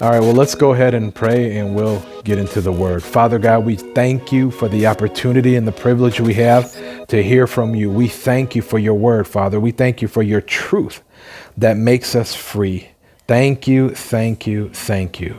All 0.00 0.10
right, 0.10 0.18
well, 0.18 0.32
let's 0.32 0.56
go 0.56 0.72
ahead 0.72 0.92
and 0.92 1.14
pray 1.14 1.56
and 1.56 1.76
we'll 1.76 2.04
get 2.24 2.36
into 2.36 2.60
the 2.60 2.72
word. 2.72 3.00
Father 3.00 3.38
God, 3.38 3.64
we 3.64 3.76
thank 3.76 4.32
you 4.32 4.50
for 4.50 4.68
the 4.68 4.88
opportunity 4.88 5.54
and 5.54 5.68
the 5.68 5.72
privilege 5.72 6.20
we 6.20 6.34
have 6.34 7.06
to 7.06 7.22
hear 7.22 7.46
from 7.46 7.76
you. 7.76 7.92
We 7.92 8.08
thank 8.08 8.56
you 8.56 8.62
for 8.62 8.80
your 8.80 8.94
word, 8.94 9.28
Father. 9.28 9.60
We 9.60 9.70
thank 9.70 10.02
you 10.02 10.08
for 10.08 10.24
your 10.24 10.40
truth 10.40 11.00
that 11.56 11.76
makes 11.76 12.16
us 12.16 12.34
free. 12.34 12.88
Thank 13.28 13.68
you, 13.68 13.90
thank 13.90 14.48
you, 14.48 14.70
thank 14.70 15.20
you. 15.20 15.38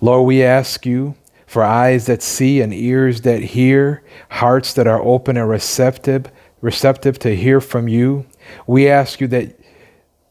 Lord, 0.00 0.26
we 0.26 0.42
ask 0.42 0.84
you 0.84 1.14
for 1.46 1.62
eyes 1.62 2.06
that 2.06 2.20
see 2.20 2.60
and 2.60 2.74
ears 2.74 3.20
that 3.20 3.42
hear, 3.42 4.02
hearts 4.28 4.72
that 4.72 4.88
are 4.88 5.00
open 5.00 5.36
and 5.36 5.48
receptive, 5.48 6.32
receptive 6.60 7.20
to 7.20 7.36
hear 7.36 7.60
from 7.60 7.86
you. 7.86 8.26
We 8.66 8.88
ask 8.88 9.20
you 9.20 9.28
that 9.28 9.57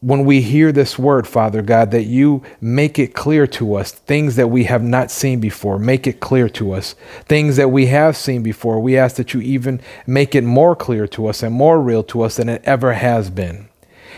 when 0.00 0.24
we 0.24 0.40
hear 0.40 0.70
this 0.70 0.98
word, 0.98 1.26
Father 1.26 1.60
God, 1.60 1.90
that 1.90 2.04
you 2.04 2.42
make 2.60 2.98
it 2.98 3.14
clear 3.14 3.46
to 3.48 3.74
us 3.74 3.90
things 3.90 4.36
that 4.36 4.48
we 4.48 4.64
have 4.64 4.82
not 4.82 5.10
seen 5.10 5.40
before. 5.40 5.78
Make 5.78 6.06
it 6.06 6.20
clear 6.20 6.48
to 6.50 6.72
us 6.72 6.94
things 7.26 7.56
that 7.56 7.70
we 7.70 7.86
have 7.86 8.16
seen 8.16 8.42
before. 8.42 8.78
We 8.78 8.96
ask 8.96 9.16
that 9.16 9.34
you 9.34 9.40
even 9.40 9.80
make 10.06 10.34
it 10.34 10.44
more 10.44 10.76
clear 10.76 11.08
to 11.08 11.26
us 11.26 11.42
and 11.42 11.52
more 11.52 11.80
real 11.80 12.04
to 12.04 12.22
us 12.22 12.36
than 12.36 12.48
it 12.48 12.62
ever 12.64 12.92
has 12.92 13.28
been. 13.28 13.68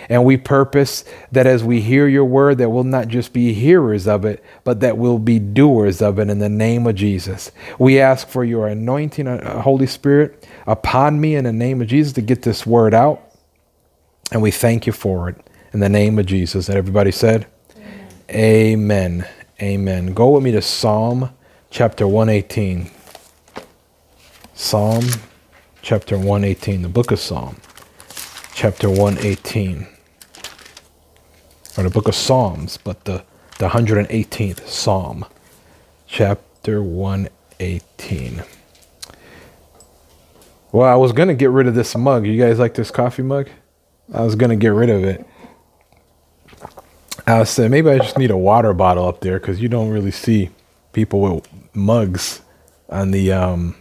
And 0.09 0.25
we 0.25 0.37
purpose 0.37 1.05
that 1.31 1.47
as 1.47 1.63
we 1.63 1.81
hear 1.81 2.09
your 2.09 2.25
word, 2.25 2.59
that 2.59 2.71
we'll 2.71 2.85
not 2.85 3.09
just 3.09 3.33
be 3.33 3.53
hearers 3.55 4.09
of 4.09 4.25
it, 4.25 4.43
but 4.65 4.81
that 4.81 4.99
we'll 4.99 5.19
be 5.19 5.39
doers 5.39 6.03
of 6.03 6.19
it 6.19 6.29
in 6.29 6.41
the 6.41 6.49
name 6.49 6.87
of 6.87 6.97
Jesus. 6.97 7.53
We 7.79 8.01
ask 8.01 8.29
for 8.29 8.45
your 8.45 8.67
anointing, 8.67 9.29
uh, 9.29 9.63
Holy 9.63 9.87
Spirit, 9.87 10.47
upon 10.67 11.21
me 11.21 11.37
in 11.37 11.45
the 11.45 11.53
name 11.53 11.81
of 11.81 11.87
Jesus 11.87 12.13
to 12.15 12.23
get 12.23 12.43
this 12.43 12.67
word 12.67 12.93
out. 12.93 13.23
And 14.33 14.43
we 14.43 14.51
thank 14.51 14.87
you 14.87 14.93
for 14.93 15.29
it 15.29 15.37
in 15.73 15.81
the 15.81 15.89
name 15.89 16.19
of 16.19 16.27
Jesus. 16.27 16.69
And 16.69 16.77
everybody 16.77 17.11
said, 17.13 17.47
Amen. 17.77 18.09
Amen. 18.31 19.29
Amen. 19.63 20.15
Go 20.15 20.31
with 20.31 20.43
me 20.43 20.53
to 20.53 20.63
Psalm 20.63 21.31
chapter 21.71 22.07
118. 22.07 22.91
Psalm 24.55 25.05
chapter 25.83 26.17
118, 26.17 26.83
the 26.83 26.89
book 26.89 27.11
of 27.11 27.19
Psalm, 27.19 27.57
chapter 28.55 28.89
118. 28.89 29.87
Or 31.79 31.85
the 31.85 31.91
book 31.91 32.09
of 32.09 32.15
Psalms, 32.15 32.77
but 32.77 33.05
the, 33.05 33.25
the 33.59 33.69
118th 33.69 34.67
Psalm, 34.67 35.25
chapter 36.07 36.83
118. 36.83 38.43
Well, 40.73 40.89
I 40.89 40.97
was 40.97 41.13
going 41.13 41.29
to 41.29 41.35
get 41.35 41.51
rid 41.51 41.67
of 41.67 41.75
this 41.75 41.97
mug. 41.97 42.27
You 42.27 42.39
guys 42.39 42.59
like 42.59 42.75
this 42.75 42.91
coffee 42.91 43.23
mug? 43.23 43.49
I 44.13 44.23
was 44.23 44.35
going 44.35 44.51
to 44.51 44.57
get 44.57 44.69
rid 44.69 44.91
of 44.91 45.05
it. 45.05 45.27
I 47.27 47.45
said 47.45 47.71
maybe 47.71 47.91
I 47.91 47.99
just 47.99 48.19
need 48.19 48.31
a 48.31 48.37
water 48.37 48.73
bottle 48.73 49.07
up 49.07 49.21
there 49.21 49.39
because 49.39 49.61
you 49.61 49.69
don't 49.69 49.91
really 49.91 50.11
see 50.11 50.51
people 50.93 51.21
with 51.21 51.49
mugs 51.75 52.43
on 52.89 53.11
the 53.11 53.33
um, 53.33 53.77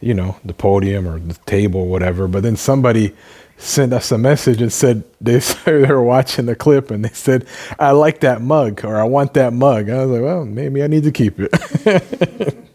you 0.00 0.14
know 0.14 0.36
the 0.44 0.54
podium 0.54 1.06
or 1.06 1.18
the 1.18 1.34
table 1.46 1.82
or 1.82 1.88
whatever. 1.88 2.28
But 2.28 2.42
then 2.42 2.56
somebody 2.56 3.14
sent 3.56 3.92
us 3.92 4.10
a 4.10 4.18
message 4.18 4.62
and 4.62 4.72
said 4.72 5.04
they 5.20 5.38
they 5.38 5.86
were 5.86 6.02
watching 6.02 6.46
the 6.46 6.56
clip 6.56 6.90
and 6.90 7.04
they 7.04 7.10
said 7.10 7.46
I 7.78 7.92
like 7.92 8.20
that 8.20 8.40
mug 8.40 8.84
or 8.84 8.98
I 8.98 9.04
want 9.04 9.34
that 9.34 9.52
mug. 9.52 9.90
I 9.90 10.04
was 10.04 10.10
like, 10.10 10.22
well, 10.22 10.44
maybe 10.44 10.82
I 10.82 10.86
need 10.86 11.04
to 11.04 11.12
keep 11.12 11.38
it. 11.38 11.50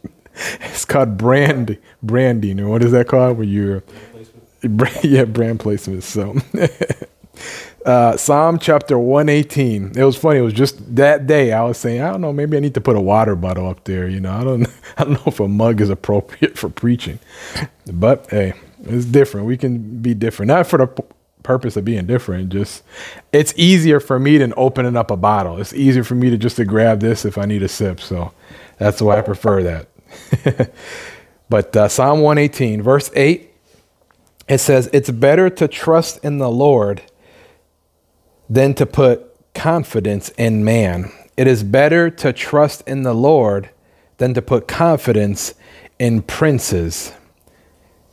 it's 0.61 0.85
called 0.85 1.17
brand 1.17 1.77
branding 2.03 2.59
or 2.59 2.69
what 2.69 2.83
is 2.83 2.91
that 2.91 3.07
called? 3.07 3.37
Where 3.37 3.47
you're 3.47 3.83
yeah 5.03 5.25
brand 5.25 5.59
placement. 5.59 6.03
So. 6.03 6.35
Uh, 7.85 8.17
Psalm 8.17 8.59
chapter 8.59 8.97
118. 8.99 9.93
It 9.97 10.03
was 10.05 10.17
funny. 10.17 10.39
It 10.39 10.43
was 10.43 10.53
just 10.53 10.95
that 10.95 11.27
day 11.27 11.53
I 11.53 11.63
was 11.63 11.77
saying, 11.77 12.01
I 12.01 12.11
don't 12.11 12.21
know, 12.21 12.33
maybe 12.33 12.57
I 12.57 12.61
need 12.61 12.75
to 12.75 12.81
put 12.81 12.95
a 12.95 13.01
water 13.01 13.35
bottle 13.35 13.69
up 13.69 13.83
there. 13.85 14.09
You 14.09 14.21
know, 14.21 14.31
I 14.31 14.43
don't, 14.43 14.67
I 14.97 15.03
don't 15.05 15.13
know 15.13 15.23
if 15.27 15.39
a 15.39 15.47
mug 15.47 15.81
is 15.81 15.91
appropriate 15.91 16.57
for 16.57 16.69
preaching, 16.69 17.19
but 17.93 18.27
hey, 18.31 18.53
it's 18.85 19.05
different. 19.05 19.47
We 19.47 19.57
can 19.57 20.01
be 20.01 20.15
different, 20.15 20.47
not 20.49 20.67
for 20.67 20.79
the 20.79 20.87
p- 20.87 21.03
purpose 21.43 21.77
of 21.77 21.85
being 21.85 22.07
different. 22.07 22.49
Just 22.49 22.83
it's 23.33 23.53
easier 23.57 23.99
for 23.99 24.19
me 24.19 24.39
than 24.39 24.53
opening 24.57 24.97
up 24.97 25.11
a 25.11 25.17
bottle. 25.17 25.59
It's 25.59 25.73
easier 25.73 26.03
for 26.03 26.15
me 26.15 26.31
to 26.31 26.37
just 26.37 26.57
to 26.57 26.65
grab 26.65 27.01
this 27.01 27.25
if 27.25 27.37
I 27.37 27.45
need 27.45 27.63
a 27.63 27.69
sip. 27.69 28.01
So 28.01 28.33
that's 28.79 29.01
why 29.01 29.19
I 29.19 29.21
prefer 29.21 29.63
that. 29.63 30.71
but 31.49 31.75
uh, 31.75 31.87
Psalm 31.89 32.21
118, 32.21 32.81
verse 32.81 33.11
8, 33.15 33.51
it 34.47 34.57
says, 34.59 34.89
"It's 34.93 35.11
better 35.11 35.51
to 35.51 35.67
trust 35.67 36.23
in 36.25 36.39
the 36.39 36.49
Lord." 36.49 37.03
Than 38.49 38.73
to 38.75 38.85
put 38.85 39.53
confidence 39.53 40.29
in 40.37 40.63
man. 40.63 41.11
It 41.37 41.47
is 41.47 41.63
better 41.63 42.09
to 42.09 42.33
trust 42.33 42.83
in 42.87 43.03
the 43.03 43.13
Lord 43.13 43.69
than 44.17 44.33
to 44.33 44.41
put 44.41 44.67
confidence 44.67 45.53
in 45.99 46.21
princes. 46.21 47.13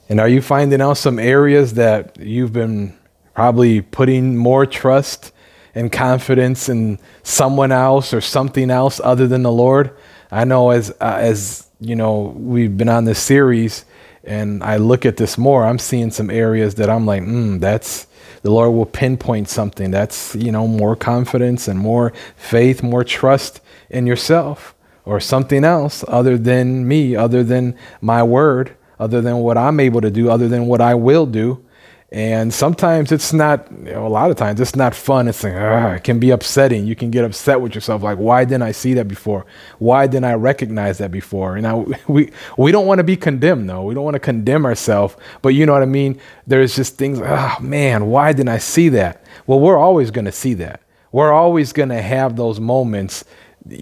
And 0.08 0.20
are 0.20 0.28
you 0.28 0.42
finding 0.42 0.80
out 0.80 0.94
some 0.94 1.18
areas 1.18 1.74
that 1.74 2.18
you've 2.18 2.52
been 2.52 2.96
probably 3.34 3.80
putting 3.80 4.36
more 4.36 4.66
trust 4.66 5.32
and 5.74 5.90
confidence 5.90 6.68
in 6.68 6.98
someone 7.22 7.72
else 7.72 8.12
or 8.12 8.20
something 8.20 8.70
else 8.70 9.00
other 9.02 9.26
than 9.26 9.42
the 9.42 9.52
Lord? 9.52 9.96
I 10.30 10.44
know 10.44 10.70
as 10.70 10.90
uh, 11.00 11.18
as 11.20 11.68
you 11.80 11.94
know 11.94 12.34
we've 12.36 12.76
been 12.76 12.88
on 12.88 13.04
this 13.04 13.18
series 13.18 13.84
and 14.24 14.62
I 14.62 14.76
look 14.76 15.04
at 15.04 15.16
this 15.16 15.36
more, 15.36 15.64
I'm 15.64 15.78
seeing 15.78 16.10
some 16.10 16.30
areas 16.30 16.76
that 16.76 16.88
I'm 16.88 17.06
like, 17.06 17.22
mm, 17.22 17.58
that's 17.60 18.06
the 18.42 18.50
Lord 18.50 18.72
will 18.72 18.86
pinpoint 18.86 19.48
something. 19.48 19.90
That's, 19.90 20.34
you 20.34 20.52
know, 20.52 20.66
more 20.66 20.96
confidence 20.96 21.68
and 21.68 21.78
more 21.78 22.12
faith, 22.36 22.82
more 22.82 23.04
trust 23.04 23.60
in 23.88 24.06
yourself 24.06 24.74
or 25.04 25.20
something 25.20 25.64
else 25.64 26.04
other 26.08 26.36
than 26.36 26.86
me, 26.86 27.16
other 27.16 27.42
than 27.42 27.76
my 28.00 28.22
word, 28.22 28.76
other 28.98 29.20
than 29.20 29.38
what 29.38 29.58
I'm 29.58 29.80
able 29.80 30.00
to 30.00 30.10
do, 30.10 30.30
other 30.30 30.48
than 30.48 30.66
what 30.66 30.80
I 30.80 30.94
will 30.94 31.26
do. 31.26 31.64
And 32.12 32.52
sometimes 32.52 33.10
it's 33.10 33.32
not, 33.32 33.66
you 33.72 33.92
know, 33.92 34.06
a 34.06 34.08
lot 34.08 34.30
of 34.30 34.36
times 34.36 34.60
it's 34.60 34.76
not 34.76 34.94
fun. 34.94 35.28
It's 35.28 35.42
like, 35.42 35.54
it 35.54 36.04
can 36.04 36.20
be 36.20 36.28
upsetting. 36.28 36.84
You 36.84 36.94
can 36.94 37.10
get 37.10 37.24
upset 37.24 37.62
with 37.62 37.74
yourself. 37.74 38.02
Like, 38.02 38.18
why 38.18 38.44
didn't 38.44 38.64
I 38.64 38.72
see 38.72 38.92
that 38.94 39.08
before? 39.08 39.46
Why 39.78 40.06
didn't 40.06 40.26
I 40.26 40.34
recognize 40.34 40.98
that 40.98 41.10
before? 41.10 41.54
And 41.56 41.62
now 41.62 41.86
we, 42.08 42.30
we 42.58 42.70
don't 42.70 42.84
want 42.84 42.98
to 42.98 43.04
be 43.04 43.16
condemned 43.16 43.70
though. 43.70 43.84
We 43.84 43.94
don't 43.94 44.04
want 44.04 44.14
to 44.14 44.20
condemn 44.20 44.66
ourselves, 44.66 45.16
but 45.40 45.50
you 45.50 45.64
know 45.64 45.72
what 45.72 45.80
I 45.80 45.86
mean? 45.86 46.20
There's 46.46 46.76
just 46.76 46.98
things, 46.98 47.18
oh 47.18 47.56
man, 47.62 48.04
why 48.08 48.34
didn't 48.34 48.50
I 48.50 48.58
see 48.58 48.90
that? 48.90 49.24
Well, 49.46 49.60
we're 49.60 49.78
always 49.78 50.10
going 50.10 50.26
to 50.26 50.32
see 50.32 50.52
that. 50.54 50.82
We're 51.12 51.32
always 51.32 51.72
going 51.72 51.88
to 51.88 52.02
have 52.02 52.36
those 52.36 52.60
moments 52.60 53.24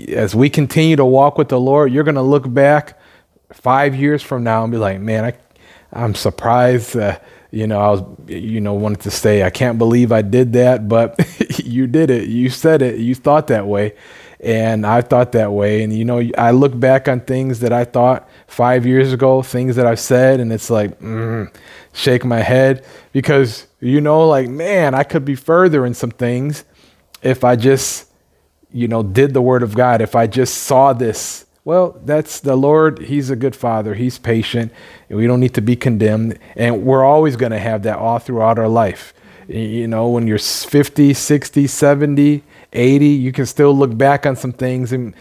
as 0.08 0.36
we 0.36 0.48
continue 0.48 0.94
to 0.94 1.04
walk 1.04 1.36
with 1.36 1.48
the 1.48 1.58
Lord. 1.58 1.92
You're 1.92 2.04
going 2.04 2.14
to 2.14 2.22
look 2.22 2.52
back 2.52 2.97
five 3.52 3.97
years 3.97 4.22
from 4.22 4.44
now 4.44 4.62
and 4.62 4.70
be 4.70 4.78
like, 4.78 5.00
man, 5.00 5.24
I, 5.24 5.34
I'm 5.92 6.14
surprised. 6.14 6.97
Uh, 6.97 7.18
you 7.50 7.66
know, 7.66 7.81
I 7.81 7.91
was, 7.91 8.03
you 8.28 8.61
know, 8.61 8.75
wanted 8.75 9.00
to 9.00 9.11
say, 9.11 9.43
I 9.43 9.50
can't 9.50 9.78
believe 9.78 10.12
I 10.12 10.22
did 10.22 10.53
that, 10.53 10.88
but 10.88 11.19
you 11.65 11.87
did 11.87 12.11
it. 12.11 12.28
You 12.28 12.49
said 12.49 12.83
it. 12.83 12.99
You 12.99 13.15
thought 13.15 13.49
that 13.49 13.66
way. 13.66 13.94
And 14.38 14.87
I 14.87 15.03
thought 15.03 15.33
that 15.33 15.53
way. 15.53 15.83
And, 15.83 15.93
you 15.93 16.05
know, 16.05 16.22
I 16.39 16.53
look 16.53 16.78
back 16.78 17.09
on 17.09 17.21
things 17.21 17.60
that 17.60 17.72
I 17.72 17.84
thought 17.84 18.28
five 18.47 18.87
years 18.87 19.12
ago, 19.12 19.43
things 19.43 19.77
that 19.77 19.87
I've 19.87 20.00
said, 20.00 20.41
and 20.41 20.53
it's 20.53 20.71
like, 20.71 20.99
mm, 21.00 21.53
shake 21.93 22.25
my 22.25 22.41
head 22.41 22.84
because, 23.12 23.66
you 23.81 24.00
know, 24.00 24.27
like, 24.27 24.49
man, 24.49 24.94
I 24.94 25.03
could 25.03 25.25
be 25.25 25.34
further 25.34 25.84
in 25.84 25.93
some 25.93 26.10
things 26.10 26.65
if 27.22 27.44
I 27.44 27.56
just, 27.56 28.09
you 28.72 28.89
know, 28.89 29.03
did 29.03 29.34
the 29.34 29.43
word 29.43 29.62
of 29.62 29.75
God, 29.75 30.00
if 30.00 30.15
I 30.15 30.27
just 30.27 30.55
saw 30.55 30.93
this 30.93 31.44
well, 31.65 32.00
that's 32.04 32.41
the 32.41 32.56
Lord. 32.56 33.00
He's 33.00 33.31
a 33.31 33.37
good 33.37 33.54
father. 33.54 33.94
He's 33.94 34.19
patient. 34.19 34.72
We 35.09 35.26
don't 35.26 35.41
need 35.41 35.54
to 35.54 35.60
be 35.60 35.76
condemned. 35.76 36.38
And 36.56 36.84
we're 36.84 37.04
always 37.04 37.37
going 37.37 37.53
to 37.53 37.59
have 37.59 37.82
that 37.82 37.98
all 37.98 38.19
throughout 38.19 38.59
our 38.59 38.69
life. 38.69 39.12
You 39.47 39.88
know, 39.88 40.09
when 40.09 40.26
you're 40.26 40.38
50, 40.38 41.12
60, 41.12 41.66
70, 41.66 42.43
80, 42.72 43.06
you 43.06 43.32
can 43.32 43.47
still 43.47 43.76
look 43.76 43.97
back 43.97 44.25
on 44.25 44.37
some 44.37 44.53
things 44.53 44.93
and, 44.93 45.15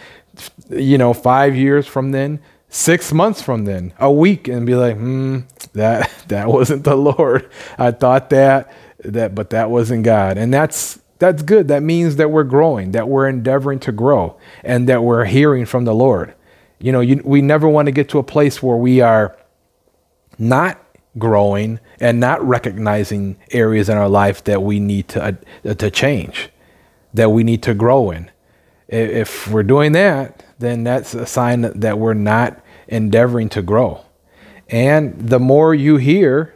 you 0.70 0.98
know, 0.98 1.14
five 1.14 1.56
years 1.56 1.88
from 1.88 2.12
then, 2.12 2.40
six 2.70 3.12
months 3.12 3.42
from 3.42 3.66
then, 3.66 3.92
a 4.00 4.12
week, 4.12 4.48
and 4.48 4.66
be 4.66 4.76
like, 4.76 4.96
hmm, 4.96 5.40
that, 5.74 6.12
that 6.28 6.48
wasn't 6.48 6.84
the 6.84 6.96
Lord. 6.96 7.50
I 7.78 7.92
thought 7.92 8.30
that, 8.30 8.72
that, 9.04 9.34
but 9.34 9.50
that 9.50 9.72
wasn't 9.72 10.04
God. 10.04 10.38
And 10.38 10.54
that's, 10.54 10.99
that's 11.20 11.44
good. 11.44 11.68
That 11.68 11.84
means 11.84 12.16
that 12.16 12.32
we're 12.32 12.44
growing, 12.46 12.92
that 12.92 13.08
we're 13.08 13.28
endeavoring 13.28 13.80
to 13.82 13.92
grow, 13.92 14.38
and 14.64 14.90
that 14.90 15.04
we're 15.04 15.26
hearing 15.26 15.66
from 15.66 15.86
the 15.86 15.94
Lord. 15.94 16.34
You 16.80 16.92
know, 16.94 17.02
you, 17.02 17.22
we 17.26 17.42
never 17.42 17.68
want 17.68 17.88
to 17.88 17.92
get 17.92 18.10
to 18.10 18.20
a 18.20 18.24
place 18.24 18.64
where 18.64 18.78
we 18.78 19.02
are 19.02 19.38
not 20.38 20.82
growing 21.18 21.80
and 22.00 22.20
not 22.20 22.42
recognizing 22.48 23.38
areas 23.52 23.90
in 23.90 23.98
our 23.98 24.08
life 24.08 24.44
that 24.46 24.64
we 24.64 24.80
need 24.80 25.10
to, 25.10 25.38
uh, 25.66 25.74
to 25.74 25.92
change, 25.92 26.50
that 27.14 27.30
we 27.30 27.44
need 27.44 27.62
to 27.64 27.74
grow 27.74 28.12
in. 28.12 28.32
If 28.88 29.48
we're 29.50 29.64
doing 29.64 29.92
that, 29.92 30.46
then 30.58 30.84
that's 30.84 31.14
a 31.14 31.26
sign 31.26 31.62
that 31.62 32.00
we're 32.00 32.14
not 32.14 32.64
endeavoring 32.88 33.50
to 33.50 33.62
grow. 33.62 34.06
And 34.70 35.30
the 35.30 35.40
more 35.40 35.76
you 35.76 35.98
hear, 35.98 36.56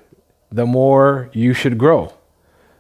the 0.52 0.66
more 0.66 1.30
you 1.34 1.54
should 1.54 1.78
grow. 1.78 2.14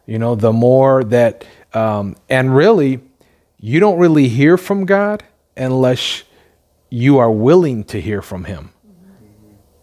You 0.05 0.19
know, 0.19 0.35
the 0.35 0.53
more 0.53 1.03
that 1.05 1.45
um, 1.73 2.15
and 2.29 2.55
really, 2.55 3.01
you 3.59 3.79
don't 3.79 3.99
really 3.99 4.27
hear 4.27 4.57
from 4.57 4.85
God 4.85 5.23
unless 5.55 6.23
you 6.89 7.17
are 7.17 7.31
willing 7.31 7.83
to 7.85 7.99
hear 7.99 8.21
from 8.21 8.43
him. 8.45 8.71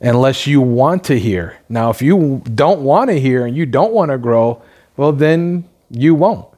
Unless 0.00 0.46
you 0.46 0.60
want 0.60 1.04
to 1.04 1.18
hear. 1.18 1.58
Now, 1.68 1.90
if 1.90 2.00
you 2.00 2.42
don't 2.54 2.80
want 2.80 3.10
to 3.10 3.20
hear 3.20 3.44
and 3.44 3.56
you 3.56 3.66
don't 3.66 3.92
want 3.92 4.10
to 4.10 4.18
grow, 4.18 4.62
well, 4.96 5.12
then 5.12 5.68
you 5.90 6.14
won't. 6.14 6.48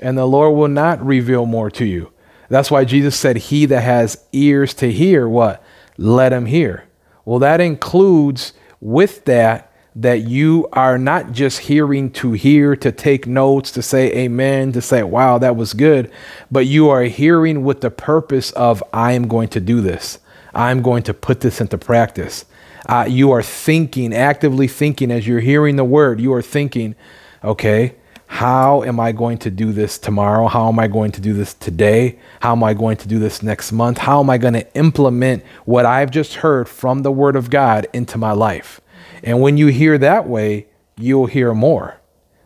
And 0.00 0.16
the 0.16 0.26
Lord 0.26 0.56
will 0.56 0.68
not 0.68 1.04
reveal 1.04 1.44
more 1.44 1.70
to 1.72 1.84
you. 1.84 2.12
That's 2.48 2.70
why 2.70 2.84
Jesus 2.84 3.18
said, 3.18 3.36
He 3.36 3.66
that 3.66 3.82
has 3.82 4.24
ears 4.32 4.72
to 4.74 4.90
hear, 4.90 5.28
what? 5.28 5.62
Let 5.96 6.32
him 6.32 6.46
hear. 6.46 6.84
Well, 7.24 7.38
that 7.40 7.60
includes 7.60 8.52
with 8.80 9.24
that 9.26 9.67
that 9.98 10.20
you 10.20 10.68
are 10.72 10.96
not 10.96 11.32
just 11.32 11.58
hearing 11.58 12.08
to 12.12 12.30
hear, 12.30 12.76
to 12.76 12.92
take 12.92 13.26
notes, 13.26 13.72
to 13.72 13.82
say 13.82 14.12
amen, 14.12 14.70
to 14.70 14.80
say, 14.80 15.02
wow, 15.02 15.38
that 15.38 15.56
was 15.56 15.74
good, 15.74 16.08
but 16.52 16.66
you 16.66 16.88
are 16.88 17.02
hearing 17.02 17.64
with 17.64 17.80
the 17.80 17.90
purpose 17.90 18.52
of, 18.52 18.80
I 18.92 19.12
am 19.12 19.26
going 19.26 19.48
to 19.48 19.60
do 19.60 19.80
this. 19.80 20.20
I'm 20.54 20.82
going 20.82 21.02
to 21.04 21.14
put 21.14 21.40
this 21.40 21.60
into 21.60 21.76
practice. 21.78 22.44
Uh, 22.88 23.06
you 23.08 23.32
are 23.32 23.42
thinking, 23.42 24.14
actively 24.14 24.68
thinking 24.68 25.10
as 25.10 25.26
you're 25.26 25.40
hearing 25.40 25.74
the 25.74 25.84
word, 25.84 26.20
you 26.20 26.32
are 26.32 26.42
thinking, 26.42 26.94
okay, 27.42 27.96
how 28.28 28.84
am 28.84 29.00
I 29.00 29.10
going 29.10 29.38
to 29.38 29.50
do 29.50 29.72
this 29.72 29.98
tomorrow? 29.98 30.46
How 30.46 30.68
am 30.68 30.78
I 30.78 30.86
going 30.86 31.10
to 31.12 31.20
do 31.20 31.34
this 31.34 31.54
today? 31.54 32.20
How 32.40 32.52
am 32.52 32.62
I 32.62 32.72
going 32.72 32.98
to 32.98 33.08
do 33.08 33.18
this 33.18 33.42
next 33.42 33.72
month? 33.72 33.98
How 33.98 34.20
am 34.20 34.30
I 34.30 34.38
going 34.38 34.54
to 34.54 34.74
implement 34.76 35.44
what 35.64 35.86
I've 35.86 36.12
just 36.12 36.36
heard 36.36 36.68
from 36.68 37.02
the 37.02 37.10
Word 37.10 37.34
of 37.34 37.50
God 37.50 37.88
into 37.92 38.16
my 38.16 38.30
life? 38.30 38.80
And 39.22 39.40
when 39.40 39.56
you 39.56 39.68
hear 39.68 39.98
that 39.98 40.28
way, 40.28 40.66
you'll 40.96 41.26
hear 41.26 41.54
more. 41.54 42.00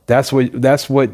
That's 0.06 0.32
what 0.32 0.60
that's 0.60 0.90
what 0.90 1.10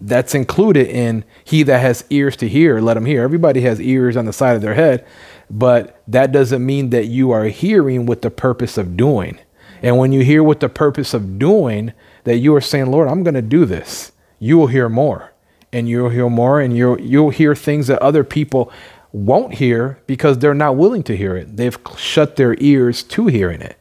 that's 0.00 0.34
included 0.34 0.86
in 0.86 1.24
he 1.44 1.62
that 1.64 1.80
has 1.80 2.04
ears 2.10 2.36
to 2.36 2.48
hear, 2.48 2.80
let 2.80 2.96
him 2.96 3.04
hear. 3.04 3.22
Everybody 3.22 3.62
has 3.62 3.80
ears 3.80 4.16
on 4.16 4.26
the 4.26 4.32
side 4.32 4.54
of 4.54 4.62
their 4.62 4.74
head, 4.74 5.04
but 5.50 6.00
that 6.06 6.30
doesn't 6.32 6.64
mean 6.64 6.90
that 6.90 7.06
you 7.06 7.30
are 7.30 7.44
hearing 7.44 8.06
with 8.06 8.22
the 8.22 8.30
purpose 8.30 8.78
of 8.78 8.96
doing. 8.96 9.38
And 9.82 9.98
when 9.98 10.12
you 10.12 10.24
hear 10.24 10.42
with 10.42 10.60
the 10.60 10.68
purpose 10.68 11.14
of 11.14 11.38
doing, 11.38 11.92
that 12.24 12.38
you 12.38 12.54
are 12.54 12.60
saying, 12.60 12.90
Lord, 12.90 13.08
I'm 13.08 13.22
going 13.22 13.34
to 13.34 13.42
do 13.42 13.64
this, 13.64 14.12
you 14.38 14.58
will 14.58 14.66
hear 14.68 14.88
more. 14.88 15.32
And 15.72 15.88
you'll 15.88 16.08
hear 16.08 16.30
more, 16.30 16.60
and 16.60 16.76
you'll, 16.76 16.98
you'll 16.98 17.30
hear 17.30 17.54
things 17.54 17.88
that 17.88 18.00
other 18.00 18.24
people 18.24 18.72
won't 19.12 19.54
hear 19.54 19.98
because 20.06 20.38
they're 20.38 20.54
not 20.54 20.76
willing 20.76 21.02
to 21.04 21.16
hear 21.16 21.36
it. 21.36 21.56
They've 21.56 21.76
shut 21.96 22.36
their 22.36 22.56
ears 22.58 23.02
to 23.04 23.26
hearing 23.26 23.60
it. 23.60 23.76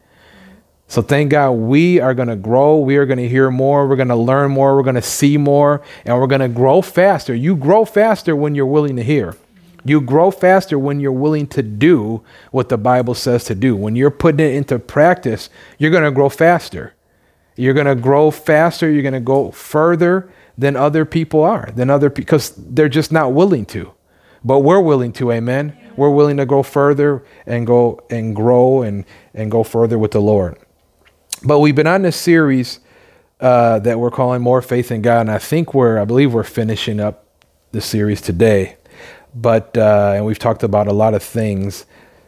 So 0.90 1.02
thank 1.02 1.32
God 1.32 1.52
we 1.52 2.00
are 2.00 2.14
going 2.14 2.30
to 2.30 2.36
grow. 2.36 2.80
We 2.80 2.96
are 2.96 3.06
going 3.06 3.18
to 3.18 3.28
hear 3.28 3.52
more. 3.52 3.88
We're 3.88 3.98
going 3.98 4.08
to 4.08 4.16
learn 4.16 4.52
more. 4.52 4.76
We're 4.76 4.84
going 4.84 4.96
to 4.96 5.02
see 5.02 5.38
more. 5.38 5.82
And 6.06 6.18
we're 6.18 6.28
going 6.28 6.42
to 6.42 6.48
grow 6.48 6.82
faster. 6.82 7.36
You 7.36 7.58
grow 7.58 7.84
faster 7.84 8.36
when 8.36 8.56
you're 8.56 8.66
willing 8.66 8.96
to 8.96 9.04
hear. 9.04 9.36
You 9.84 10.02
grow 10.02 10.32
faster 10.32 10.80
when 10.80 11.00
you're 11.00 11.12
willing 11.12 11.48
to 11.48 11.62
do 11.62 12.24
what 12.52 12.70
the 12.70 12.78
Bible 12.78 13.14
says 13.14 13.44
to 13.46 13.56
do. 13.56 13.76
When 13.76 13.96
you're 13.96 14.12
putting 14.12 14.40
it 14.40 14.54
into 14.54 14.80
practice, 14.80 15.50
you're 15.78 15.92
going 15.92 16.04
to 16.04 16.12
grow 16.12 16.30
faster. 16.30 16.94
You're 17.56 17.74
going 17.74 17.88
to 17.88 17.96
grow 17.96 18.32
faster. 18.32 18.90
You're 18.90 19.02
going 19.02 19.14
to 19.14 19.20
go 19.20 19.52
further 19.52 20.32
than 20.58 20.76
other 20.76 21.06
people 21.06 21.44
are, 21.44 21.70
than 21.76 21.90
other 21.90 22.10
because 22.10 22.52
they're 22.52 22.90
just 22.90 23.12
not 23.12 23.34
willing 23.34 23.66
to. 23.68 23.92
But 24.44 24.60
we're 24.60 24.82
willing 24.82 25.12
to, 25.14 25.32
amen. 25.32 25.78
We're 25.96 26.12
willing 26.12 26.38
to 26.38 26.46
go 26.46 26.64
further 26.64 27.24
and 27.46 27.68
go 27.68 28.00
and 28.10 28.36
grow 28.36 28.82
and, 28.84 29.06
and 29.34 29.52
go 29.52 29.64
further 29.64 29.98
with 30.00 30.12
the 30.12 30.22
Lord. 30.22 30.58
But 31.44 31.60
we've 31.60 31.76
been 31.76 31.88
on 31.88 32.02
this 32.02 32.16
series 32.16 32.80
uh, 33.40 33.80
that 33.80 34.00
we're 34.00 34.12
calling 34.12 34.42
More 34.42 34.62
Faith 34.62 34.92
in 34.92 35.02
God. 35.02 35.22
And 35.22 35.32
I 35.32 35.38
think 35.38 35.74
we're, 35.74 36.00
I 36.00 36.06
believe 36.06 36.34
we're 36.34 36.44
finishing 36.44 37.00
up 37.00 37.26
the 37.72 37.82
series 37.82 38.22
today. 38.22 38.78
But, 39.36 39.78
uh, 39.78 40.14
and 40.16 40.26
we've 40.26 40.40
talked 40.40 40.64
about 40.64 40.88
a 40.88 40.94
lot 40.94 41.14
of 41.14 41.22
things. 41.22 41.86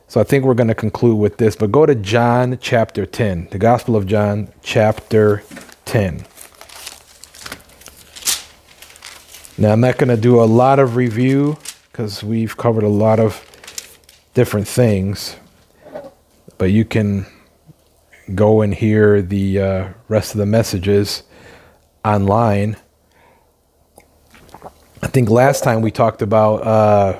So 0.07 0.21
I 0.21 0.23
think 0.23 0.45
we're 0.45 0.53
going 0.53 0.67
to 0.67 0.75
conclude 0.75 1.17
with 1.17 1.37
this, 1.37 1.55
but 1.55 1.71
go 1.71 1.85
to 1.85 1.95
John 1.95 2.57
chapter 2.61 3.05
10, 3.05 3.49
the 3.51 3.57
Gospel 3.57 3.95
of 3.95 4.05
John 4.05 4.49
chapter 4.61 5.43
10. 5.85 6.25
Now, 9.57 9.71
I'm 9.71 9.81
not 9.81 9.97
going 9.97 10.09
to 10.09 10.17
do 10.17 10.41
a 10.41 10.45
lot 10.45 10.79
of 10.79 10.95
review 10.95 11.57
because 11.91 12.23
we've 12.23 12.55
covered 12.57 12.83
a 12.83 12.89
lot 12.89 13.19
of 13.19 13.45
different 14.33 14.67
things, 14.67 15.35
but 16.57 16.71
you 16.71 16.85
can 16.85 17.25
go 18.35 18.61
and 18.61 18.73
hear 18.73 19.21
the 19.21 19.59
uh, 19.59 19.89
rest 20.07 20.33
of 20.33 20.39
the 20.39 20.45
messages 20.45 21.23
online. 22.03 22.77
I 25.01 25.07
think 25.07 25.29
last 25.29 25.63
time 25.63 25.81
we 25.81 25.91
talked 25.91 26.21
about 26.21 26.55
uh, 26.57 27.19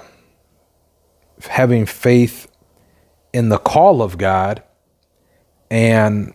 having 1.41 1.85
faith 1.85 2.51
in 3.33 3.49
the 3.49 3.57
call 3.57 4.01
of 4.01 4.17
God 4.17 4.63
and 5.69 6.33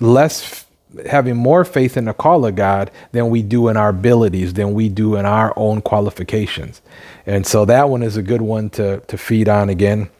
less 0.00 0.64
having 1.06 1.36
more 1.36 1.64
faith 1.64 1.96
in 1.96 2.04
the 2.04 2.12
call 2.12 2.44
of 2.44 2.56
God 2.56 2.90
than 3.12 3.30
we 3.30 3.42
do 3.42 3.68
in 3.68 3.76
our 3.76 3.90
abilities, 3.90 4.54
than 4.54 4.74
we 4.74 4.88
do 4.88 5.16
in 5.16 5.24
our 5.24 5.52
own 5.56 5.80
qualifications. 5.80 6.82
And 7.26 7.46
so 7.46 7.64
that 7.64 7.88
one 7.88 8.02
is 8.02 8.16
a 8.16 8.22
good 8.22 8.42
one 8.42 8.70
to, 8.70 9.00
to 9.00 9.18
feed 9.18 9.48
on 9.48 9.68
again. 9.68 10.10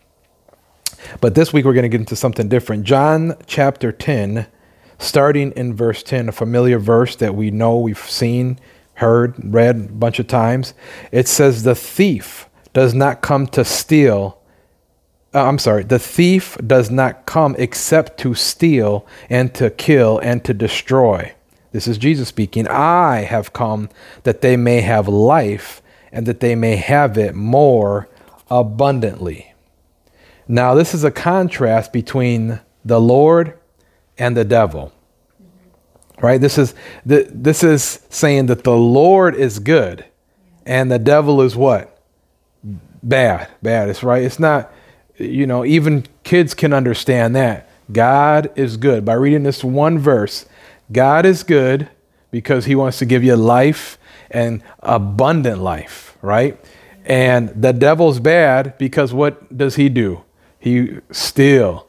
But 1.20 1.34
this 1.34 1.52
week 1.52 1.64
we're 1.64 1.74
going 1.74 1.82
to 1.82 1.88
get 1.88 2.00
into 2.00 2.16
something 2.16 2.48
different. 2.48 2.84
John 2.84 3.36
chapter 3.46 3.92
10, 3.92 4.46
starting 4.98 5.52
in 5.52 5.74
verse 5.74 6.02
10, 6.02 6.28
a 6.28 6.32
familiar 6.32 6.78
verse 6.78 7.16
that 7.16 7.34
we 7.34 7.50
know, 7.50 7.78
we've 7.78 7.98
seen, 7.98 8.58
heard, 8.94 9.34
read 9.42 9.76
a 9.76 9.92
bunch 9.92 10.18
of 10.18 10.26
times. 10.26 10.74
It 11.10 11.28
says, 11.28 11.62
The 11.62 11.74
thief 11.74 12.48
does 12.72 12.94
not 12.94 13.20
come 13.20 13.46
to 13.48 13.64
steal 13.64 14.38
uh, 15.34 15.44
I'm 15.46 15.58
sorry, 15.58 15.82
the 15.82 15.98
thief 15.98 16.58
does 16.66 16.90
not 16.90 17.24
come 17.24 17.56
except 17.58 18.18
to 18.20 18.34
steal 18.34 19.06
and 19.30 19.54
to 19.54 19.70
kill 19.70 20.18
and 20.18 20.44
to 20.44 20.52
destroy. 20.52 21.32
This 21.72 21.88
is 21.88 21.96
Jesus 21.96 22.28
speaking. 22.28 22.68
I 22.68 23.20
have 23.20 23.54
come 23.54 23.88
that 24.24 24.42
they 24.42 24.58
may 24.58 24.82
have 24.82 25.08
life 25.08 25.80
and 26.12 26.26
that 26.26 26.40
they 26.40 26.54
may 26.54 26.76
have 26.76 27.16
it 27.16 27.34
more 27.34 28.08
abundantly. 28.50 29.51
Now, 30.48 30.74
this 30.74 30.94
is 30.94 31.04
a 31.04 31.10
contrast 31.10 31.92
between 31.92 32.60
the 32.84 33.00
Lord 33.00 33.58
and 34.18 34.36
the 34.36 34.44
devil. 34.44 34.92
Right? 36.20 36.40
This 36.40 36.58
is 36.58 36.74
the, 37.04 37.28
this 37.32 37.64
is 37.64 38.06
saying 38.10 38.46
that 38.46 38.64
the 38.64 38.76
Lord 38.76 39.34
is 39.34 39.58
good 39.58 40.04
and 40.64 40.90
the 40.90 40.98
devil 40.98 41.42
is 41.42 41.56
what? 41.56 41.98
Bad. 43.02 43.48
Bad. 43.62 43.88
It's 43.88 44.02
right. 44.02 44.22
It's 44.22 44.38
not 44.38 44.72
you 45.22 45.46
know, 45.46 45.64
even 45.64 46.06
kids 46.24 46.54
can 46.54 46.72
understand 46.72 47.36
that. 47.36 47.68
God 47.90 48.50
is 48.56 48.76
good. 48.76 49.04
By 49.04 49.14
reading 49.14 49.42
this 49.42 49.62
one 49.62 49.98
verse, 49.98 50.46
God 50.90 51.26
is 51.26 51.42
good 51.42 51.88
because 52.30 52.64
he 52.64 52.74
wants 52.74 52.98
to 52.98 53.06
give 53.06 53.22
you 53.22 53.36
life 53.36 53.98
and 54.30 54.62
abundant 54.80 55.60
life, 55.60 56.16
right? 56.22 56.58
And 57.04 57.48
the 57.50 57.72
devil's 57.72 58.20
bad 58.20 58.78
because 58.78 59.12
what 59.12 59.56
does 59.56 59.76
he 59.76 59.88
do? 59.88 60.22
He 60.62 60.98
steal, 61.10 61.88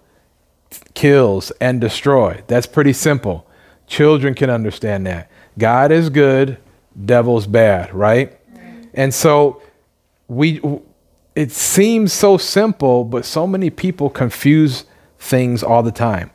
kills, 0.96 1.51
and 1.62 1.80
destroy. 1.80 2.42
That's 2.48 2.65
pretty 2.65 2.94
simple. 2.94 3.46
Children 3.86 4.34
can 4.34 4.50
understand 4.50 5.06
that. 5.06 5.30
God 5.60 5.92
is 5.92 6.10
good, 6.10 6.58
devil's 7.06 7.46
bad, 7.46 7.94
right? 7.94 8.36
And 8.96 9.13
so 9.13 9.62
we 10.27 10.60
it 11.36 11.51
seems 11.51 12.12
so 12.13 12.38
simple, 12.38 13.03
but 13.03 13.25
so 13.25 13.46
many 13.46 13.70
people 13.70 14.10
confuse 14.10 14.86
things 15.20 15.62
all 15.62 15.84
the 15.84 15.92
time. 15.92 16.32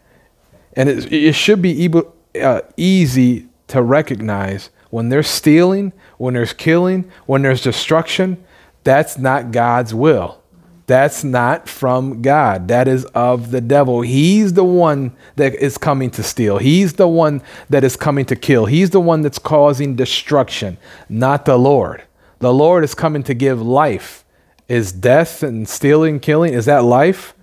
And 0.75 0.88
it, 0.88 1.12
it 1.12 1.33
should 1.35 1.61
be 1.61 1.83
able, 1.83 2.14
uh, 2.40 2.61
easy 2.76 3.49
to 3.66 3.83
recognize 3.83 4.71
when 4.90 5.09
there's 5.09 5.26
stealing, 5.26 5.92
when 6.18 6.35
there's 6.35 6.52
killing, 6.52 7.11
when 7.26 7.42
there's 7.42 7.62
destruction, 7.62 8.45
that's 8.85 9.18
not 9.18 9.50
God's 9.50 9.92
will. 9.92 10.40
That's 10.88 11.23
not 11.23 11.68
from 11.68 12.23
God. 12.23 12.66
That 12.68 12.88
is 12.88 13.04
of 13.07 13.52
the 13.52 13.61
devil. 13.61 14.00
He's 14.00 14.54
the 14.54 14.64
one 14.64 15.12
that 15.37 15.54
is 15.54 15.78
coming 15.78 16.11
to 16.12 16.23
steal. 16.23 16.59
He's 16.59 16.95
the 16.95 17.07
one 17.07 17.42
that 17.68 17.85
is 17.85 17.95
coming 17.95 18.25
to 18.25 18.35
kill. 18.35 18.66
He's 18.66 18.90
the 18.90 19.00
one 19.00 19.23
that's 19.23 19.38
causing 19.38 19.95
destruction, 19.95 20.78
not 21.09 21.45
the 21.45 21.57
Lord. 21.57 22.02
The 22.40 22.52
Lord 22.52 22.85
is 22.85 22.95
coming 22.95 23.23
to 23.25 23.35
give 23.35 23.62
life 23.62 24.25
is 24.68 24.92
death 24.92 25.42
and 25.42 25.68
stealing, 25.68 26.21
killing, 26.21 26.52
is 26.52 26.66
that 26.66 26.85
life? 26.85 27.35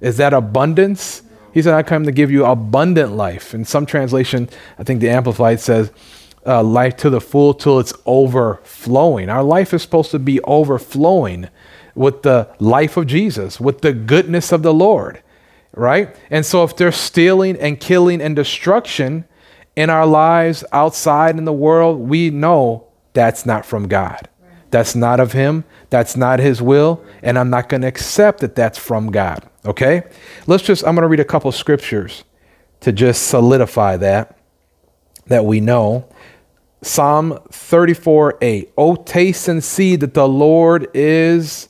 Is 0.00 0.16
that 0.16 0.34
abundance? 0.34 1.22
He 1.54 1.62
said, 1.62 1.74
I 1.74 1.82
come 1.82 2.04
to 2.04 2.12
give 2.12 2.30
you 2.30 2.44
abundant 2.44 3.12
life. 3.12 3.54
In 3.54 3.64
some 3.64 3.86
translation, 3.86 4.48
I 4.78 4.82
think 4.82 5.00
the 5.00 5.10
Amplified 5.10 5.60
says, 5.60 5.92
uh, 6.44 6.62
life 6.62 6.96
to 6.96 7.10
the 7.10 7.20
full 7.20 7.54
till 7.54 7.78
it's 7.78 7.92
overflowing. 8.04 9.28
Our 9.28 9.44
life 9.44 9.72
is 9.72 9.82
supposed 9.82 10.10
to 10.10 10.18
be 10.18 10.40
overflowing 10.42 11.48
with 11.94 12.22
the 12.22 12.48
life 12.58 12.96
of 12.96 13.06
Jesus, 13.06 13.60
with 13.60 13.80
the 13.80 13.92
goodness 13.92 14.52
of 14.52 14.62
the 14.62 14.74
Lord, 14.74 15.22
right? 15.74 16.14
And 16.30 16.44
so 16.44 16.64
if 16.64 16.76
there's 16.76 16.96
stealing 16.96 17.56
and 17.56 17.78
killing 17.78 18.20
and 18.20 18.34
destruction 18.34 19.24
in 19.76 19.90
our 19.90 20.06
lives 20.06 20.64
outside 20.72 21.36
in 21.36 21.44
the 21.44 21.52
world, 21.52 21.98
we 21.98 22.30
know 22.30 22.86
that's 23.12 23.44
not 23.44 23.66
from 23.66 23.88
God. 23.88 24.28
That's 24.70 24.94
not 24.94 25.20
of 25.20 25.32
Him. 25.32 25.64
That's 25.92 26.16
not 26.16 26.40
his 26.40 26.62
will, 26.62 27.04
and 27.22 27.38
I'm 27.38 27.50
not 27.50 27.68
going 27.68 27.82
to 27.82 27.86
accept 27.86 28.40
that 28.40 28.54
that's 28.54 28.78
from 28.78 29.10
God. 29.10 29.46
Okay? 29.66 30.04
Let's 30.46 30.62
just, 30.62 30.86
I'm 30.86 30.94
going 30.94 31.02
to 31.02 31.06
read 31.08 31.20
a 31.20 31.24
couple 31.24 31.52
scriptures 31.52 32.24
to 32.80 32.92
just 32.92 33.28
solidify 33.28 33.98
that, 33.98 34.38
that 35.26 35.44
we 35.44 35.60
know. 35.60 36.08
Psalm 36.80 37.38
34 37.50 38.38
8. 38.40 38.72
Oh, 38.78 38.96
taste 38.96 39.48
and 39.48 39.62
see 39.62 39.96
that 39.96 40.14
the 40.14 40.26
Lord 40.26 40.88
is 40.94 41.68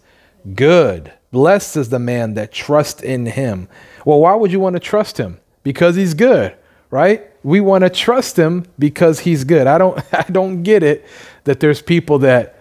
good. 0.54 1.12
Blessed 1.30 1.76
is 1.76 1.88
the 1.88 1.98
man 1.98 2.34
that 2.34 2.52
trusts 2.52 3.02
in 3.02 3.26
him. 3.26 3.68
Well, 4.04 4.20
why 4.20 4.34
would 4.34 4.52
you 4.52 4.60
want 4.60 4.74
to 4.74 4.80
trust 4.80 5.18
him? 5.18 5.40
Because 5.62 5.96
he's 5.96 6.14
good, 6.14 6.54
right? 6.90 7.30
We 7.42 7.60
want 7.60 7.82
to 7.82 7.90
trust 7.90 8.38
him 8.38 8.66
because 8.78 9.20
he's 9.20 9.44
good. 9.44 9.66
I 9.66 9.78
don't 9.78 10.00
I 10.12 10.26
don't 10.30 10.62
get 10.62 10.82
it 10.82 11.06
that 11.44 11.60
there's 11.60 11.82
people 11.82 12.18
that 12.20 12.58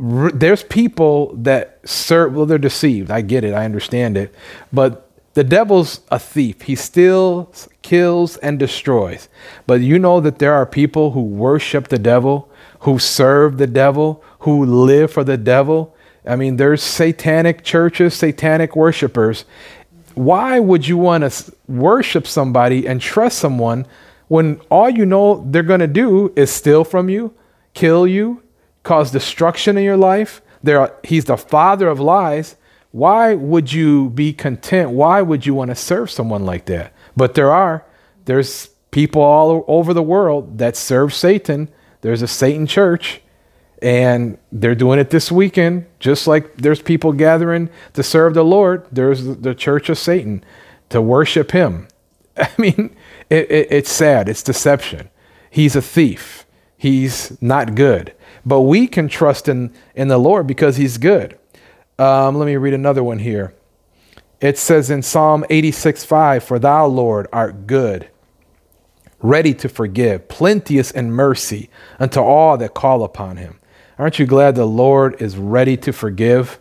there's 0.00 0.62
people 0.62 1.34
that 1.36 1.80
serve 1.84 2.34
well 2.34 2.46
they're 2.46 2.58
deceived. 2.58 3.10
I 3.10 3.20
get 3.20 3.44
it. 3.44 3.52
I 3.52 3.64
understand 3.64 4.16
it. 4.16 4.34
But 4.72 5.08
the 5.34 5.44
devil's 5.44 6.00
a 6.10 6.18
thief. 6.18 6.62
He 6.62 6.74
steals, 6.74 7.68
kills, 7.82 8.38
and 8.38 8.58
destroys. 8.58 9.28
But 9.66 9.80
you 9.82 9.98
know 9.98 10.20
that 10.20 10.38
there 10.38 10.54
are 10.54 10.66
people 10.66 11.12
who 11.12 11.22
worship 11.22 11.88
the 11.88 11.98
devil, 11.98 12.50
who 12.80 12.98
serve 12.98 13.58
the 13.58 13.66
devil, 13.66 14.24
who 14.40 14.64
live 14.64 15.12
for 15.12 15.22
the 15.22 15.36
devil. 15.36 15.94
I 16.28 16.36
mean, 16.36 16.56
there's 16.56 16.82
satanic 16.82 17.64
churches, 17.64 18.14
satanic 18.14 18.76
worshipers. 18.76 19.44
Why 20.14 20.60
would 20.60 20.86
you 20.86 20.96
want 20.96 21.30
to 21.30 21.52
worship 21.66 22.26
somebody 22.26 22.86
and 22.86 23.00
trust 23.00 23.38
someone 23.38 23.86
when 24.28 24.60
all 24.70 24.90
you 24.90 25.06
know 25.06 25.44
they're 25.48 25.62
going 25.62 25.80
to 25.80 25.86
do 25.86 26.32
is 26.36 26.50
steal 26.50 26.84
from 26.84 27.08
you, 27.08 27.34
kill 27.72 28.06
you, 28.06 28.42
cause 28.82 29.10
destruction 29.10 29.78
in 29.78 29.84
your 29.84 29.96
life? 29.96 30.42
Are, 30.66 30.94
he's 31.02 31.24
the 31.24 31.36
father 31.36 31.88
of 31.88 31.98
lies 31.98 32.56
why 32.90 33.34
would 33.34 33.72
you 33.72 34.10
be 34.10 34.32
content? 34.32 34.90
Why 34.90 35.20
would 35.22 35.44
you 35.44 35.54
want 35.54 35.70
to 35.70 35.74
serve 35.74 36.10
someone 36.10 36.46
like 36.46 36.66
that? 36.66 36.92
But 37.16 37.34
there 37.34 37.52
are. 37.52 37.84
There's 38.24 38.68
people 38.90 39.22
all 39.22 39.64
over 39.68 39.92
the 39.92 40.02
world 40.02 40.58
that 40.58 40.76
serve 40.76 41.12
Satan. 41.12 41.68
There's 42.00 42.22
a 42.22 42.28
Satan 42.28 42.66
church, 42.66 43.20
and 43.82 44.38
they're 44.50 44.74
doing 44.74 44.98
it 44.98 45.10
this 45.10 45.30
weekend, 45.30 45.86
just 46.00 46.26
like 46.26 46.56
there's 46.56 46.82
people 46.82 47.12
gathering 47.12 47.70
to 47.94 48.02
serve 48.02 48.34
the 48.34 48.44
Lord. 48.44 48.86
There's 48.90 49.24
the 49.24 49.54
church 49.54 49.88
of 49.88 49.98
Satan 49.98 50.44
to 50.88 51.00
worship 51.00 51.52
him. 51.52 51.88
I 52.36 52.50
mean, 52.58 52.96
it, 53.30 53.50
it, 53.50 53.68
it's 53.70 53.90
sad. 53.90 54.28
It's 54.28 54.42
deception. 54.42 55.10
He's 55.50 55.76
a 55.76 55.82
thief. 55.82 56.46
He's 56.76 57.40
not 57.42 57.74
good. 57.74 58.14
But 58.44 58.62
we 58.62 58.86
can 58.86 59.08
trust 59.08 59.48
in, 59.48 59.72
in 59.94 60.08
the 60.08 60.18
Lord 60.18 60.46
because 60.46 60.76
he's 60.76 60.98
good. 60.98 61.38
Um, 61.98 62.36
let 62.36 62.46
me 62.46 62.56
read 62.56 62.74
another 62.74 63.02
one 63.02 63.18
here. 63.18 63.54
It 64.40 64.56
says 64.56 64.88
in 64.88 65.02
Psalm 65.02 65.44
86 65.50 66.04
5, 66.04 66.44
For 66.44 66.58
thou, 66.58 66.86
Lord, 66.86 67.26
art 67.32 67.66
good, 67.66 68.08
ready 69.20 69.52
to 69.54 69.68
forgive, 69.68 70.28
plenteous 70.28 70.92
in 70.92 71.10
mercy 71.10 71.68
unto 71.98 72.20
all 72.20 72.56
that 72.58 72.74
call 72.74 73.02
upon 73.02 73.36
him. 73.36 73.58
Aren't 73.98 74.18
you 74.18 74.26
glad 74.26 74.54
the 74.54 74.64
Lord 74.64 75.20
is 75.20 75.36
ready 75.36 75.76
to 75.78 75.92
forgive? 75.92 76.58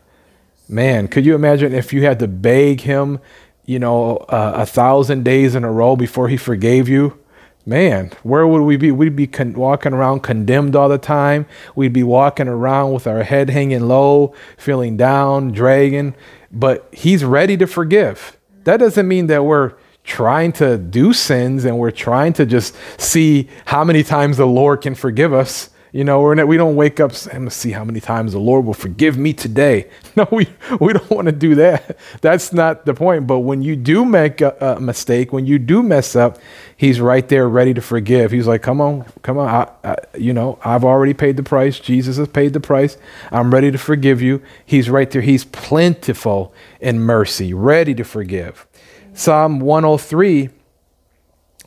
Man, 0.68 1.08
could 1.08 1.26
you 1.26 1.36
imagine 1.36 1.74
if 1.74 1.94
you 1.94 2.04
had 2.04 2.20
to 2.20 2.28
beg 2.28 2.82
him, 2.82 3.20
you 3.66 3.80
know, 3.80 4.18
uh, 4.18 4.54
a 4.56 4.66
thousand 4.66 5.24
days 5.24 5.56
in 5.56 5.64
a 5.64 5.72
row 5.72 5.96
before 5.96 6.30
he 6.30 6.38
forgave 6.38 6.90
you? 6.90 7.20
man, 7.68 8.10
where 8.24 8.48
would 8.48 8.62
we 8.62 8.78
be? 8.78 8.92
We'd 8.92 9.16
be 9.16 9.28
con- 9.28 9.54
walking 9.54 9.94
around 9.94 10.22
condemned 10.22 10.76
all 10.76 10.88
the 10.88 10.98
time. 10.98 11.46
We'd 11.76 11.94
be 11.94 12.02
walking 12.02 12.48
around 12.48 12.94
with 12.94 13.06
our 13.06 13.24
head 13.24 13.50
hanging 13.50 13.88
low, 13.88 14.34
feeling 14.58 14.96
down, 14.96 15.52
dragging. 15.52 16.16
But 16.50 16.88
He's 16.94 17.26
ready 17.26 17.58
to 17.58 17.68
forgive. 17.68 18.38
That 18.64 18.78
doesn't 18.78 19.08
mean 19.08 19.28
that 19.28 19.44
we're 19.44 19.74
trying 20.06 20.54
to 20.54 20.78
do 20.78 21.12
sins 21.12 21.66
and 21.66 21.78
we're 21.78 21.92
trying 21.92 22.32
to 22.34 22.46
just 22.46 22.74
see 22.98 23.50
how 23.66 23.84
many 23.84 24.04
times 24.04 24.38
the 24.38 24.48
Lord 24.48 24.82
can 24.82 24.96
forgive 24.96 25.34
us. 25.34 25.70
You 25.94 26.04
know, 26.04 26.20
we're 26.20 26.36
not, 26.36 26.48
we 26.48 26.58
don't 26.58 26.76
wake 26.76 27.00
up 27.00 27.14
and 27.32 27.52
see 27.52 27.72
how 27.72 27.86
many 27.86 28.02
times 28.02 28.34
the 28.34 28.40
Lord 28.40 28.66
will 28.66 28.74
forgive 28.74 29.18
me 29.18 29.34
today. 29.34 29.90
No, 30.18 30.28
we, 30.32 30.48
we 30.80 30.94
don't 30.94 31.12
want 31.12 31.28
to 31.28 31.32
do 31.32 31.54
that. 31.54 31.96
That's 32.22 32.52
not 32.52 32.88
the 32.88 32.96
point. 32.96 33.28
But 33.28 33.42
when 33.42 33.62
you 33.62 33.76
do 33.76 34.04
make 34.04 34.42
a, 34.42 34.56
a, 34.60 34.80
mistake, 34.80 35.32
when 35.32 35.46
you 35.46 35.60
do 35.60 35.84
mess 35.84 36.16
up, 36.16 36.40
He's 36.76 37.00
right 37.00 37.28
there 37.30 37.48
ready 37.48 37.76
to 37.76 37.82
forgive. 37.82 38.32
He's 38.32 38.48
like, 38.48 38.64
come 38.64 38.82
on, 38.82 39.06
come 39.22 39.38
on. 39.38 39.48
I, 39.48 39.92
I, 39.92 39.96
you 40.18 40.34
know, 40.34 40.58
I've 40.66 40.84
already 40.84 41.14
paid 41.14 41.38
the 41.38 41.44
price. 41.44 41.80
Jesus 41.80 42.18
has 42.18 42.28
paid 42.30 42.54
the 42.54 42.60
price. 42.60 42.98
I'm 43.32 43.54
ready 43.54 43.70
to 43.70 43.78
forgive 43.78 44.20
you. 44.20 44.42
He's 44.66 44.90
right 44.90 45.12
there. 45.12 45.22
He's 45.22 45.46
plentiful 45.46 46.52
in 46.80 47.00
mercy, 47.00 47.54
ready 47.54 47.94
to 47.94 48.04
forgive. 48.04 48.66
Psalm 49.14 49.60
103 49.60 50.50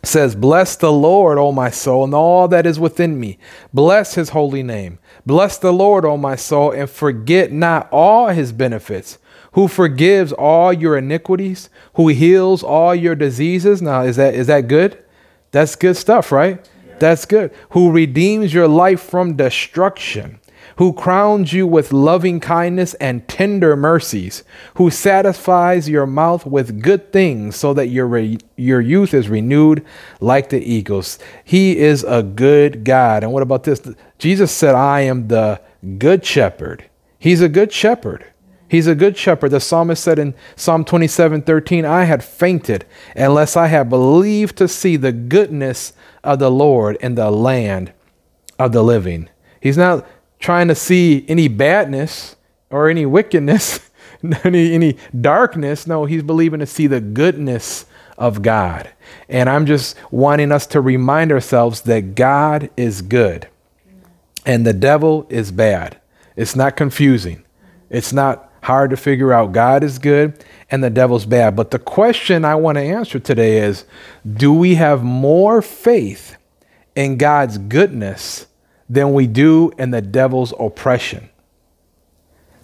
says, 0.02 0.35
Bless 0.35 0.76
the 0.76 0.92
Lord, 0.92 1.38
O 1.38 1.52
my 1.52 1.71
soul, 1.71 2.04
and 2.04 2.14
all 2.14 2.49
that 2.49 2.66
is 2.66 2.80
within 2.80 3.21
me. 3.21 3.38
Bless 3.73 4.14
his 4.14 4.30
holy 4.30 4.62
name. 4.62 4.99
Bless 5.26 5.59
the 5.59 5.73
Lord, 5.73 6.04
O 6.04 6.16
my 6.16 6.37
soul, 6.37 6.73
and 6.73 6.88
forget 6.88 7.52
not 7.52 7.88
all 7.92 8.28
his 8.28 8.52
benefits, 8.52 9.19
who 9.52 9.69
forgives 9.69 10.33
all 10.33 10.73
your 10.73 10.97
iniquities, 10.97 11.69
who 11.95 12.09
heals 12.09 12.62
all 12.62 12.95
your 12.95 13.14
diseases. 13.14 13.83
Now, 13.83 14.02
is 14.02 14.16
that 14.16 14.35
is 14.35 14.47
that 14.47 14.69
good? 14.69 15.02
That's 15.50 15.76
good 15.76 15.97
stuff, 15.97 16.33
right? 16.33 16.64
Yeah. 16.87 16.95
That's 16.99 17.26
good. 17.26 17.52
Who 17.71 17.90
redeems 17.90 18.54
your 18.54 18.69
life 18.69 19.02
from 19.02 19.37
destruction 19.37 20.40
who 20.81 20.95
crowns 20.95 21.53
you 21.53 21.67
with 21.67 21.93
loving 21.93 22.41
kindness 22.41 22.95
and 22.95 23.29
tender 23.29 23.77
mercies, 23.77 24.43
who 24.77 24.89
satisfies 24.89 25.91
your 25.91 26.07
mouth 26.07 26.47
with 26.47 26.81
good 26.81 27.13
things 27.13 27.55
so 27.55 27.75
that 27.75 27.89
your, 27.89 28.07
re- 28.07 28.39
your 28.57 28.81
youth 28.81 29.13
is 29.13 29.29
renewed 29.29 29.85
like 30.21 30.49
the 30.49 30.59
eagles. 30.59 31.19
He 31.45 31.77
is 31.77 32.03
a 32.05 32.23
good 32.23 32.83
God. 32.83 33.23
And 33.23 33.31
what 33.31 33.43
about 33.43 33.65
this? 33.65 33.83
Jesus 34.17 34.51
said, 34.51 34.75
I 34.75 35.03
am 35.03 35.29
the 35.29 35.61
good 35.99 36.25
shepherd. 36.25 36.89
He's 37.19 37.43
a 37.43 37.49
good 37.51 37.75
shepherd. 37.75 38.25
He's 38.67 38.87
a 38.87 38.95
good 38.95 39.19
shepherd. 39.19 39.51
The 39.51 39.61
psalmist 39.61 40.03
said 40.03 40.19
in 40.19 40.33
Psalm 40.57 40.87
27 40.87 41.43
13, 41.43 41.85
I 41.85 42.05
had 42.05 42.25
fainted 42.25 42.87
unless 43.15 43.55
I 43.55 43.67
had 43.67 43.91
believed 43.91 44.57
to 44.57 44.67
see 44.67 44.97
the 44.97 45.13
goodness 45.13 45.93
of 46.25 46.39
the 46.39 46.51
Lord 46.51 46.97
in 47.03 47.17
the 47.17 47.31
land 47.31 47.93
of 48.59 48.73
the 48.73 48.83
living. 48.83 49.29
He's 49.61 49.77
not 49.77 50.07
trying 50.41 50.69
to 50.69 50.75
see 50.75 51.25
any 51.29 51.47
badness 51.47 52.35
or 52.71 52.89
any 52.89 53.07
wickedness, 53.07 53.91
any, 54.45 54.73
any 54.73 54.97
darkness. 55.19 55.87
No, 55.87 56.07
he's 56.07 56.23
believing 56.23 56.61
to 56.61 56.67
see 56.67 56.87
the 56.87 57.01
goodness 57.01 57.87
of 58.19 58.43
God. 58.43 58.91
And 59.29 59.49
I'm 59.49 59.67
just 59.67 59.97
wanting 60.11 60.51
us 60.53 60.67
to 60.69 60.81
remind 60.81 61.31
ourselves 61.33 61.83
that 61.83 62.15
God 62.15 62.71
is 62.77 63.03
good 63.03 63.49
and 64.45 64.67
the 64.67 64.73
devil 64.73 65.27
is 65.29 65.53
bad. 65.53 66.01
It's 66.37 66.57
not 66.57 66.77
confusing. 66.77 67.45
It's 67.89 68.13
not 68.13 68.51
hard 68.63 68.91
to 68.91 68.97
figure 68.97 69.33
out. 69.33 69.53
God 69.53 69.83
is 69.83 69.99
good 69.99 70.45
and 70.71 70.85
the 70.85 70.91
devil's 70.91 71.27
bad. 71.27 71.57
But 71.57 71.71
the 71.71 71.79
question 71.79 72.45
I 72.45 72.55
want 72.55 72.77
to 72.77 72.83
answer 72.83 73.19
today 73.19 73.59
is 73.59 73.85
do 74.31 74.53
we 74.53 74.77
have 74.77 75.03
more 75.03 75.63
faith 75.63 76.37
in 76.95 77.17
God's 77.17 77.59
goodness 77.59 78.47
than 78.91 79.15
we 79.15 79.29
do 79.29 79.73
in 79.79 79.93
the 79.93 80.03
devil's 80.03 80.53
oppression? 80.59 81.31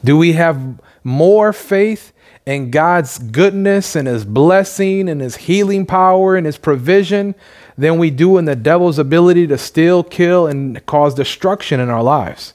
Do 0.04 0.18
we 0.18 0.32
have 0.32 0.80
more 1.04 1.52
faith 1.52 2.12
in 2.44 2.70
God's 2.70 3.18
goodness 3.18 3.96
and 3.96 4.06
his 4.06 4.24
blessing 4.24 5.08
and 5.08 5.20
his 5.20 5.36
healing 5.36 5.86
power 5.86 6.36
and 6.36 6.44
his 6.44 6.58
provision 6.58 7.34
than 7.78 7.98
we 7.98 8.10
do 8.10 8.38
in 8.38 8.44
the 8.44 8.56
devil's 8.56 8.98
ability 8.98 9.46
to 9.46 9.56
steal, 9.56 10.02
kill, 10.02 10.46
and 10.46 10.84
cause 10.84 11.14
destruction 11.14 11.80
in 11.80 11.88
our 11.88 12.02
lives? 12.02 12.54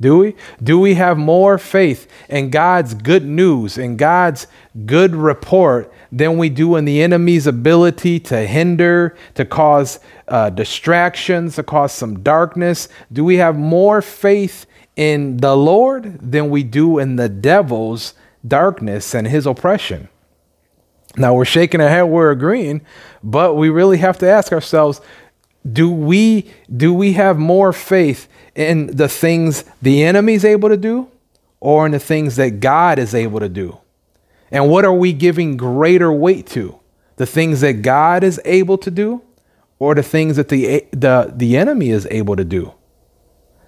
Do 0.00 0.18
we? 0.18 0.34
Do 0.62 0.78
we 0.78 0.94
have 0.94 1.16
more 1.16 1.56
faith 1.56 2.10
in 2.28 2.50
God's 2.50 2.94
good 2.94 3.24
news, 3.24 3.78
in 3.78 3.96
God's 3.96 4.46
good 4.86 5.14
report, 5.14 5.92
than 6.10 6.36
we 6.36 6.48
do 6.48 6.76
in 6.76 6.84
the 6.84 7.02
enemy's 7.02 7.46
ability 7.46 8.20
to 8.20 8.46
hinder, 8.46 9.16
to 9.34 9.44
cause 9.44 10.00
uh, 10.28 10.50
distractions, 10.50 11.56
to 11.56 11.62
cause 11.62 11.92
some 11.92 12.20
darkness? 12.20 12.88
Do 13.12 13.24
we 13.24 13.36
have 13.36 13.56
more 13.56 14.02
faith 14.02 14.66
in 14.96 15.36
the 15.36 15.56
Lord 15.56 16.18
than 16.20 16.50
we 16.50 16.64
do 16.64 16.98
in 16.98 17.16
the 17.16 17.28
devil's 17.28 18.14
darkness 18.46 19.14
and 19.14 19.26
his 19.28 19.46
oppression? 19.46 20.08
Now 21.16 21.34
we're 21.34 21.44
shaking 21.44 21.80
our 21.80 21.88
head, 21.88 22.02
we're 22.02 22.32
agreeing, 22.32 22.82
but 23.22 23.54
we 23.54 23.68
really 23.70 23.98
have 23.98 24.18
to 24.18 24.28
ask 24.28 24.52
ourselves 24.52 25.00
do 25.70 25.90
we 25.90 26.50
do 26.74 26.92
we 26.92 27.14
have 27.14 27.38
more 27.38 27.72
faith 27.72 28.28
in 28.54 28.86
the 28.88 29.08
things 29.08 29.64
the 29.82 30.02
enemy 30.02 30.34
is 30.34 30.44
able 30.44 30.68
to 30.68 30.76
do 30.76 31.08
or 31.60 31.86
in 31.86 31.92
the 31.92 31.98
things 31.98 32.36
that 32.36 32.60
God 32.60 32.98
is 32.98 33.14
able 33.14 33.40
to 33.40 33.48
do? 33.48 33.78
And 34.50 34.70
what 34.70 34.84
are 34.84 34.92
we 34.92 35.12
giving 35.12 35.56
greater 35.56 36.12
weight 36.12 36.46
to? 36.48 36.78
The 37.16 37.26
things 37.26 37.60
that 37.60 37.82
God 37.82 38.22
is 38.22 38.40
able 38.44 38.78
to 38.78 38.90
do 38.90 39.22
or 39.78 39.94
the 39.94 40.02
things 40.02 40.36
that 40.36 40.48
the, 40.48 40.86
the, 40.92 41.32
the 41.34 41.56
enemy 41.56 41.90
is 41.90 42.06
able 42.10 42.36
to 42.36 42.44
do? 42.44 42.72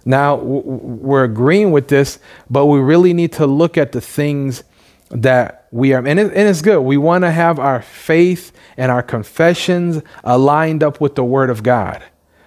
Now, 0.04 0.36
we're 0.36 1.24
agreeing 1.24 1.72
with 1.72 1.88
this, 1.88 2.20
but 2.48 2.66
we 2.66 2.78
really 2.78 3.12
need 3.12 3.32
to 3.32 3.46
look 3.46 3.76
at 3.76 3.90
the 3.90 4.00
things 4.00 4.62
that 5.10 5.66
we 5.72 5.92
are, 5.92 6.06
and, 6.06 6.18
it, 6.18 6.26
and 6.26 6.48
it's 6.48 6.62
good. 6.62 6.80
We 6.80 6.96
want 6.96 7.22
to 7.22 7.30
have 7.30 7.58
our 7.58 7.82
faith 7.82 8.52
and 8.76 8.90
our 8.90 9.02
confessions 9.02 10.02
aligned 10.22 10.84
up 10.84 11.00
with 11.00 11.16
the 11.16 11.24
Word 11.24 11.50
of 11.50 11.64
God. 11.64 12.04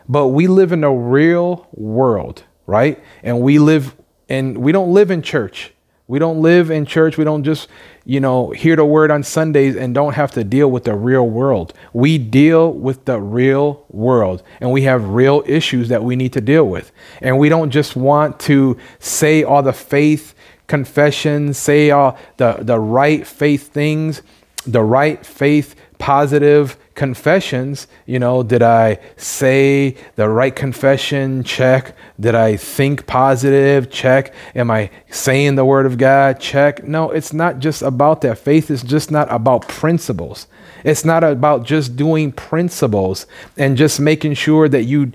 But 0.09 0.29
we 0.29 0.47
live 0.47 0.71
in 0.71 0.83
a 0.83 0.91
real 0.91 1.67
world, 1.71 2.43
right? 2.65 3.01
And 3.21 3.41
we 3.41 3.59
live, 3.59 3.95
and 4.27 4.57
we 4.57 4.71
don't 4.71 4.91
live 4.91 5.11
in 5.11 5.21
church. 5.21 5.71
We 6.07 6.17
don't 6.17 6.41
live 6.41 6.71
in 6.71 6.87
church. 6.87 7.19
We 7.19 7.23
don't 7.23 7.43
just, 7.43 7.67
you 8.03 8.19
know, 8.19 8.49
hear 8.49 8.75
the 8.75 8.83
word 8.83 9.11
on 9.11 9.21
Sundays 9.21 9.75
and 9.75 9.93
don't 9.93 10.13
have 10.13 10.31
to 10.31 10.43
deal 10.43 10.71
with 10.71 10.85
the 10.85 10.95
real 10.95 11.29
world. 11.29 11.75
We 11.93 12.17
deal 12.17 12.73
with 12.73 13.05
the 13.05 13.21
real 13.21 13.85
world 13.89 14.41
and 14.59 14.71
we 14.71 14.81
have 14.81 15.09
real 15.09 15.43
issues 15.45 15.89
that 15.89 16.03
we 16.03 16.15
need 16.15 16.33
to 16.33 16.41
deal 16.41 16.67
with. 16.67 16.91
And 17.21 17.37
we 17.37 17.47
don't 17.47 17.69
just 17.69 17.95
want 17.95 18.39
to 18.41 18.75
say 18.97 19.43
all 19.43 19.61
the 19.61 19.71
faith 19.71 20.33
confessions, 20.65 21.59
say 21.59 21.91
all 21.91 22.17
the, 22.37 22.57
the 22.59 22.79
right 22.79 23.27
faith 23.27 23.71
things, 23.71 24.23
the 24.65 24.81
right 24.81 25.23
faith 25.23 25.75
positive 25.99 26.75
confessions. 26.99 27.87
You 28.05 28.19
know, 28.19 28.43
did 28.43 28.61
I 28.61 28.99
say 29.15 29.95
the 30.17 30.27
right 30.27 30.53
confession? 30.53 31.43
Check. 31.43 31.95
Did 32.19 32.35
I 32.35 32.57
think 32.57 33.07
positive? 33.07 33.89
Check. 33.89 34.33
Am 34.53 34.69
I 34.69 34.91
saying 35.09 35.55
the 35.55 35.63
word 35.63 35.85
of 35.85 35.97
God? 35.97 36.41
Check. 36.41 36.83
No, 36.83 37.09
it's 37.09 37.31
not 37.31 37.59
just 37.59 37.81
about 37.81 38.19
that. 38.21 38.37
Faith 38.37 38.69
is 38.69 38.83
just 38.83 39.11
not 39.11 39.31
about 39.31 39.67
principles. 39.69 40.45
It's 40.83 41.05
not 41.05 41.23
about 41.23 41.63
just 41.63 41.95
doing 41.95 42.33
principles 42.33 43.25
and 43.57 43.77
just 43.77 43.99
making 44.01 44.33
sure 44.33 44.67
that 44.67 44.83
you 44.83 45.13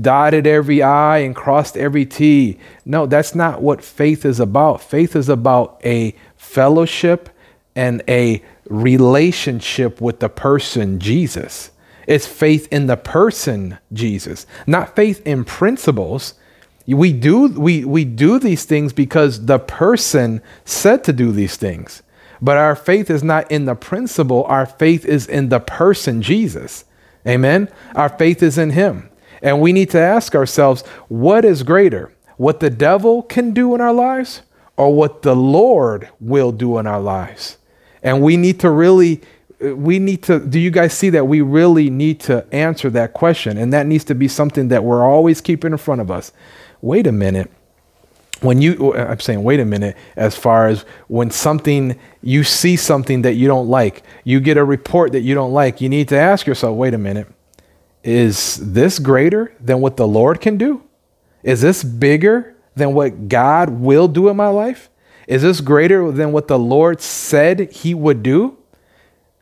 dotted 0.00 0.46
every 0.46 0.82
I 0.82 1.18
and 1.18 1.36
crossed 1.36 1.76
every 1.76 2.06
T. 2.06 2.58
No, 2.86 3.04
that's 3.04 3.34
not 3.34 3.60
what 3.60 3.84
faith 3.84 4.24
is 4.24 4.40
about. 4.40 4.82
Faith 4.82 5.14
is 5.14 5.28
about 5.28 5.80
a 5.84 6.14
fellowship 6.36 7.28
and 7.74 8.02
a 8.08 8.42
relationship 8.68 10.00
with 10.00 10.20
the 10.20 10.28
person 10.28 10.98
Jesus. 10.98 11.70
It's 12.06 12.26
faith 12.26 12.68
in 12.70 12.86
the 12.86 12.96
person 12.96 13.78
Jesus, 13.92 14.46
not 14.66 14.94
faith 14.94 15.26
in 15.26 15.44
principles. 15.44 16.34
We 16.86 17.12
do, 17.12 17.48
we, 17.48 17.84
we 17.84 18.04
do 18.04 18.38
these 18.38 18.64
things 18.64 18.92
because 18.92 19.46
the 19.46 19.58
person 19.58 20.40
said 20.64 21.02
to 21.04 21.12
do 21.12 21.32
these 21.32 21.56
things. 21.56 22.02
But 22.40 22.58
our 22.58 22.76
faith 22.76 23.10
is 23.10 23.24
not 23.24 23.50
in 23.50 23.64
the 23.64 23.74
principle, 23.74 24.44
our 24.44 24.66
faith 24.66 25.04
is 25.04 25.26
in 25.26 25.48
the 25.48 25.60
person 25.60 26.22
Jesus. 26.22 26.84
Amen. 27.26 27.68
Our 27.94 28.08
faith 28.08 28.42
is 28.42 28.56
in 28.56 28.70
him. 28.70 29.10
And 29.42 29.60
we 29.60 29.72
need 29.72 29.90
to 29.90 29.98
ask 29.98 30.34
ourselves 30.34 30.82
what 31.08 31.44
is 31.44 31.62
greater, 31.62 32.12
what 32.36 32.60
the 32.60 32.70
devil 32.70 33.22
can 33.22 33.52
do 33.52 33.74
in 33.74 33.80
our 33.80 33.92
lives 33.92 34.42
or 34.76 34.94
what 34.94 35.22
the 35.22 35.34
Lord 35.34 36.08
will 36.20 36.52
do 36.52 36.78
in 36.78 36.86
our 36.86 37.00
lives? 37.00 37.56
And 38.02 38.22
we 38.22 38.36
need 38.36 38.60
to 38.60 38.70
really, 38.70 39.20
we 39.60 39.98
need 39.98 40.22
to, 40.24 40.38
do 40.38 40.58
you 40.58 40.70
guys 40.70 40.92
see 40.92 41.10
that 41.10 41.26
we 41.26 41.40
really 41.40 41.90
need 41.90 42.20
to 42.20 42.46
answer 42.52 42.90
that 42.90 43.12
question? 43.12 43.56
And 43.56 43.72
that 43.72 43.86
needs 43.86 44.04
to 44.04 44.14
be 44.14 44.28
something 44.28 44.68
that 44.68 44.84
we're 44.84 45.04
always 45.04 45.40
keeping 45.40 45.72
in 45.72 45.78
front 45.78 46.00
of 46.00 46.10
us. 46.10 46.32
Wait 46.80 47.06
a 47.06 47.12
minute. 47.12 47.50
When 48.40 48.60
you, 48.60 48.92
uh, 48.92 49.06
I'm 49.10 49.20
saying, 49.20 49.42
wait 49.42 49.60
a 49.60 49.64
minute, 49.64 49.96
as 50.14 50.36
far 50.36 50.68
as 50.68 50.84
when 51.08 51.30
something, 51.30 51.98
you 52.22 52.44
see 52.44 52.76
something 52.76 53.22
that 53.22 53.32
you 53.32 53.48
don't 53.48 53.68
like, 53.68 54.02
you 54.24 54.40
get 54.40 54.58
a 54.58 54.64
report 54.64 55.12
that 55.12 55.22
you 55.22 55.34
don't 55.34 55.52
like, 55.52 55.80
you 55.80 55.88
need 55.88 56.08
to 56.08 56.18
ask 56.18 56.46
yourself, 56.46 56.76
wait 56.76 56.92
a 56.92 56.98
minute, 56.98 57.28
is 58.04 58.56
this 58.56 58.98
greater 58.98 59.54
than 59.58 59.80
what 59.80 59.96
the 59.96 60.06
Lord 60.06 60.42
can 60.42 60.58
do? 60.58 60.82
Is 61.42 61.62
this 61.62 61.82
bigger 61.82 62.54
than 62.74 62.92
what 62.92 63.28
God 63.28 63.70
will 63.70 64.06
do 64.06 64.28
in 64.28 64.36
my 64.36 64.48
life? 64.48 64.90
Is 65.26 65.42
this 65.42 65.60
greater 65.60 66.10
than 66.12 66.32
what 66.32 66.48
the 66.48 66.58
Lord 66.58 67.00
said 67.00 67.72
he 67.72 67.94
would 67.94 68.22
do? 68.22 68.56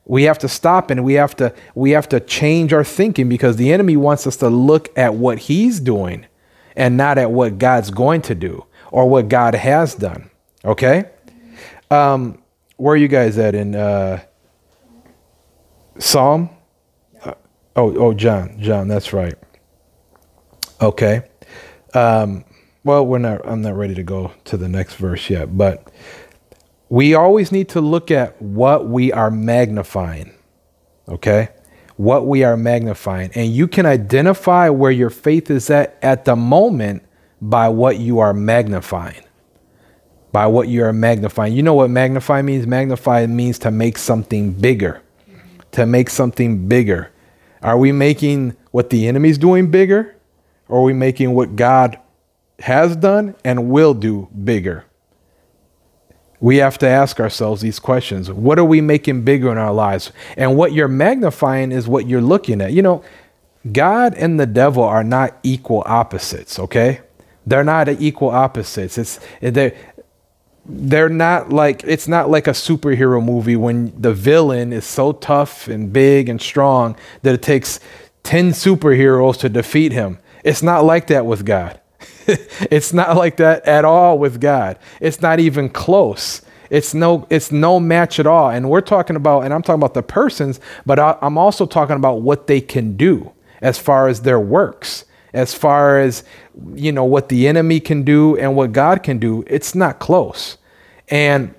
We 0.06 0.24
have 0.24 0.38
to 0.40 0.48
stop 0.48 0.90
and 0.90 1.04
we 1.04 1.14
have 1.14 1.34
to 1.36 1.54
we 1.74 1.92
have 1.92 2.08
to 2.10 2.20
change 2.20 2.72
our 2.72 2.84
thinking 2.84 3.28
because 3.28 3.56
the 3.56 3.72
enemy 3.72 3.96
wants 3.96 4.26
us 4.26 4.36
to 4.36 4.48
look 4.48 4.96
at 4.98 5.14
what 5.14 5.38
he's 5.40 5.80
doing 5.80 6.26
and 6.76 6.96
not 6.96 7.18
at 7.18 7.30
what 7.30 7.58
God's 7.58 7.90
going 7.90 8.22
to 8.22 8.34
do 8.34 8.66
or 8.90 9.08
what 9.08 9.28
God 9.28 9.54
has 9.54 9.94
done. 9.94 10.30
Okay? 10.64 11.04
Um, 11.90 12.42
where 12.76 12.94
are 12.94 12.96
you 12.96 13.08
guys 13.08 13.38
at 13.38 13.54
in 13.54 13.74
uh, 13.74 14.22
Psalm? 15.98 16.50
Uh, 17.22 17.34
oh, 17.76 17.96
oh, 17.96 18.14
John, 18.14 18.56
John, 18.60 18.88
that's 18.88 19.12
right. 19.12 19.34
Okay. 20.80 21.22
Um, 21.94 22.44
well, 22.84 23.06
we're 23.06 23.18
not, 23.18 23.46
I'm 23.46 23.62
not 23.62 23.76
ready 23.76 23.94
to 23.94 24.02
go 24.02 24.32
to 24.44 24.56
the 24.56 24.68
next 24.68 24.94
verse 24.96 25.30
yet, 25.30 25.56
but 25.56 25.90
we 26.90 27.14
always 27.14 27.50
need 27.50 27.70
to 27.70 27.80
look 27.80 28.10
at 28.10 28.40
what 28.40 28.86
we 28.86 29.10
are 29.10 29.30
magnifying. 29.30 30.34
Okay? 31.08 31.48
What 31.96 32.26
we 32.26 32.44
are 32.44 32.56
magnifying. 32.56 33.30
And 33.34 33.50
you 33.50 33.66
can 33.66 33.86
identify 33.86 34.68
where 34.68 34.90
your 34.90 35.10
faith 35.10 35.50
is 35.50 35.70
at 35.70 35.96
at 36.02 36.26
the 36.26 36.36
moment 36.36 37.02
by 37.40 37.68
what 37.68 37.98
you 37.98 38.18
are 38.18 38.34
magnifying. 38.34 39.22
By 40.30 40.46
what 40.46 40.68
you 40.68 40.84
are 40.84 40.92
magnifying. 40.92 41.54
You 41.54 41.62
know 41.62 41.74
what 41.74 41.90
magnify 41.90 42.42
means? 42.42 42.66
Magnify 42.66 43.26
means 43.26 43.58
to 43.60 43.70
make 43.70 43.96
something 43.96 44.52
bigger. 44.52 45.00
To 45.72 45.86
make 45.86 46.10
something 46.10 46.68
bigger. 46.68 47.10
Are 47.62 47.78
we 47.78 47.92
making 47.92 48.56
what 48.72 48.90
the 48.90 49.08
enemy's 49.08 49.38
doing 49.38 49.70
bigger? 49.70 50.14
Or 50.68 50.80
are 50.80 50.82
we 50.82 50.92
making 50.92 51.32
what 51.34 51.56
God 51.56 51.98
has 52.60 52.96
done 52.96 53.34
and 53.44 53.70
will 53.70 53.94
do 53.94 54.28
bigger. 54.44 54.84
We 56.40 56.56
have 56.56 56.78
to 56.78 56.86
ask 56.86 57.20
ourselves 57.20 57.62
these 57.62 57.78
questions. 57.78 58.30
What 58.30 58.58
are 58.58 58.64
we 58.64 58.80
making 58.80 59.22
bigger 59.22 59.50
in 59.50 59.58
our 59.58 59.72
lives? 59.72 60.12
And 60.36 60.56
what 60.56 60.72
you're 60.72 60.88
magnifying 60.88 61.72
is 61.72 61.88
what 61.88 62.06
you're 62.06 62.20
looking 62.20 62.60
at. 62.60 62.72
You 62.72 62.82
know, 62.82 63.04
God 63.72 64.14
and 64.14 64.38
the 64.38 64.46
devil 64.46 64.82
are 64.82 65.04
not 65.04 65.38
equal 65.42 65.82
opposites, 65.86 66.58
okay? 66.58 67.00
They're 67.46 67.64
not 67.64 67.88
equal 67.88 68.30
opposites. 68.30 68.98
It's 68.98 69.20
they're 69.40 69.74
they're 70.66 71.10
not 71.10 71.50
like 71.50 71.82
it's 71.84 72.08
not 72.08 72.30
like 72.30 72.46
a 72.46 72.52
superhero 72.52 73.24
movie 73.24 73.56
when 73.56 73.92
the 74.00 74.14
villain 74.14 74.72
is 74.72 74.84
so 74.84 75.12
tough 75.12 75.68
and 75.68 75.92
big 75.92 76.28
and 76.28 76.40
strong 76.40 76.96
that 77.22 77.34
it 77.34 77.42
takes 77.42 77.80
10 78.22 78.50
superheroes 78.50 79.38
to 79.40 79.48
defeat 79.48 79.92
him. 79.92 80.18
It's 80.42 80.62
not 80.62 80.84
like 80.84 81.08
that 81.08 81.26
with 81.26 81.44
God. 81.44 81.80
it's 82.70 82.92
not 82.92 83.16
like 83.16 83.36
that 83.38 83.66
at 83.66 83.84
all 83.84 84.18
with 84.18 84.40
God. 84.40 84.78
It's 85.00 85.20
not 85.20 85.40
even 85.40 85.68
close. 85.68 86.42
It's 86.70 86.94
no, 86.94 87.26
it's 87.30 87.52
no 87.52 87.78
match 87.78 88.18
at 88.18 88.26
all. 88.26 88.50
And 88.50 88.68
we're 88.68 88.80
talking 88.80 89.16
about, 89.16 89.40
and 89.40 89.52
I'm 89.52 89.62
talking 89.62 89.80
about 89.80 89.94
the 89.94 90.02
persons, 90.02 90.60
but 90.86 90.98
I, 90.98 91.16
I'm 91.20 91.38
also 91.38 91.66
talking 91.66 91.96
about 91.96 92.22
what 92.22 92.46
they 92.46 92.60
can 92.60 92.96
do 92.96 93.32
as 93.60 93.78
far 93.78 94.08
as 94.08 94.22
their 94.22 94.40
works, 94.40 95.04
as 95.32 95.54
far 95.54 96.00
as, 96.00 96.24
you 96.74 96.92
know, 96.92 97.04
what 97.04 97.28
the 97.28 97.46
enemy 97.46 97.80
can 97.80 98.02
do 98.02 98.36
and 98.36 98.56
what 98.56 98.72
God 98.72 99.02
can 99.02 99.18
do. 99.18 99.44
It's 99.46 99.74
not 99.74 99.98
close. 99.98 100.58
And 101.08 101.54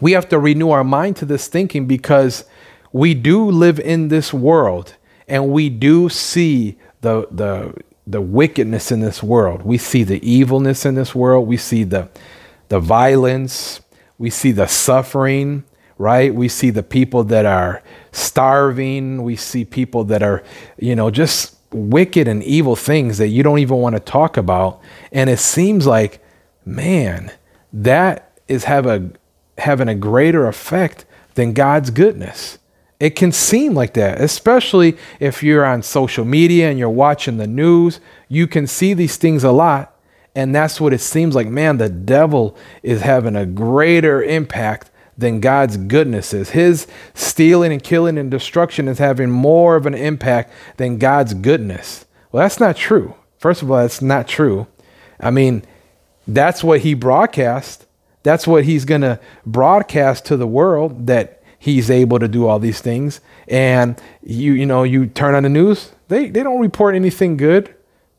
we 0.00 0.12
have 0.12 0.28
to 0.30 0.38
renew 0.38 0.70
our 0.70 0.84
mind 0.84 1.16
to 1.16 1.24
this 1.24 1.48
thinking 1.48 1.86
because 1.86 2.44
we 2.92 3.14
do 3.14 3.50
live 3.50 3.78
in 3.80 4.08
this 4.08 4.32
world 4.32 4.96
and 5.28 5.50
we 5.50 5.68
do 5.68 6.08
see 6.08 6.78
the, 7.00 7.26
the, 7.30 7.74
the 8.10 8.20
wickedness 8.20 8.90
in 8.90 9.00
this 9.00 9.22
world. 9.22 9.62
We 9.62 9.78
see 9.78 10.02
the 10.02 10.24
evilness 10.28 10.84
in 10.84 10.94
this 10.94 11.14
world. 11.14 11.46
We 11.46 11.56
see 11.56 11.84
the, 11.84 12.08
the 12.68 12.80
violence. 12.80 13.80
We 14.18 14.30
see 14.30 14.52
the 14.52 14.66
suffering, 14.66 15.64
right? 15.96 16.34
We 16.34 16.48
see 16.48 16.70
the 16.70 16.82
people 16.82 17.24
that 17.24 17.46
are 17.46 17.82
starving. 18.12 19.22
We 19.22 19.36
see 19.36 19.64
people 19.64 20.04
that 20.04 20.22
are, 20.22 20.42
you 20.78 20.96
know, 20.96 21.10
just 21.10 21.56
wicked 21.72 22.26
and 22.26 22.42
evil 22.42 22.74
things 22.74 23.18
that 23.18 23.28
you 23.28 23.42
don't 23.42 23.60
even 23.60 23.76
want 23.76 23.94
to 23.94 24.00
talk 24.00 24.36
about. 24.36 24.80
And 25.12 25.30
it 25.30 25.38
seems 25.38 25.86
like, 25.86 26.22
man, 26.64 27.30
that 27.72 28.40
is 28.48 28.64
have 28.64 28.86
a, 28.86 29.10
having 29.58 29.88
a 29.88 29.94
greater 29.94 30.48
effect 30.48 31.04
than 31.34 31.52
God's 31.52 31.90
goodness. 31.90 32.58
It 33.00 33.16
can 33.16 33.32
seem 33.32 33.74
like 33.74 33.94
that, 33.94 34.20
especially 34.20 34.96
if 35.18 35.42
you're 35.42 35.64
on 35.64 35.82
social 35.82 36.26
media 36.26 36.68
and 36.68 36.78
you're 36.78 36.90
watching 36.90 37.38
the 37.38 37.46
news. 37.46 37.98
You 38.28 38.46
can 38.46 38.66
see 38.66 38.92
these 38.92 39.16
things 39.16 39.42
a 39.42 39.50
lot. 39.50 39.96
And 40.34 40.54
that's 40.54 40.80
what 40.80 40.92
it 40.92 41.00
seems 41.00 41.34
like. 41.34 41.48
Man, 41.48 41.78
the 41.78 41.88
devil 41.88 42.56
is 42.82 43.00
having 43.00 43.34
a 43.34 43.46
greater 43.46 44.22
impact 44.22 44.90
than 45.16 45.40
God's 45.40 45.76
goodness 45.76 46.32
is. 46.32 46.50
His 46.50 46.86
stealing 47.14 47.72
and 47.72 47.82
killing 47.82 48.18
and 48.18 48.30
destruction 48.30 48.86
is 48.86 48.98
having 48.98 49.30
more 49.30 49.76
of 49.76 49.86
an 49.86 49.94
impact 49.94 50.52
than 50.76 50.98
God's 50.98 51.34
goodness. 51.34 52.06
Well, 52.30 52.44
that's 52.44 52.60
not 52.60 52.76
true. 52.76 53.14
First 53.38 53.62
of 53.62 53.70
all, 53.70 53.78
that's 53.78 54.02
not 54.02 54.28
true. 54.28 54.66
I 55.18 55.30
mean, 55.30 55.64
that's 56.28 56.62
what 56.62 56.80
he 56.80 56.94
broadcast. 56.94 57.86
That's 58.22 58.46
what 58.46 58.64
he's 58.64 58.84
going 58.84 59.00
to 59.00 59.18
broadcast 59.46 60.26
to 60.26 60.36
the 60.36 60.46
world 60.46 61.06
that 61.06 61.39
he's 61.60 61.90
able 61.90 62.18
to 62.18 62.28
do 62.28 62.48
all 62.48 62.58
these 62.58 62.80
things. 62.80 63.20
And 63.46 64.00
you, 64.24 64.54
you 64.54 64.66
know, 64.66 64.82
you 64.82 65.06
turn 65.06 65.36
on 65.36 65.44
the 65.44 65.50
news, 65.50 65.92
they, 66.08 66.30
they 66.30 66.42
don't 66.42 66.60
report 66.60 66.96
anything 66.96 67.36
good. 67.36 67.74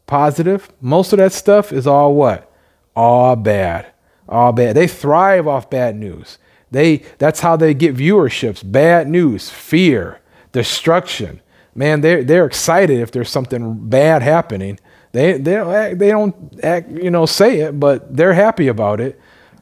positive. 0.08 0.70
Most 0.82 1.14
of 1.14 1.20
that 1.20 1.32
stuff 1.34 1.72
is 1.72 1.88
all 1.88 2.14
what? 2.16 2.52
All 2.96 3.38
bad. 3.38 3.88
All 4.28 4.52
bad. 4.52 4.76
They 4.76 4.88
thrive 4.88 5.48
off 5.48 5.70
bad 5.70 5.96
news. 5.96 6.38
They 6.70 7.04
that's 7.18 7.40
how 7.42 7.56
they 7.56 7.74
get 7.74 7.96
viewerships. 7.96 8.62
Bad 8.70 9.08
news, 9.08 9.50
fear, 9.50 10.20
destruction. 10.52 11.42
Man, 11.76 12.02
they're 12.02 12.24
they're 12.26 12.46
excited 12.46 13.00
if 13.00 13.12
there's 13.12 13.30
something 13.30 13.90
bad 13.90 14.22
happening. 14.22 14.80
They 15.14 15.38
they 15.38 15.56
don't 15.56 15.74
act, 15.74 16.00
they 16.00 16.10
don't 16.10 16.60
act, 16.64 16.92
you 16.92 17.12
know 17.12 17.26
say 17.26 17.62
it, 17.62 17.80
but 17.80 18.16
they're 18.18 18.34
happy 18.34 18.68
about 18.68 19.00
it. 19.02 19.20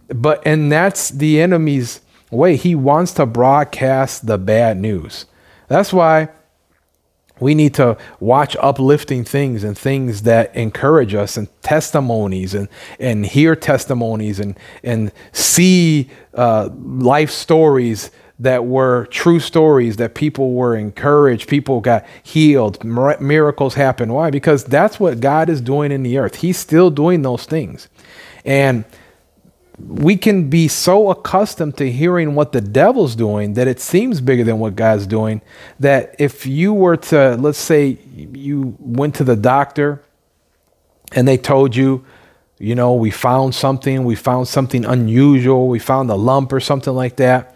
But 0.07 0.41
and 0.45 0.71
that's 0.71 1.11
the 1.11 1.41
enemy's 1.41 2.01
way. 2.31 2.55
He 2.55 2.75
wants 2.75 3.13
to 3.13 3.25
broadcast 3.25 4.25
the 4.25 4.37
bad 4.37 4.77
news. 4.77 5.25
That's 5.67 5.93
why 5.93 6.29
we 7.39 7.55
need 7.55 7.73
to 7.75 7.97
watch 8.19 8.55
uplifting 8.59 9.23
things 9.23 9.63
and 9.63 9.77
things 9.77 10.23
that 10.23 10.53
encourage 10.55 11.13
us 11.13 11.37
and 11.37 11.47
testimonies 11.61 12.53
and, 12.53 12.67
and 12.99 13.25
hear 13.25 13.55
testimonies 13.55 14.39
and, 14.39 14.57
and 14.83 15.11
see 15.31 16.09
uh, 16.33 16.69
life 16.73 17.31
stories 17.31 18.11
that 18.39 18.65
were 18.65 19.05
true 19.07 19.39
stories 19.39 19.97
that 19.97 20.15
people 20.15 20.53
were 20.53 20.75
encouraged, 20.75 21.49
people 21.49 21.81
got 21.81 22.05
healed, 22.23 22.81
miracles 22.83 23.73
happened. 23.73 24.13
Why? 24.13 24.29
Because 24.31 24.63
that's 24.63 24.99
what 24.99 25.19
God 25.19 25.49
is 25.49 25.59
doing 25.59 25.91
in 25.91 26.03
the 26.03 26.17
earth. 26.17 26.35
He's 26.35 26.57
still 26.57 26.89
doing 26.89 27.21
those 27.21 27.45
things. 27.45 27.89
And 28.45 28.85
we 29.87 30.17
can 30.17 30.49
be 30.49 30.67
so 30.67 31.09
accustomed 31.09 31.77
to 31.77 31.91
hearing 31.91 32.35
what 32.35 32.51
the 32.51 32.61
devil's 32.61 33.15
doing 33.15 33.53
that 33.53 33.67
it 33.67 33.79
seems 33.79 34.21
bigger 34.21 34.43
than 34.43 34.59
what 34.59 34.75
God's 34.75 35.07
doing. 35.07 35.41
That 35.79 36.15
if 36.19 36.45
you 36.45 36.73
were 36.73 36.97
to, 36.97 37.35
let's 37.35 37.57
say, 37.57 37.97
you 38.15 38.75
went 38.79 39.15
to 39.15 39.23
the 39.23 39.35
doctor 39.35 40.03
and 41.13 41.27
they 41.27 41.37
told 41.37 41.75
you, 41.75 42.05
you 42.59 42.75
know, 42.75 42.93
we 42.93 43.09
found 43.09 43.55
something, 43.55 44.03
we 44.03 44.15
found 44.15 44.47
something 44.47 44.83
unusual, 44.83 45.69
we 45.69 45.79
found 45.79 46.09
a 46.09 46.15
lump 46.15 46.51
or 46.51 46.59
something 46.59 46.93
like 46.93 47.15
that. 47.15 47.55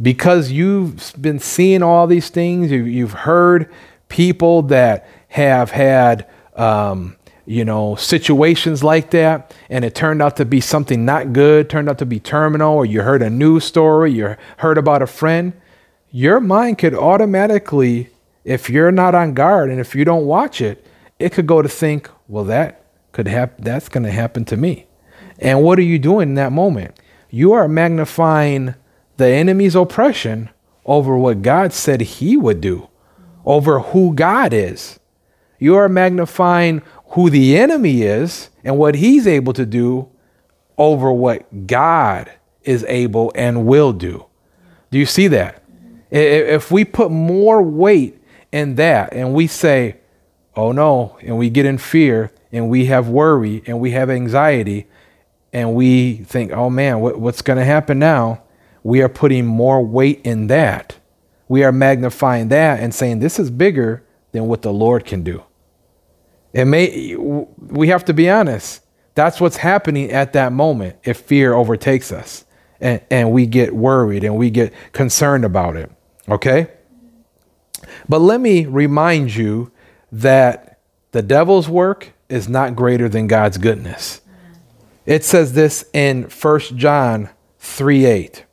Because 0.00 0.50
you've 0.50 1.12
been 1.20 1.40
seeing 1.40 1.82
all 1.82 2.06
these 2.06 2.28
things, 2.28 2.70
you've 2.70 3.12
heard 3.12 3.72
people 4.08 4.62
that 4.62 5.08
have 5.28 5.72
had 5.72 6.26
um, 6.54 7.16
you 7.46 7.64
know, 7.64 7.94
situations 7.94 8.82
like 8.82 9.10
that, 9.10 9.54
and 9.68 9.84
it 9.84 9.94
turned 9.94 10.22
out 10.22 10.36
to 10.36 10.44
be 10.44 10.60
something 10.60 11.04
not 11.04 11.32
good, 11.32 11.68
turned 11.68 11.88
out 11.88 11.98
to 11.98 12.06
be 12.06 12.18
terminal, 12.18 12.74
or 12.74 12.86
you 12.86 13.02
heard 13.02 13.22
a 13.22 13.30
news 13.30 13.64
story, 13.64 14.12
you 14.12 14.36
heard 14.58 14.78
about 14.78 15.02
a 15.02 15.06
friend, 15.06 15.52
your 16.10 16.40
mind 16.40 16.78
could 16.78 16.94
automatically, 16.94 18.08
if 18.44 18.70
you're 18.70 18.92
not 18.92 19.14
on 19.14 19.34
guard 19.34 19.70
and 19.70 19.80
if 19.80 19.94
you 19.94 20.04
don't 20.04 20.26
watch 20.26 20.60
it, 20.60 20.86
it 21.18 21.32
could 21.32 21.46
go 21.46 21.60
to 21.60 21.68
think, 21.68 22.08
well, 22.28 22.44
that 22.44 22.84
could 23.12 23.28
happen, 23.28 23.64
that's 23.64 23.88
going 23.88 24.04
to 24.04 24.10
happen 24.10 24.44
to 24.46 24.56
me. 24.56 24.86
And 25.38 25.62
what 25.62 25.78
are 25.78 25.82
you 25.82 25.98
doing 25.98 26.30
in 26.30 26.34
that 26.34 26.52
moment? 26.52 26.98
You 27.30 27.52
are 27.52 27.68
magnifying 27.68 28.74
the 29.16 29.26
enemy's 29.26 29.74
oppression 29.74 30.50
over 30.84 31.16
what 31.16 31.42
God 31.42 31.72
said 31.72 32.00
he 32.00 32.36
would 32.36 32.60
do, 32.60 32.88
over 33.44 33.80
who 33.80 34.14
God 34.14 34.52
is. 34.52 34.98
You 35.58 35.76
are 35.76 35.88
magnifying 35.88 36.82
who 37.14 37.30
the 37.30 37.56
enemy 37.56 38.02
is 38.02 38.50
and 38.64 38.76
what 38.76 38.96
he's 38.96 39.26
able 39.26 39.52
to 39.52 39.64
do 39.64 40.08
over 40.76 41.12
what 41.12 41.66
God 41.68 42.30
is 42.62 42.84
able 42.88 43.30
and 43.36 43.66
will 43.66 43.92
do. 43.92 44.26
Do 44.90 44.98
you 44.98 45.06
see 45.06 45.28
that? 45.28 45.62
If 46.10 46.72
we 46.72 46.84
put 46.84 47.12
more 47.12 47.62
weight 47.62 48.20
in 48.50 48.74
that 48.76 49.12
and 49.12 49.32
we 49.32 49.46
say, 49.46 49.96
oh 50.56 50.72
no, 50.72 51.16
and 51.20 51.38
we 51.38 51.50
get 51.50 51.66
in 51.66 51.78
fear 51.78 52.32
and 52.50 52.68
we 52.68 52.86
have 52.86 53.08
worry 53.08 53.62
and 53.66 53.78
we 53.78 53.92
have 53.92 54.10
anxiety 54.10 54.86
and 55.52 55.74
we 55.74 56.16
think, 56.16 56.50
oh 56.50 56.68
man, 56.68 56.98
what, 56.98 57.20
what's 57.20 57.42
going 57.42 57.58
to 57.60 57.64
happen 57.64 58.00
now? 58.00 58.42
We 58.82 59.02
are 59.02 59.08
putting 59.08 59.46
more 59.46 59.80
weight 59.84 60.20
in 60.24 60.48
that. 60.48 60.96
We 61.46 61.62
are 61.62 61.72
magnifying 61.72 62.48
that 62.48 62.80
and 62.80 62.92
saying, 62.92 63.20
this 63.20 63.38
is 63.38 63.50
bigger 63.50 64.02
than 64.32 64.48
what 64.48 64.62
the 64.62 64.72
Lord 64.72 65.04
can 65.04 65.22
do. 65.22 65.44
It 66.54 66.64
may 66.66 67.14
we 67.16 67.88
have 67.88 68.04
to 68.06 68.14
be 68.14 68.30
honest. 68.30 68.80
That's 69.14 69.40
what's 69.40 69.58
happening 69.58 70.10
at 70.10 70.32
that 70.32 70.52
moment 70.52 70.96
if 71.04 71.18
fear 71.18 71.52
overtakes 71.52 72.10
us 72.10 72.44
and, 72.80 73.00
and 73.10 73.32
we 73.32 73.46
get 73.46 73.74
worried 73.74 74.24
and 74.24 74.36
we 74.36 74.50
get 74.50 74.72
concerned 74.92 75.44
about 75.44 75.76
it. 75.76 75.90
Okay? 76.28 76.68
But 78.08 78.20
let 78.20 78.40
me 78.40 78.66
remind 78.66 79.34
you 79.34 79.72
that 80.10 80.80
the 81.12 81.22
devil's 81.22 81.68
work 81.68 82.12
is 82.28 82.48
not 82.48 82.74
greater 82.74 83.08
than 83.08 83.26
God's 83.26 83.58
goodness. 83.58 84.20
It 85.06 85.24
says 85.24 85.52
this 85.52 85.84
in 85.92 86.24
1 86.24 86.60
John 86.76 87.30
3 87.58 88.06
8. 88.06 88.44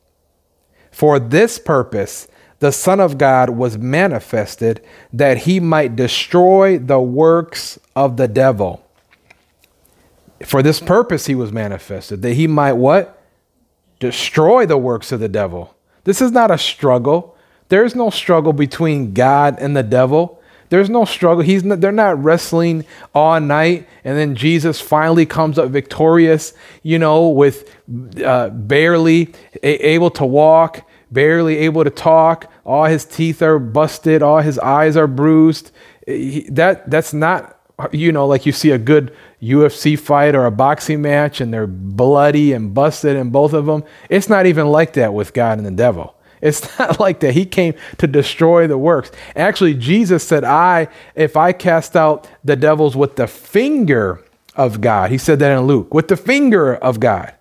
For 0.91 1.19
this 1.19 1.57
purpose, 1.57 2.27
the 2.61 2.71
Son 2.71 2.99
of 2.99 3.17
God 3.17 3.49
was 3.49 3.75
manifested 3.79 4.85
that 5.11 5.39
he 5.39 5.59
might 5.59 5.95
destroy 5.95 6.77
the 6.77 6.99
works 6.99 7.79
of 7.95 8.17
the 8.17 8.27
devil. 8.27 8.85
For 10.45 10.61
this 10.61 10.79
purpose 10.79 11.25
he 11.25 11.33
was 11.33 11.51
manifested, 11.51 12.21
that 12.21 12.35
he 12.35 12.45
might 12.45 12.73
what? 12.73 13.19
Destroy 13.99 14.67
the 14.67 14.77
works 14.77 15.11
of 15.11 15.19
the 15.19 15.27
devil. 15.27 15.75
This 16.03 16.21
is 16.21 16.31
not 16.31 16.51
a 16.51 16.57
struggle. 16.57 17.35
There's 17.69 17.95
no 17.95 18.11
struggle 18.11 18.53
between 18.53 19.13
God 19.13 19.57
and 19.59 19.75
the 19.75 19.83
devil. 19.83 20.39
There's 20.69 20.89
no 20.89 21.03
struggle. 21.03 21.43
He's 21.43 21.63
not, 21.63 21.81
they're 21.81 21.91
not 21.91 22.23
wrestling 22.23 22.85
all 23.15 23.39
night, 23.39 23.87
and 24.03 24.15
then 24.15 24.35
Jesus 24.35 24.79
finally 24.79 25.25
comes 25.25 25.57
up 25.57 25.69
victorious, 25.69 26.53
you 26.83 26.99
know, 26.99 27.27
with 27.27 27.75
uh, 28.23 28.49
barely 28.49 29.33
a- 29.63 29.87
able 29.87 30.11
to 30.11 30.25
walk, 30.25 30.87
barely 31.11 31.57
able 31.57 31.83
to 31.83 31.89
talk, 31.89 32.51
all 32.65 32.85
his 32.85 33.05
teeth 33.05 33.41
are 33.41 33.59
busted, 33.59 34.21
all 34.21 34.39
his 34.39 34.57
eyes 34.59 34.95
are 34.95 35.07
bruised. 35.07 35.71
That 36.07 36.89
that's 36.89 37.13
not 37.13 37.57
you 37.91 38.11
know 38.11 38.27
like 38.27 38.45
you 38.45 38.51
see 38.51 38.71
a 38.71 38.77
good 38.77 39.15
UFC 39.41 39.97
fight 39.97 40.35
or 40.35 40.45
a 40.45 40.51
boxing 40.51 41.01
match 41.01 41.41
and 41.41 41.53
they're 41.53 41.67
bloody 41.67 42.53
and 42.53 42.73
busted 42.73 43.15
in 43.15 43.31
both 43.31 43.53
of 43.53 43.65
them. 43.65 43.83
It's 44.09 44.29
not 44.29 44.45
even 44.45 44.67
like 44.67 44.93
that 44.93 45.13
with 45.13 45.33
God 45.33 45.57
and 45.57 45.65
the 45.65 45.71
devil. 45.71 46.15
It's 46.41 46.77
not 46.79 46.99
like 46.99 47.19
that. 47.21 47.33
He 47.33 47.45
came 47.45 47.73
to 47.97 48.07
destroy 48.07 48.67
the 48.67 48.77
works. 48.77 49.11
Actually, 49.35 49.75
Jesus 49.75 50.27
said, 50.27 50.43
I, 50.43 50.87
if 51.15 51.37
I 51.37 51.53
cast 51.53 51.95
out 51.95 52.27
the 52.43 52.55
devils 52.55 52.95
with 52.95 53.15
the 53.15 53.27
finger 53.27 54.23
of 54.55 54.81
God, 54.81 55.11
he 55.11 55.17
said 55.17 55.39
that 55.39 55.57
in 55.57 55.65
Luke, 55.65 55.93
with 55.93 56.07
the 56.07 56.17
finger 56.17 56.75
of 56.75 56.99
God. 56.99 57.33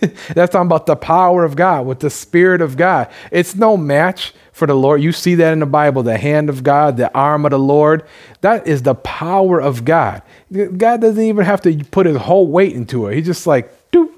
That's 0.34 0.52
talking 0.52 0.66
about 0.66 0.86
the 0.86 0.96
power 0.96 1.44
of 1.44 1.56
God, 1.56 1.86
with 1.86 2.00
the 2.00 2.10
Spirit 2.10 2.60
of 2.60 2.76
God. 2.76 3.10
It's 3.30 3.54
no 3.54 3.76
match 3.76 4.32
for 4.52 4.66
the 4.66 4.74
Lord. 4.74 5.02
You 5.02 5.12
see 5.12 5.34
that 5.36 5.52
in 5.52 5.60
the 5.60 5.66
Bible 5.66 6.02
the 6.02 6.18
hand 6.18 6.48
of 6.48 6.62
God, 6.62 6.96
the 6.96 7.12
arm 7.14 7.44
of 7.44 7.50
the 7.50 7.58
Lord. 7.58 8.04
That 8.40 8.66
is 8.66 8.82
the 8.82 8.94
power 8.94 9.60
of 9.60 9.84
God. 9.84 10.22
God 10.52 11.00
doesn't 11.00 11.22
even 11.22 11.44
have 11.44 11.62
to 11.62 11.84
put 11.90 12.06
his 12.06 12.16
whole 12.16 12.46
weight 12.46 12.74
into 12.74 13.06
it. 13.06 13.14
He's 13.14 13.26
just 13.26 13.46
like, 13.46 13.72
Doop. 13.90 14.10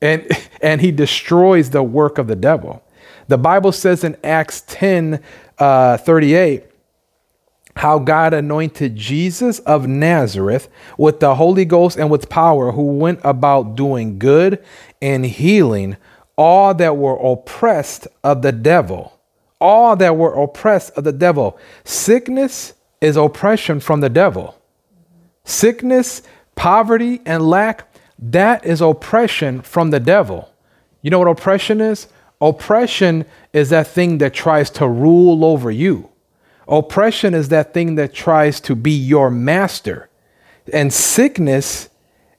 and 0.00 0.26
and 0.62 0.80
he 0.80 0.90
destroys 0.90 1.70
the 1.70 1.82
work 1.82 2.18
of 2.18 2.26
the 2.26 2.36
devil. 2.36 2.82
The 3.28 3.38
Bible 3.38 3.72
says 3.72 4.04
in 4.04 4.16
Acts 4.24 4.62
10 4.66 5.22
uh, 5.58 5.96
38, 5.96 6.64
how 7.76 7.98
God 7.98 8.34
anointed 8.34 8.96
Jesus 8.96 9.58
of 9.60 9.86
Nazareth 9.86 10.68
with 10.98 11.20
the 11.20 11.36
Holy 11.36 11.64
Ghost 11.64 11.96
and 11.96 12.10
with 12.10 12.28
power, 12.28 12.72
who 12.72 12.98
went 12.98 13.20
about 13.24 13.76
doing 13.76 14.18
good 14.18 14.62
and 15.02 15.26
healing 15.26 15.98
all 16.38 16.72
that 16.74 16.96
were 16.96 17.16
oppressed 17.16 18.08
of 18.24 18.40
the 18.40 18.52
devil. 18.52 19.20
All 19.60 19.94
that 19.96 20.16
were 20.16 20.32
oppressed 20.32 20.92
of 20.96 21.04
the 21.04 21.12
devil. 21.12 21.58
Sickness 21.84 22.72
is 23.00 23.16
oppression 23.16 23.80
from 23.80 24.00
the 24.00 24.08
devil. 24.08 24.58
Sickness, 25.44 26.22
poverty, 26.54 27.20
and 27.26 27.48
lack, 27.48 27.92
that 28.18 28.64
is 28.64 28.80
oppression 28.80 29.60
from 29.60 29.90
the 29.90 30.00
devil. 30.00 30.48
You 31.02 31.10
know 31.10 31.18
what 31.18 31.28
oppression 31.28 31.80
is? 31.80 32.08
Oppression 32.40 33.24
is 33.52 33.70
that 33.70 33.88
thing 33.88 34.18
that 34.18 34.34
tries 34.34 34.70
to 34.70 34.88
rule 34.88 35.44
over 35.44 35.70
you. 35.70 36.08
Oppression 36.66 37.34
is 37.34 37.48
that 37.48 37.74
thing 37.74 37.96
that 37.96 38.14
tries 38.14 38.60
to 38.62 38.74
be 38.74 38.92
your 38.92 39.30
master. 39.30 40.08
And 40.72 40.92
sickness, 40.92 41.88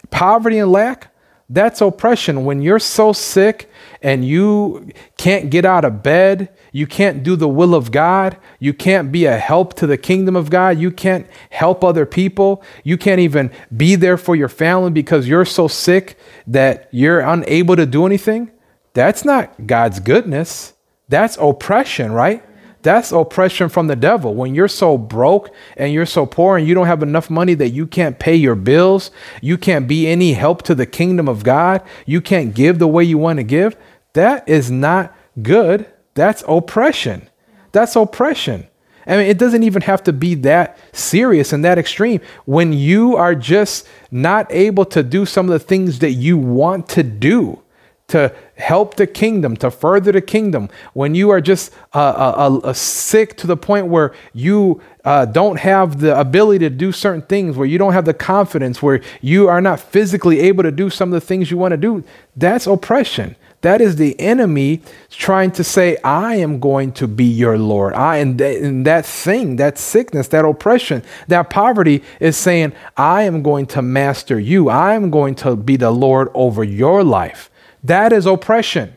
poverty, 0.10 0.60
and 0.60 0.72
lack, 0.72 1.13
that's 1.50 1.82
oppression. 1.82 2.46
When 2.46 2.62
you're 2.62 2.80
so 2.80 3.14
sick 3.14 3.70
and 4.02 4.26
you 4.26 4.90
can't 5.18 5.50
get 5.50 5.66
out 5.66 5.86
of 5.86 6.02
bed, 6.02 6.50
you 6.72 6.88
can't 6.88 7.22
do 7.24 7.36
the 7.36 7.48
will 7.48 7.76
of 7.76 7.92
God, 7.92 8.38
you 8.60 8.74
can't 8.74 9.12
be 9.12 9.26
a 9.26 9.38
help 9.38 9.74
to 9.76 9.88
the 9.88 9.98
kingdom 9.98 10.36
of 10.36 10.50
God, 10.50 10.78
you 10.78 10.90
can't 10.90 11.28
help 11.50 11.84
other 11.84 12.06
people, 12.06 12.64
you 12.84 12.98
can't 12.98 13.20
even 13.20 13.52
be 13.76 13.96
there 13.96 14.18
for 14.18 14.36
your 14.36 14.50
family 14.50 14.92
because 14.92 15.28
you're 15.28 15.46
so 15.46 15.68
sick 15.68 16.18
that 16.48 16.90
you're 16.92 17.20
unable 17.20 17.76
to 17.76 17.86
do 17.86 18.06
anything. 18.06 18.52
That's 18.94 19.26
not 19.26 19.68
God's 19.68 20.00
goodness. 20.00 20.74
That's 21.10 21.38
oppression, 21.38 22.12
right? 22.12 22.44
That's 22.84 23.14
oppression 23.14 23.70
from 23.70 23.88
the 23.88 23.96
devil. 23.96 24.36
When 24.36 24.54
you're 24.54 24.68
so 24.68 24.98
broke 24.98 25.50
and 25.78 25.94
you're 25.94 26.06
so 26.06 26.26
poor 26.26 26.58
and 26.58 26.68
you 26.68 26.74
don't 26.74 26.88
have 26.88 27.02
enough 27.02 27.30
money 27.30 27.54
that 27.56 27.70
you 27.70 27.88
can't 27.88 28.20
pay 28.20 28.36
your 28.36 28.56
bills, 28.56 29.10
you 29.42 29.58
can't 29.58 29.88
be 29.88 30.06
any 30.06 30.34
help 30.34 30.62
to 30.64 30.76
the 30.76 30.86
kingdom 30.86 31.30
of 31.30 31.44
God, 31.44 31.82
you 32.06 32.20
can't 32.20 32.54
give 32.54 32.80
the 32.80 32.88
way 32.88 33.04
you 33.06 33.18
want 33.18 33.38
to 33.38 33.44
give, 33.44 33.78
that 34.12 34.48
is 34.48 34.70
not 34.70 35.16
good. 35.42 35.88
That's 36.14 36.44
oppression. 36.48 37.30
That's 37.72 37.96
oppression. 37.96 38.68
I 39.08 39.18
mean, 39.18 39.28
it 39.28 39.38
doesn't 39.38 39.64
even 39.64 39.82
have 39.84 40.04
to 40.04 40.14
be 40.14 40.36
that 40.36 40.78
serious 40.92 41.54
and 41.54 41.64
that 41.66 41.78
extreme. 41.78 42.22
When 42.46 42.74
you 42.74 43.16
are 43.16 43.34
just 43.34 43.88
not 44.12 44.52
able 44.52 44.86
to 44.86 45.04
do 45.04 45.26
some 45.26 45.46
of 45.48 45.52
the 45.52 45.66
things 45.66 46.00
that 46.00 46.12
you 46.12 46.38
want 46.38 46.90
to 46.90 47.04
do 47.04 47.62
to 48.10 48.34
help 48.56 48.96
the 48.96 49.08
kingdom, 49.08 49.56
to 49.58 49.72
further 49.72 50.12
the 50.12 50.22
kingdom, 50.22 50.70
when 50.94 51.16
you 51.16 51.30
are 51.30 51.42
just 51.42 51.74
uh, 51.94 51.98
uh, 51.98 52.60
uh, 52.64 52.74
sick 52.74 53.36
to 53.38 53.48
the 53.48 53.58
point 53.58 53.88
where 53.88 54.14
you 54.34 54.82
uh, 55.06 55.26
don't 55.26 55.60
have 55.60 56.00
the 56.00 56.18
ability 56.18 56.60
to 56.60 56.70
do 56.70 56.92
certain 56.92 57.22
things, 57.24 57.58
where 57.58 57.68
you 57.68 57.78
don't 57.78 57.94
have 57.94 58.06
the 58.06 58.14
confidence, 58.14 58.82
where 58.82 59.02
you 59.22 59.48
are 59.48 59.62
not 59.62 59.80
physically 59.80 60.40
able 60.40 60.64
to 60.64 60.72
do 60.72 60.90
some 60.90 61.10
of 61.10 61.20
the 61.20 61.26
things 61.26 61.50
you 61.50 61.58
want 61.58 61.72
to 61.72 61.78
do, 61.78 62.04
that's 62.36 62.68
oppression. 62.68 63.36
That 63.62 63.80
is 63.80 63.96
the 63.96 64.20
enemy 64.20 64.82
trying 65.10 65.52
to 65.52 65.64
say, 65.64 65.96
I 66.04 66.36
am 66.36 66.60
going 66.60 66.92
to 66.94 67.08
be 67.08 67.24
your 67.24 67.58
Lord. 67.58 67.94
I 67.94 68.18
and, 68.18 68.38
th- 68.38 68.62
and 68.62 68.86
that 68.86 69.06
thing, 69.06 69.56
that 69.56 69.78
sickness, 69.78 70.28
that 70.28 70.44
oppression, 70.44 71.02
that 71.30 71.50
poverty 71.50 72.04
is 72.20 72.36
saying, 72.36 72.74
I 72.98 73.24
am 73.24 73.42
going 73.42 73.66
to 73.68 73.82
master 73.82 74.38
you. 74.38 74.68
I 74.68 74.96
am 74.96 75.10
going 75.10 75.36
to 75.36 75.56
be 75.56 75.78
the 75.78 75.92
Lord 75.92 76.28
over 76.34 76.62
your 76.62 77.06
life. 77.06 77.50
That 77.84 78.14
is 78.14 78.26
oppression. 78.26 78.94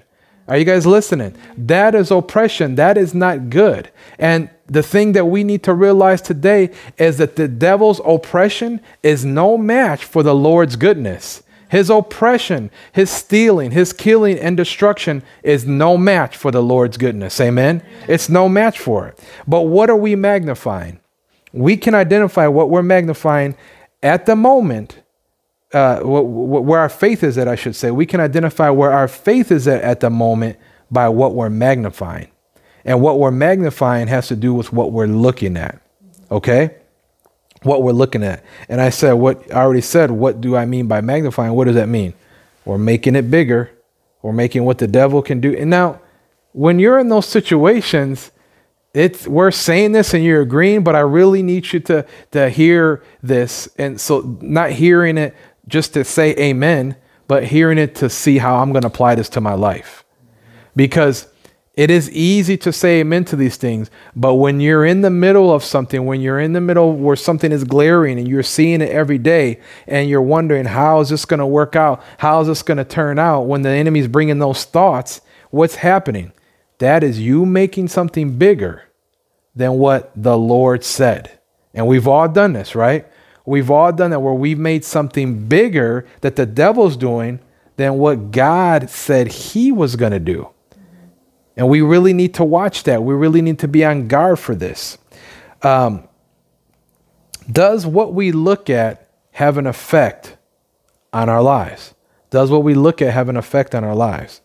Are 0.48 0.56
you 0.56 0.64
guys 0.64 0.86
listening? 0.86 1.36
That 1.56 1.94
is 1.94 2.10
oppression. 2.10 2.76
That 2.76 2.96
is 2.96 3.14
not 3.14 3.50
good. 3.50 3.90
And 4.18 4.48
the 4.66 4.82
thing 4.82 5.12
that 5.12 5.26
we 5.26 5.42
need 5.42 5.62
to 5.64 5.74
realize 5.74 6.22
today 6.22 6.70
is 6.98 7.18
that 7.18 7.36
the 7.36 7.48
devil's 7.48 8.00
oppression 8.04 8.80
is 9.02 9.24
no 9.24 9.58
match 9.58 10.04
for 10.04 10.22
the 10.22 10.34
Lord's 10.34 10.76
goodness. 10.76 11.42
His 11.68 11.90
oppression, 11.90 12.70
his 12.92 13.10
stealing, 13.10 13.72
his 13.72 13.92
killing 13.92 14.38
and 14.38 14.56
destruction 14.56 15.24
is 15.42 15.66
no 15.66 15.96
match 15.96 16.36
for 16.36 16.52
the 16.52 16.62
Lord's 16.62 16.96
goodness. 16.96 17.40
Amen? 17.40 17.82
It's 18.06 18.28
no 18.28 18.48
match 18.48 18.78
for 18.78 19.08
it. 19.08 19.18
But 19.48 19.62
what 19.62 19.90
are 19.90 19.96
we 19.96 20.14
magnifying? 20.14 21.00
We 21.52 21.76
can 21.76 21.94
identify 21.94 22.46
what 22.46 22.70
we're 22.70 22.82
magnifying 22.82 23.56
at 24.02 24.26
the 24.26 24.36
moment, 24.36 25.00
uh, 25.72 26.00
where 26.00 26.80
our 26.80 26.88
faith 26.88 27.22
is 27.22 27.36
at, 27.38 27.48
I 27.48 27.56
should 27.56 27.76
say. 27.76 27.90
We 27.90 28.06
can 28.06 28.20
identify 28.20 28.70
where 28.70 28.92
our 28.92 29.08
faith 29.08 29.50
is 29.50 29.66
at 29.66 29.82
at 29.82 30.00
the 30.00 30.10
moment 30.10 30.58
by 30.90 31.08
what 31.08 31.34
we're 31.34 31.50
magnifying. 31.50 32.28
And 32.84 33.00
what 33.00 33.18
we're 33.18 33.32
magnifying 33.32 34.06
has 34.06 34.28
to 34.28 34.36
do 34.36 34.54
with 34.54 34.72
what 34.72 34.92
we're 34.92 35.08
looking 35.08 35.56
at. 35.56 35.80
Okay? 36.30 36.76
what 37.62 37.82
we're 37.82 37.92
looking 37.92 38.22
at. 38.22 38.44
And 38.68 38.80
I 38.80 38.90
said, 38.90 39.14
what 39.14 39.50
I 39.50 39.56
already 39.56 39.80
said, 39.80 40.10
what 40.10 40.40
do 40.40 40.56
I 40.56 40.64
mean 40.64 40.86
by 40.86 41.00
magnifying? 41.00 41.52
What 41.52 41.66
does 41.66 41.74
that 41.74 41.88
mean? 41.88 42.14
Or 42.64 42.78
making 42.78 43.16
it 43.16 43.30
bigger, 43.30 43.70
or 44.22 44.32
making 44.32 44.64
what 44.64 44.78
the 44.78 44.86
devil 44.86 45.22
can 45.22 45.40
do. 45.40 45.54
And 45.54 45.70
now, 45.70 46.00
when 46.52 46.78
you're 46.78 46.98
in 46.98 47.08
those 47.08 47.26
situations, 47.26 48.30
it's 48.94 49.26
we're 49.28 49.50
saying 49.50 49.92
this 49.92 50.14
and 50.14 50.24
you're 50.24 50.40
agreeing, 50.40 50.82
but 50.82 50.96
I 50.96 51.00
really 51.00 51.42
need 51.42 51.72
you 51.72 51.80
to 51.80 52.06
to 52.30 52.48
hear 52.48 53.02
this. 53.22 53.68
And 53.76 54.00
so 54.00 54.38
not 54.40 54.70
hearing 54.70 55.18
it 55.18 55.34
just 55.68 55.94
to 55.94 56.04
say 56.04 56.34
amen, 56.36 56.96
but 57.28 57.44
hearing 57.44 57.78
it 57.78 57.94
to 57.96 58.08
see 58.08 58.38
how 58.38 58.56
I'm 58.56 58.72
going 58.72 58.82
to 58.82 58.88
apply 58.88 59.14
this 59.14 59.28
to 59.30 59.40
my 59.40 59.54
life. 59.54 60.04
Because 60.74 61.28
it 61.74 61.90
is 61.90 62.10
easy 62.10 62.56
to 62.58 62.72
say 62.72 63.00
amen 63.00 63.26
to 63.26 63.36
these 63.36 63.56
things, 63.56 63.90
but 64.14 64.34
when 64.34 64.60
you're 64.60 64.86
in 64.86 65.02
the 65.02 65.10
middle 65.10 65.52
of 65.52 65.62
something, 65.62 66.06
when 66.06 66.22
you're 66.22 66.40
in 66.40 66.54
the 66.54 66.60
middle 66.60 66.94
where 66.94 67.16
something 67.16 67.52
is 67.52 67.64
glaring 67.64 68.18
and 68.18 68.26
you're 68.26 68.42
seeing 68.42 68.80
it 68.80 68.90
every 68.90 69.18
day 69.18 69.60
and 69.86 70.08
you're 70.08 70.22
wondering, 70.22 70.64
how 70.64 71.00
is 71.00 71.10
this 71.10 71.26
going 71.26 71.40
to 71.40 71.46
work 71.46 71.76
out? 71.76 72.02
How 72.18 72.40
is 72.40 72.46
this 72.48 72.62
going 72.62 72.78
to 72.78 72.84
turn 72.84 73.18
out? 73.18 73.42
When 73.42 73.60
the 73.60 73.68
enemy's 73.68 74.08
bringing 74.08 74.38
those 74.38 74.64
thoughts, 74.64 75.20
what's 75.50 75.76
happening? 75.76 76.32
That 76.78 77.04
is 77.04 77.20
you 77.20 77.44
making 77.44 77.88
something 77.88 78.38
bigger 78.38 78.84
than 79.54 79.74
what 79.74 80.12
the 80.16 80.38
Lord 80.38 80.82
said. 80.82 81.38
And 81.74 81.86
we've 81.86 82.08
all 82.08 82.28
done 82.28 82.54
this, 82.54 82.74
right? 82.74 83.06
We've 83.46 83.70
all 83.70 83.92
done 83.92 84.10
that 84.10 84.20
where 84.20 84.34
we've 84.34 84.58
made 84.58 84.84
something 84.84 85.46
bigger 85.46 86.04
that 86.20 86.36
the 86.36 86.44
devil's 86.44 86.96
doing 86.96 87.38
than 87.76 87.96
what 87.98 88.32
God 88.32 88.90
said 88.90 89.28
he 89.28 89.70
was 89.70 89.96
going 89.96 90.12
to 90.12 90.18
do. 90.18 90.48
And 91.56 91.68
we 91.68 91.80
really 91.80 92.12
need 92.12 92.34
to 92.34 92.44
watch 92.44 92.82
that. 92.82 93.02
We 93.02 93.14
really 93.14 93.40
need 93.40 93.60
to 93.60 93.68
be 93.68 93.84
on 93.84 94.08
guard 94.08 94.38
for 94.38 94.54
this. 94.54 94.98
Um, 95.62 96.06
does 97.50 97.86
what 97.86 98.12
we 98.12 98.32
look 98.32 98.68
at 98.68 99.08
have 99.32 99.56
an 99.56 99.66
effect 99.66 100.36
on 101.12 101.28
our 101.28 101.42
lives? 101.42 101.94
Does 102.30 102.50
what 102.50 102.64
we 102.64 102.74
look 102.74 103.00
at 103.00 103.12
have 103.14 103.28
an 103.28 103.36
effect 103.36 103.74
on 103.74 103.84
our 103.84 103.94
lives? 103.94 104.40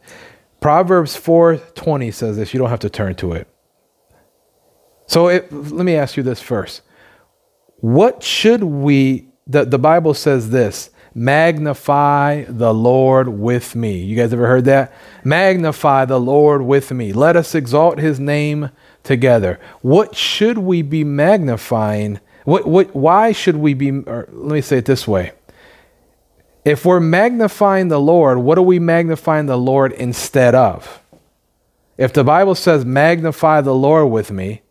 Proverbs 0.59 1.17
4:20 1.17 2.11
says 2.13 2.37
this. 2.37 2.53
You 2.53 2.59
don't 2.59 2.69
have 2.69 2.79
to 2.81 2.89
turn 2.89 3.15
to 3.15 3.33
it. 3.33 3.47
So 5.07 5.27
it, 5.27 5.51
let 5.51 5.85
me 5.85 5.95
ask 5.95 6.15
you 6.15 6.23
this 6.23 6.39
first. 6.39 6.83
What 7.81 8.23
should 8.23 8.63
we 8.63 9.27
the, 9.47 9.65
the 9.65 9.79
Bible 9.79 10.13
says 10.13 10.49
this 10.49 10.89
Magnify 11.13 12.45
the 12.47 12.73
Lord 12.73 13.27
with 13.27 13.75
me. 13.75 13.97
You 13.97 14.15
guys 14.15 14.31
ever 14.31 14.47
heard 14.47 14.65
that? 14.65 14.93
Magnify 15.25 16.05
the 16.05 16.19
Lord 16.19 16.61
with 16.61 16.91
me. 16.91 17.11
Let 17.11 17.35
us 17.35 17.53
exalt 17.53 17.99
his 17.99 18.19
name 18.19 18.69
together. 19.03 19.59
What 19.81 20.15
should 20.15 20.57
we 20.57 20.81
be 20.81 21.03
magnifying? 21.03 22.21
What, 22.45 22.65
what, 22.65 22.95
why 22.95 23.33
should 23.33 23.57
we 23.57 23.73
be, 23.73 23.91
let 23.91 24.31
me 24.31 24.61
say 24.61 24.77
it 24.77 24.85
this 24.85 25.05
way. 25.05 25.33
If 26.63 26.85
we're 26.85 27.01
magnifying 27.01 27.89
the 27.89 27.99
Lord, 27.99 28.37
what 28.37 28.57
are 28.57 28.63
we 28.63 28.79
magnifying 28.79 29.47
the 29.47 29.57
Lord 29.57 29.91
instead 29.93 30.55
of? 30.55 31.01
If 31.97 32.13
the 32.13 32.23
Bible 32.23 32.55
says, 32.55 32.85
magnify 32.85 33.61
the 33.61 33.75
Lord 33.75 34.11
with 34.11 34.31
me, 34.31 34.61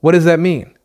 what 0.00 0.12
does 0.12 0.24
that 0.24 0.38
mean? 0.38 0.77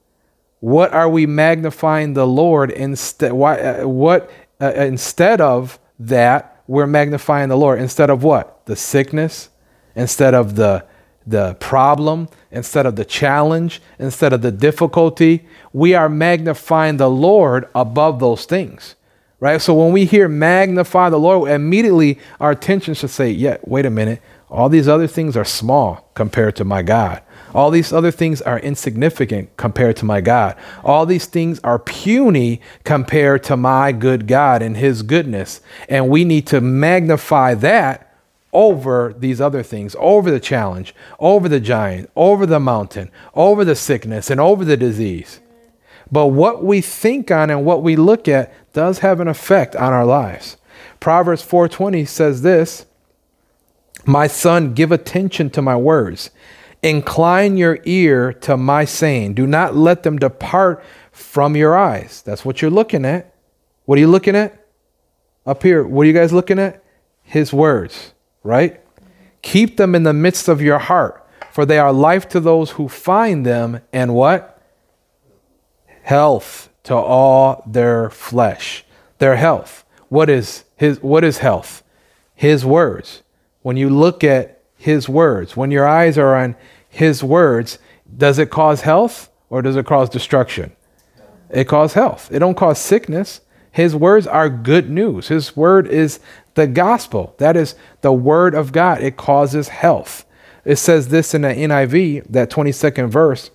What 0.63 0.93
are 0.93 1.09
we 1.09 1.25
magnifying 1.25 2.13
the 2.13 2.25
Lord 2.25 2.71
instead? 2.71 3.33
Why, 3.33 3.59
uh, 3.59 3.85
what 3.85 4.31
uh, 4.61 4.71
instead 4.71 5.41
of 5.41 5.77
that, 5.99 6.63
we're 6.67 6.87
magnifying 6.87 7.49
the 7.49 7.57
Lord. 7.57 7.81
Instead 7.81 8.09
of 8.09 8.23
what? 8.23 8.65
The 8.65 8.77
sickness, 8.77 9.49
instead 9.93 10.33
of 10.33 10.55
the 10.55 10.85
the 11.27 11.55
problem, 11.55 12.29
instead 12.49 12.85
of 12.85 12.95
the 12.95 13.03
challenge, 13.03 13.81
instead 13.99 14.31
of 14.31 14.41
the 14.41 14.53
difficulty, 14.53 15.45
we 15.73 15.95
are 15.95 16.07
magnifying 16.07 16.95
the 16.95 17.09
Lord 17.09 17.67
above 17.75 18.21
those 18.21 18.45
things. 18.45 18.95
Right? 19.41 19.61
So 19.61 19.73
when 19.73 19.91
we 19.91 20.05
hear 20.05 20.29
magnify 20.29 21.09
the 21.09 21.19
Lord, 21.19 21.51
immediately 21.51 22.19
our 22.39 22.51
attention 22.51 22.93
should 22.93 23.09
say, 23.09 23.31
yeah, 23.31 23.57
wait 23.63 23.85
a 23.85 23.89
minute. 23.89 24.21
All 24.49 24.69
these 24.69 24.87
other 24.87 25.07
things 25.07 25.35
are 25.35 25.43
small 25.43 26.09
compared 26.13 26.55
to 26.55 26.63
my 26.63 26.83
God. 26.83 27.21
All 27.53 27.69
these 27.69 27.93
other 27.93 28.11
things 28.11 28.41
are 28.41 28.59
insignificant 28.59 29.55
compared 29.57 29.95
to 29.97 30.05
my 30.05 30.21
God. 30.21 30.55
All 30.83 31.05
these 31.05 31.25
things 31.25 31.59
are 31.63 31.79
puny 31.79 32.61
compared 32.83 33.43
to 33.43 33.57
my 33.57 33.91
good 33.91 34.27
God 34.27 34.61
and 34.61 34.75
his 34.75 35.03
goodness. 35.03 35.61
And 35.87 36.09
we 36.09 36.23
need 36.25 36.47
to 36.47 36.61
magnify 36.61 37.53
that 37.55 38.09
over 38.51 39.15
these 39.17 39.41
other 39.41 39.63
things, 39.63 39.95
over 39.99 40.29
the 40.31 40.39
challenge, 40.39 40.95
over 41.19 41.49
the 41.49 41.59
giant, 41.59 42.09
over 42.15 42.45
the 42.45 42.59
mountain, 42.59 43.11
over 43.33 43.65
the 43.65 43.75
sickness, 43.75 44.29
and 44.29 44.39
over 44.39 44.63
the 44.63 44.77
disease. 44.77 45.39
But 46.11 46.27
what 46.27 46.63
we 46.63 46.81
think 46.81 47.31
on 47.31 47.49
and 47.49 47.65
what 47.65 47.81
we 47.81 47.95
look 47.95 48.27
at 48.27 48.53
does 48.73 48.99
have 48.99 49.19
an 49.19 49.27
effect 49.27 49.75
on 49.75 49.93
our 49.93 50.05
lives. 50.05 50.57
Proverbs 50.99 51.41
4:20 51.41 52.05
says 52.05 52.43
this, 52.43 52.85
"My 54.05 54.27
son, 54.27 54.73
give 54.73 54.91
attention 54.91 55.49
to 55.51 55.61
my 55.61 55.75
words 55.75 56.29
Incline 56.83 57.55
your 57.55 57.79
ear 57.85 58.33
to 58.33 58.57
my 58.57 58.83
saying. 58.83 59.35
Do 59.35 59.47
not 59.47 59.73
let 59.73 60.03
them 60.03 60.19
depart 60.19 60.83
from 61.13 61.55
your 61.55 61.77
eyes. 61.77 62.21
That's 62.21 62.43
what 62.43 62.61
you're 62.61 62.69
looking 62.69 63.05
at. 63.05 63.33
What 63.85 63.97
are 63.97 64.01
you 64.01 64.07
looking 64.07 64.35
at? 64.35 64.67
Up 65.45 65.63
here. 65.63 65.83
What 65.83 66.03
are 66.03 66.07
you 66.07 66.13
guys 66.13 66.33
looking 66.33 66.59
at? 66.59 66.83
His 67.23 67.53
words, 67.53 68.13
right? 68.43 68.81
Keep 69.41 69.77
them 69.77 69.95
in 69.95 70.03
the 70.03 70.13
midst 70.13 70.49
of 70.49 70.61
your 70.61 70.79
heart, 70.79 71.25
for 71.51 71.65
they 71.65 71.79
are 71.79 71.93
life 71.93 72.27
to 72.29 72.39
those 72.39 72.71
who 72.71 72.89
find 72.89 73.45
them, 73.45 73.81
and 73.93 74.13
what? 74.13 74.61
Health 76.01 76.69
to 76.83 76.95
all 76.95 77.63
their 77.65 78.09
flesh. 78.09 78.83
Their 79.19 79.37
health. 79.37 79.85
What 80.09 80.29
is 80.29 80.65
his 80.75 81.01
what 81.01 81.23
is 81.23 81.37
health? 81.37 81.83
His 82.35 82.65
words. 82.65 83.23
When 83.61 83.77
you 83.77 83.89
look 83.89 84.23
at 84.23 84.62
his 84.83 85.07
words, 85.07 85.55
when 85.55 85.71
your 85.71 85.87
eyes 85.87 86.17
are 86.17 86.35
on 86.35 86.57
his 86.89 87.23
words, 87.23 87.79
does 88.17 88.37
it 88.37 88.49
cause 88.49 88.81
health 88.81 89.31
or 89.49 89.61
does 89.61 89.77
it 89.77 89.85
cause 89.85 90.09
destruction? 90.09 90.75
It 91.49 91.69
causes 91.69 91.93
health. 91.93 92.29
It 92.33 92.39
don't 92.39 92.57
cause 92.57 92.79
sickness. 92.79 93.39
His 93.71 93.95
words 93.95 94.27
are 94.27 94.49
good 94.49 94.89
news. 94.89 95.29
His 95.29 95.55
word 95.55 95.87
is 95.87 96.19
the 96.55 96.67
gospel. 96.67 97.33
That 97.37 97.55
is 97.55 97.75
the 98.01 98.11
word 98.11 98.55
of 98.55 98.73
God. 98.73 99.01
It 99.01 99.15
causes 99.15 99.69
health. 99.69 100.25
it 100.65 100.75
says 100.75 101.07
this 101.07 101.33
in 101.33 101.43
the 101.43 101.47
NIV, 101.47 102.25
that 102.29 102.51
22nd 102.51 103.07
verse. 103.07 103.51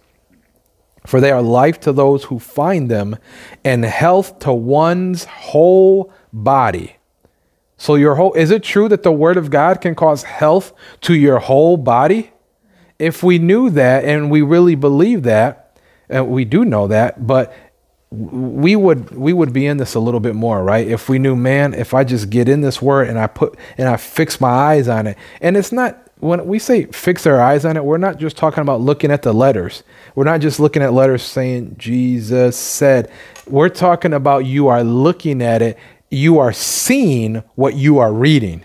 For 1.06 1.20
they 1.20 1.30
are 1.30 1.42
life 1.42 1.78
to 1.80 1.92
those 1.92 2.24
who 2.24 2.38
find 2.38 2.90
them 2.90 3.18
and 3.62 3.84
health 3.84 4.38
to 4.40 4.52
one's 4.54 5.24
whole 5.24 6.10
body. 6.32 6.97
So 7.78 7.94
your 7.94 8.16
whole 8.16 8.34
is 8.34 8.50
it 8.50 8.62
true 8.62 8.88
that 8.88 9.04
the 9.04 9.12
word 9.12 9.36
of 9.36 9.50
God 9.50 9.80
can 9.80 9.94
cause 9.94 10.24
health 10.24 10.72
to 11.02 11.14
your 11.14 11.38
whole 11.38 11.76
body? 11.76 12.32
If 12.98 13.22
we 13.22 13.38
knew 13.38 13.70
that 13.70 14.04
and 14.04 14.30
we 14.30 14.42
really 14.42 14.74
believe 14.74 15.22
that, 15.22 15.78
and 16.08 16.28
we 16.28 16.44
do 16.44 16.64
know 16.64 16.88
that, 16.88 17.26
but 17.26 17.54
we 18.10 18.74
would 18.74 19.10
we 19.10 19.32
would 19.32 19.52
be 19.52 19.66
in 19.66 19.76
this 19.76 19.94
a 19.94 20.00
little 20.00 20.20
bit 20.20 20.34
more, 20.34 20.64
right? 20.64 20.86
If 20.88 21.08
we 21.08 21.18
knew, 21.18 21.36
man, 21.36 21.72
if 21.72 21.94
I 21.94 22.04
just 22.04 22.30
get 22.30 22.48
in 22.48 22.62
this 22.62 22.82
word 22.82 23.08
and 23.08 23.18
I 23.18 23.26
put 23.26 23.56
and 23.76 23.88
I 23.88 23.96
fix 23.96 24.40
my 24.40 24.48
eyes 24.48 24.88
on 24.88 25.06
it. 25.06 25.16
And 25.40 25.56
it's 25.56 25.72
not 25.72 26.10
when 26.20 26.44
we 26.46 26.58
say 26.58 26.86
fix 26.86 27.26
our 27.26 27.40
eyes 27.40 27.64
on 27.64 27.76
it, 27.76 27.84
we're 27.84 27.98
not 27.98 28.18
just 28.18 28.36
talking 28.36 28.62
about 28.62 28.80
looking 28.80 29.12
at 29.12 29.22
the 29.22 29.32
letters. 29.32 29.84
We're 30.14 30.24
not 30.24 30.40
just 30.40 30.58
looking 30.58 30.82
at 30.82 30.92
letters 30.92 31.22
saying 31.22 31.76
Jesus 31.78 32.56
said. 32.56 33.12
We're 33.46 33.68
talking 33.68 34.14
about 34.14 34.46
you 34.46 34.68
are 34.68 34.82
looking 34.82 35.42
at 35.42 35.62
it 35.62 35.78
you 36.10 36.38
are 36.38 36.52
seeing 36.52 37.42
what 37.54 37.74
you 37.74 37.98
are 37.98 38.12
reading. 38.12 38.64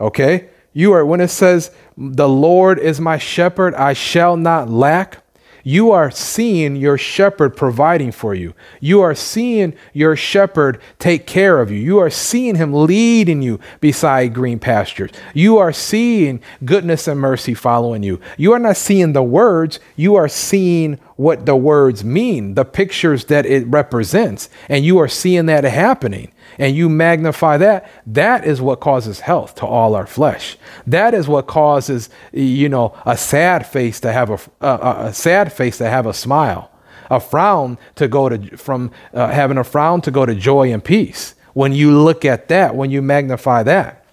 Okay? 0.00 0.48
You 0.72 0.92
are, 0.92 1.06
when 1.06 1.20
it 1.20 1.28
says, 1.28 1.70
the 1.96 2.28
Lord 2.28 2.78
is 2.78 3.00
my 3.00 3.18
shepherd, 3.18 3.74
I 3.74 3.92
shall 3.92 4.36
not 4.36 4.68
lack. 4.68 5.24
You 5.66 5.92
are 5.92 6.10
seeing 6.10 6.76
your 6.76 6.98
shepherd 6.98 7.56
providing 7.56 8.12
for 8.12 8.34
you. 8.34 8.52
You 8.80 9.00
are 9.00 9.14
seeing 9.14 9.74
your 9.94 10.14
shepherd 10.14 10.78
take 10.98 11.26
care 11.26 11.58
of 11.58 11.70
you. 11.70 11.78
You 11.78 12.00
are 12.00 12.10
seeing 12.10 12.56
him 12.56 12.74
leading 12.74 13.40
you 13.40 13.60
beside 13.80 14.34
green 14.34 14.58
pastures. 14.58 15.10
You 15.32 15.56
are 15.56 15.72
seeing 15.72 16.42
goodness 16.66 17.08
and 17.08 17.18
mercy 17.18 17.54
following 17.54 18.02
you. 18.02 18.20
You 18.36 18.52
are 18.52 18.58
not 18.58 18.76
seeing 18.76 19.14
the 19.14 19.22
words, 19.22 19.80
you 19.96 20.16
are 20.16 20.28
seeing 20.28 20.98
what 21.16 21.46
the 21.46 21.56
words 21.56 22.04
mean, 22.04 22.56
the 22.56 22.66
pictures 22.66 23.24
that 23.26 23.46
it 23.46 23.66
represents, 23.66 24.50
and 24.68 24.84
you 24.84 24.98
are 24.98 25.08
seeing 25.08 25.46
that 25.46 25.64
happening 25.64 26.30
and 26.58 26.76
you 26.76 26.88
magnify 26.88 27.56
that, 27.58 27.90
that 28.06 28.44
is 28.44 28.60
what 28.60 28.80
causes 28.80 29.20
health 29.20 29.54
to 29.56 29.66
all 29.66 29.94
our 29.94 30.06
flesh. 30.06 30.56
That 30.86 31.14
is 31.14 31.28
what 31.28 31.46
causes, 31.46 32.10
you 32.32 32.68
know, 32.68 32.96
a 33.04 33.16
sad 33.16 33.66
face 33.66 34.00
to 34.00 34.12
have 34.12 34.30
a, 34.30 34.66
a, 34.66 35.06
a 35.06 35.14
sad 35.14 35.52
face 35.52 35.78
to 35.78 35.88
have 35.88 36.06
a 36.06 36.14
smile, 36.14 36.70
a 37.10 37.20
frown 37.20 37.78
to 37.96 38.08
go 38.08 38.28
to 38.28 38.56
from 38.56 38.90
uh, 39.12 39.28
having 39.28 39.58
a 39.58 39.64
frown 39.64 40.00
to 40.02 40.10
go 40.10 40.26
to 40.26 40.34
joy 40.34 40.72
and 40.72 40.84
peace. 40.84 41.34
When 41.52 41.72
you 41.72 41.96
look 41.96 42.24
at 42.24 42.48
that, 42.48 42.74
when 42.74 42.90
you 42.90 43.00
magnify 43.02 43.62
that. 43.64 44.04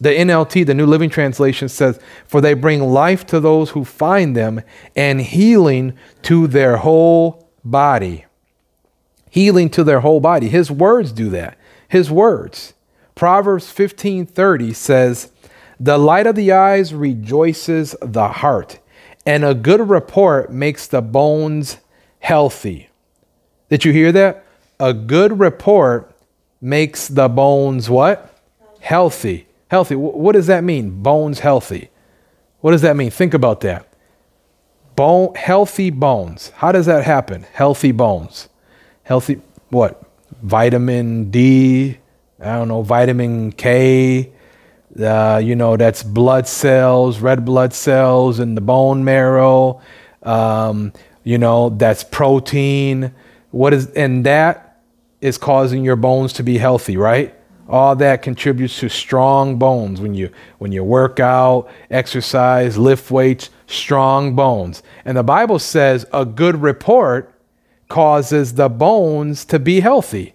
The 0.00 0.10
NLT, 0.10 0.66
the 0.66 0.74
New 0.74 0.86
Living 0.86 1.10
Translation 1.10 1.68
says, 1.68 1.98
For 2.26 2.40
they 2.40 2.54
bring 2.54 2.82
life 2.82 3.24
to 3.26 3.40
those 3.40 3.70
who 3.70 3.84
find 3.84 4.36
them 4.36 4.60
and 4.94 5.20
healing 5.20 5.96
to 6.22 6.46
their 6.46 6.78
whole 6.78 7.48
body. 7.64 8.24
Healing 9.30 9.70
to 9.70 9.82
their 9.82 10.00
whole 10.00 10.20
body. 10.20 10.48
His 10.48 10.70
words 10.70 11.12
do 11.12 11.30
that 11.30 11.58
his 11.94 12.10
words. 12.10 12.74
Proverbs 13.14 13.70
15:30 13.70 14.72
says, 14.72 15.30
"The 15.78 15.96
light 15.96 16.26
of 16.26 16.34
the 16.34 16.50
eyes 16.50 16.92
rejoices 16.92 17.94
the 18.02 18.28
heart, 18.42 18.80
and 19.24 19.44
a 19.44 19.54
good 19.54 19.88
report 19.88 20.52
makes 20.52 20.88
the 20.88 21.00
bones 21.00 21.76
healthy." 22.18 22.88
Did 23.70 23.84
you 23.84 23.92
hear 23.92 24.10
that? 24.10 24.44
A 24.80 24.92
good 24.92 25.38
report 25.38 26.10
makes 26.60 27.06
the 27.06 27.28
bones 27.28 27.88
what? 27.88 28.28
Healthy. 28.80 29.46
Healthy. 29.68 29.94
What 29.94 30.32
does 30.32 30.48
that 30.48 30.64
mean? 30.64 31.00
Bones 31.00 31.40
healthy. 31.40 31.90
What 32.60 32.72
does 32.72 32.82
that 32.82 32.96
mean? 32.96 33.10
Think 33.10 33.34
about 33.34 33.60
that. 33.60 33.86
Bone 34.96 35.32
healthy 35.36 35.90
bones. 35.90 36.50
How 36.56 36.72
does 36.72 36.86
that 36.86 37.04
happen? 37.04 37.46
Healthy 37.52 37.92
bones. 37.92 38.48
Healthy 39.04 39.40
what? 39.70 40.03
Vitamin 40.42 41.30
D, 41.30 41.98
I 42.40 42.56
don't 42.56 42.68
know, 42.68 42.82
vitamin 42.82 43.52
K, 43.52 44.32
uh, 45.00 45.40
you 45.42 45.56
know, 45.56 45.76
that's 45.76 46.02
blood 46.02 46.46
cells, 46.46 47.20
red 47.20 47.44
blood 47.44 47.72
cells 47.72 48.38
in 48.40 48.54
the 48.54 48.60
bone 48.60 49.04
marrow, 49.04 49.80
um, 50.22 50.92
you 51.24 51.38
know, 51.38 51.70
that's 51.70 52.04
protein. 52.04 53.14
What 53.50 53.74
is, 53.74 53.90
and 53.92 54.24
that 54.26 54.80
is 55.20 55.38
causing 55.38 55.84
your 55.84 55.96
bones 55.96 56.32
to 56.34 56.42
be 56.42 56.58
healthy, 56.58 56.96
right? 56.96 57.34
All 57.68 57.96
that 57.96 58.22
contributes 58.22 58.78
to 58.80 58.90
strong 58.90 59.58
bones 59.58 60.00
when 60.00 60.14
you 60.14 60.30
when 60.58 60.70
you 60.70 60.84
work 60.84 61.18
out, 61.18 61.70
exercise, 61.90 62.76
lift 62.76 63.10
weights, 63.10 63.48
strong 63.66 64.36
bones. 64.36 64.82
And 65.04 65.16
the 65.16 65.22
Bible 65.22 65.58
says 65.58 66.04
a 66.12 66.26
good 66.26 66.60
report 66.60 67.33
causes 67.94 68.54
the 68.54 68.68
bones 68.68 69.44
to 69.44 69.56
be 69.56 69.78
healthy. 69.78 70.34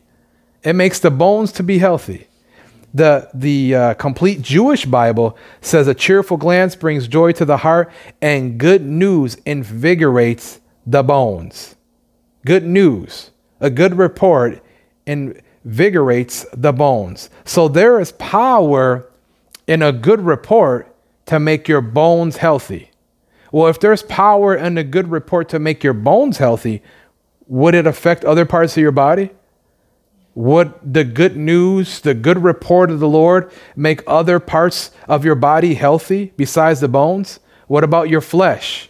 It 0.64 0.78
makes 0.78 0.98
the 0.98 1.12
bones 1.12 1.52
to 1.52 1.62
be 1.62 1.80
healthy. 1.80 2.28
The, 2.94 3.30
the 3.34 3.76
uh, 3.76 3.94
complete 3.96 4.42
Jewish 4.42 4.86
Bible 4.86 5.38
says 5.60 5.90
a 5.90 5.94
cheerful 5.94 6.38
glance 6.38 6.78
brings 6.78 7.10
joy 7.10 7.34
to 7.34 7.44
the 7.44 7.58
heart, 7.58 7.92
and 8.22 8.58
good 8.58 8.86
news 8.86 9.36
invigorates 9.46 10.62
the 10.86 11.04
bones. 11.04 11.76
Good 12.46 12.64
news, 12.64 13.32
a 13.60 13.70
good 13.70 13.96
report 13.96 14.64
invigorates 15.06 16.46
the 16.54 16.72
bones. 16.72 17.30
So 17.44 17.68
there 17.68 18.00
is 18.00 18.14
power 18.14 19.12
in 19.68 19.82
a 19.82 19.92
good 19.92 20.22
report 20.22 20.96
to 21.26 21.42
make 21.42 21.68
your 21.68 21.82
bones 21.82 22.38
healthy. 22.38 22.92
Well, 23.52 23.68
if 23.68 23.82
there's 23.82 24.04
power 24.04 24.56
in 24.56 24.78
a 24.78 24.84
good 24.86 25.12
report 25.12 25.50
to 25.50 25.60
make 25.60 25.84
your 25.84 25.94
bones 25.94 26.38
healthy, 26.38 26.82
would 27.50 27.76
it 27.76 27.88
affect 27.88 28.24
other 28.24 28.46
parts 28.46 28.78
of 28.78 28.82
your 28.82 28.92
body? 28.92 29.32
Would 30.36 30.74
the 30.84 31.04
good 31.04 31.36
news, 31.36 32.00
the 32.00 32.14
good 32.14 32.42
report 32.42 32.92
of 32.92 33.00
the 33.00 33.10
Lord 33.10 33.52
make 33.76 34.04
other 34.08 34.40
parts 34.40 34.92
of 35.08 35.26
your 35.26 35.36
body 35.36 35.74
healthy 35.74 36.32
besides 36.38 36.80
the 36.80 36.88
bones? 36.88 37.40
What 37.68 37.84
about 37.84 38.08
your 38.08 38.22
flesh? 38.22 38.90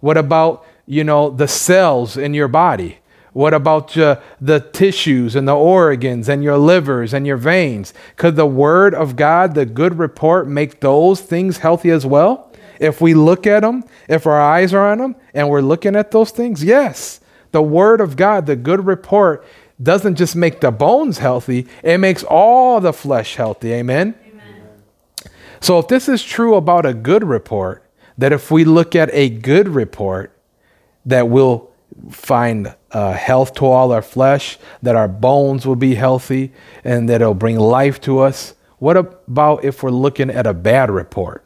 What 0.00 0.16
about, 0.16 0.66
you 0.86 1.04
know, 1.04 1.30
the 1.30 1.46
cells 1.46 2.16
in 2.16 2.34
your 2.34 2.48
body? 2.48 2.98
What 3.34 3.52
about 3.52 3.96
uh, 3.96 4.20
the 4.40 4.60
tissues 4.60 5.36
and 5.36 5.46
the 5.46 5.54
organs 5.54 6.28
and 6.28 6.42
your 6.42 6.56
livers 6.56 7.12
and 7.12 7.26
your 7.26 7.36
veins? 7.36 7.92
Could 8.16 8.36
the 8.36 8.46
word 8.46 8.94
of 8.94 9.16
God, 9.16 9.54
the 9.54 9.66
good 9.66 9.98
report, 9.98 10.48
make 10.48 10.80
those 10.80 11.20
things 11.20 11.58
healthy 11.58 11.90
as 11.90 12.06
well? 12.06 12.50
If 12.80 13.00
we 13.00 13.12
look 13.12 13.46
at 13.46 13.60
them, 13.60 13.84
if 14.08 14.26
our 14.26 14.40
eyes 14.40 14.72
are 14.72 14.90
on 14.90 14.98
them 14.98 15.16
and 15.34 15.48
we're 15.48 15.60
looking 15.60 15.94
at 15.94 16.10
those 16.10 16.30
things, 16.30 16.64
yes. 16.64 17.20
The 17.50 17.62
word 17.62 18.00
of 18.00 18.16
God, 18.16 18.46
the 18.46 18.56
good 18.56 18.86
report, 18.86 19.44
doesn't 19.82 20.16
just 20.16 20.34
make 20.34 20.60
the 20.60 20.70
bones 20.70 21.18
healthy, 21.18 21.66
it 21.82 21.98
makes 21.98 22.24
all 22.24 22.80
the 22.80 22.92
flesh 22.92 23.36
healthy. 23.36 23.72
Amen? 23.72 24.14
Amen? 24.26 24.64
So, 25.60 25.78
if 25.78 25.88
this 25.88 26.08
is 26.08 26.22
true 26.22 26.54
about 26.54 26.84
a 26.84 26.94
good 26.94 27.24
report, 27.24 27.84
that 28.16 28.32
if 28.32 28.50
we 28.50 28.64
look 28.64 28.96
at 28.96 29.08
a 29.12 29.28
good 29.28 29.68
report, 29.68 30.36
that 31.06 31.28
we'll 31.28 31.70
find 32.10 32.74
uh, 32.92 33.12
health 33.12 33.54
to 33.54 33.66
all 33.66 33.92
our 33.92 34.02
flesh, 34.02 34.58
that 34.82 34.96
our 34.96 35.08
bones 35.08 35.66
will 35.66 35.76
be 35.76 35.94
healthy, 35.94 36.52
and 36.84 37.08
that 37.08 37.20
it'll 37.20 37.34
bring 37.34 37.58
life 37.58 38.00
to 38.02 38.18
us. 38.20 38.54
What 38.78 38.96
about 38.96 39.64
if 39.64 39.82
we're 39.82 39.90
looking 39.90 40.30
at 40.30 40.46
a 40.46 40.54
bad 40.54 40.90
report? 40.90 41.44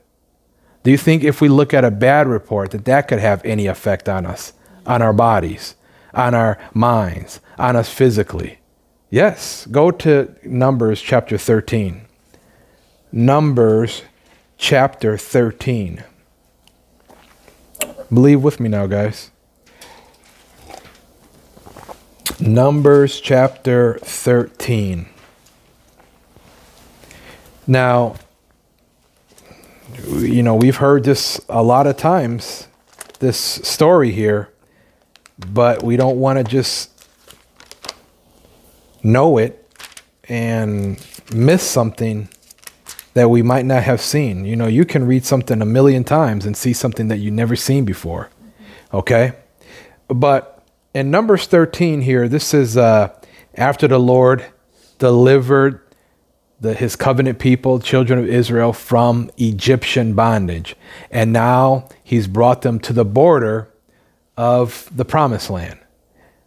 Do 0.83 0.91
you 0.91 0.99
think 0.99 1.23
if 1.23 1.41
we 1.41 1.49
look 1.49 1.73
at 1.73 1.85
a 1.85 1.91
bad 1.91 2.27
report 2.27 2.73
that 2.73 2.85
that 2.87 3.09
could 3.09 3.21
have 3.21 3.45
any 3.45 3.67
effect 3.67 4.09
on 4.09 4.27
us, 4.27 4.53
on 4.85 5.01
our 5.01 5.13
bodies? 5.13 5.77
On 6.15 6.35
our 6.35 6.59
minds, 6.75 7.41
on 7.59 7.77
us 7.77 7.89
physically. 7.89 8.59
Yes, 9.11 9.67
go 9.67 9.91
to 9.91 10.35
Numbers 10.45 11.01
chapter 11.01 11.37
13. 11.37 12.03
Numbers 13.11 14.03
chapter 14.57 15.19
13. 15.19 16.05
Believe 18.13 18.43
with 18.43 18.61
me 18.61 18.69
now, 18.69 18.87
guys. 18.87 19.31
Numbers 22.41 23.21
chapter 23.21 23.99
13. 24.01 25.07
Now, 27.67 28.17
you 30.09 30.43
know, 30.43 30.57
we've 30.57 30.77
heard 30.77 31.05
this 31.05 31.41
a 31.49 31.63
lot 31.63 31.87
of 31.87 31.97
times, 31.97 32.67
this 33.21 33.37
story 33.39 34.11
here 34.11 34.52
but 35.49 35.83
we 35.83 35.97
don't 35.97 36.19
want 36.19 36.39
to 36.39 36.45
just 36.45 36.91
know 39.03 39.39
it 39.39 39.59
and 40.29 41.05
miss 41.35 41.63
something 41.63 42.29
that 43.15 43.29
we 43.29 43.43
might 43.43 43.67
not 43.67 43.83
have 43.83 44.01
seen. 44.01 44.45
You 44.45 44.57
know, 44.57 44.67
you 44.67 44.85
can 44.85 45.07
read 45.07 45.25
something 45.25 45.61
a 45.61 45.67
million 45.67 46.05
times 46.05 46.47
and 46.47 46.57
see 46.57 46.73
something 46.73 47.09
that 47.09 47.19
you've 47.19 47.35
never 47.35 47.57
seen 47.57 47.85
before. 47.85 48.31
Okay? 48.93 49.33
But 50.09 50.65
in 50.95 51.11
Numbers 51.11 51.47
13 51.47 52.03
here, 52.03 52.29
this 52.29 52.55
is 52.55 52.77
uh, 52.77 53.15
after 53.55 53.87
the 53.89 53.99
Lord 53.99 54.45
delivered 54.99 55.81
the, 56.61 56.75
his 56.75 56.97
covenant 56.97 57.39
people, 57.39 57.81
children 57.81 58.19
of 58.19 58.29
Israel, 58.29 58.73
from 58.73 59.31
Egyptian 59.37 60.15
bondage. 60.15 60.77
And 61.11 61.33
now 61.33 61.89
he's 62.05 62.27
brought 62.27 62.63
them 62.63 62.79
to 62.81 62.93
the 62.93 63.05
border 63.05 63.72
of 64.37 64.89
the 64.95 65.05
promised 65.05 65.51
land. 65.51 65.79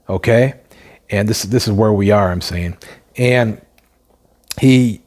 Okay? 0.10 0.54
And 1.10 1.30
this, 1.30 1.44
this 1.44 1.68
is 1.68 1.74
where 1.74 1.94
we 1.94 2.12
are, 2.12 2.32
I'm 2.32 2.42
saying. 2.42 2.78
And 3.18 3.62
he 4.60 5.02